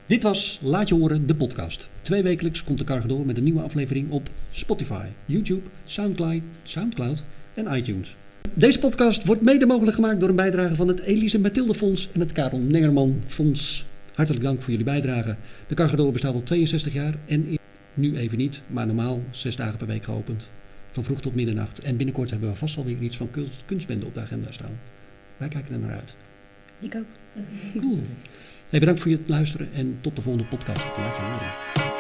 Dit 0.06 0.24
was 0.24 0.60
Laat 0.64 0.88
je 0.88 0.96
horen, 0.96 1.28
de 1.28 1.36
podcast. 1.36 1.90
Twee 2.02 2.24
wekelijks 2.24 2.64
komt 2.64 2.78
de 2.80 2.84
Cargador 2.84 3.26
met 3.26 3.38
een 3.38 3.44
nieuwe 3.44 3.62
aflevering 3.62 4.12
op 4.12 4.30
Spotify, 4.52 5.06
YouTube, 5.26 5.70
Soundcloud, 5.86 6.42
Soundcloud 6.64 7.24
en 7.54 7.76
iTunes. 7.76 8.16
Deze 8.52 8.80
podcast 8.80 9.26
wordt 9.26 9.42
mede 9.42 9.66
mogelijk 9.66 9.96
gemaakt 9.96 10.20
door 10.20 10.30
een 10.30 10.36
bijdrage 10.36 10.76
van 10.76 10.88
het 10.88 11.00
Elise 11.00 11.40
Mathilde 11.40 11.74
Fonds 11.74 12.10
en 12.14 12.20
het 12.20 12.32
Karel 12.32 12.60
Nengerman 12.60 13.22
Fonds. 13.26 13.86
Hartelijk 14.14 14.44
dank 14.44 14.62
voor 14.62 14.70
jullie 14.70 14.86
bijdrage. 14.86 15.36
De 15.68 15.76
Cargador 15.76 16.12
bestaat 16.12 16.34
al 16.34 16.44
62 16.44 16.94
jaar 16.94 17.16
en 17.26 17.48
is 17.48 17.58
nu 17.94 18.18
even 18.18 18.38
niet, 18.38 18.62
maar 18.68 18.86
normaal 18.86 19.22
zes 19.32 19.56
dagen 19.56 19.78
per 19.78 19.88
week 19.88 20.04
geopend. 20.04 20.50
Van 20.92 21.04
vroeg 21.04 21.22
tot 21.22 21.36
middernacht. 21.36 21.80
En 21.80 21.98
binnenkort 21.98 22.30
hebben 22.30 22.50
we 22.50 22.56
vast 22.56 22.78
alweer 22.78 23.02
iets 23.02 23.18
van 23.18 23.32
kunst- 23.32 23.64
kunstbende 23.66 24.06
op 24.06 24.14
de 24.14 24.20
agenda 24.22 24.52
staan. 24.52 24.80
Wij 25.38 25.48
kijken 25.48 25.74
er 25.74 25.80
naar 25.80 25.96
uit. 25.96 26.16
ik 26.80 26.96
ook. 26.96 27.06
Cool. 27.82 28.00
Hey, 28.70 28.80
bedankt 28.80 29.02
voor 29.02 29.12
het 29.12 29.30
luisteren 29.30 29.68
en 29.74 29.98
tot 30.02 30.16
de 30.16 30.22
volgende 30.22 30.48
podcast. 30.48 30.86
Laat 30.98 31.16
je 31.16 31.22
horen. 31.22 31.93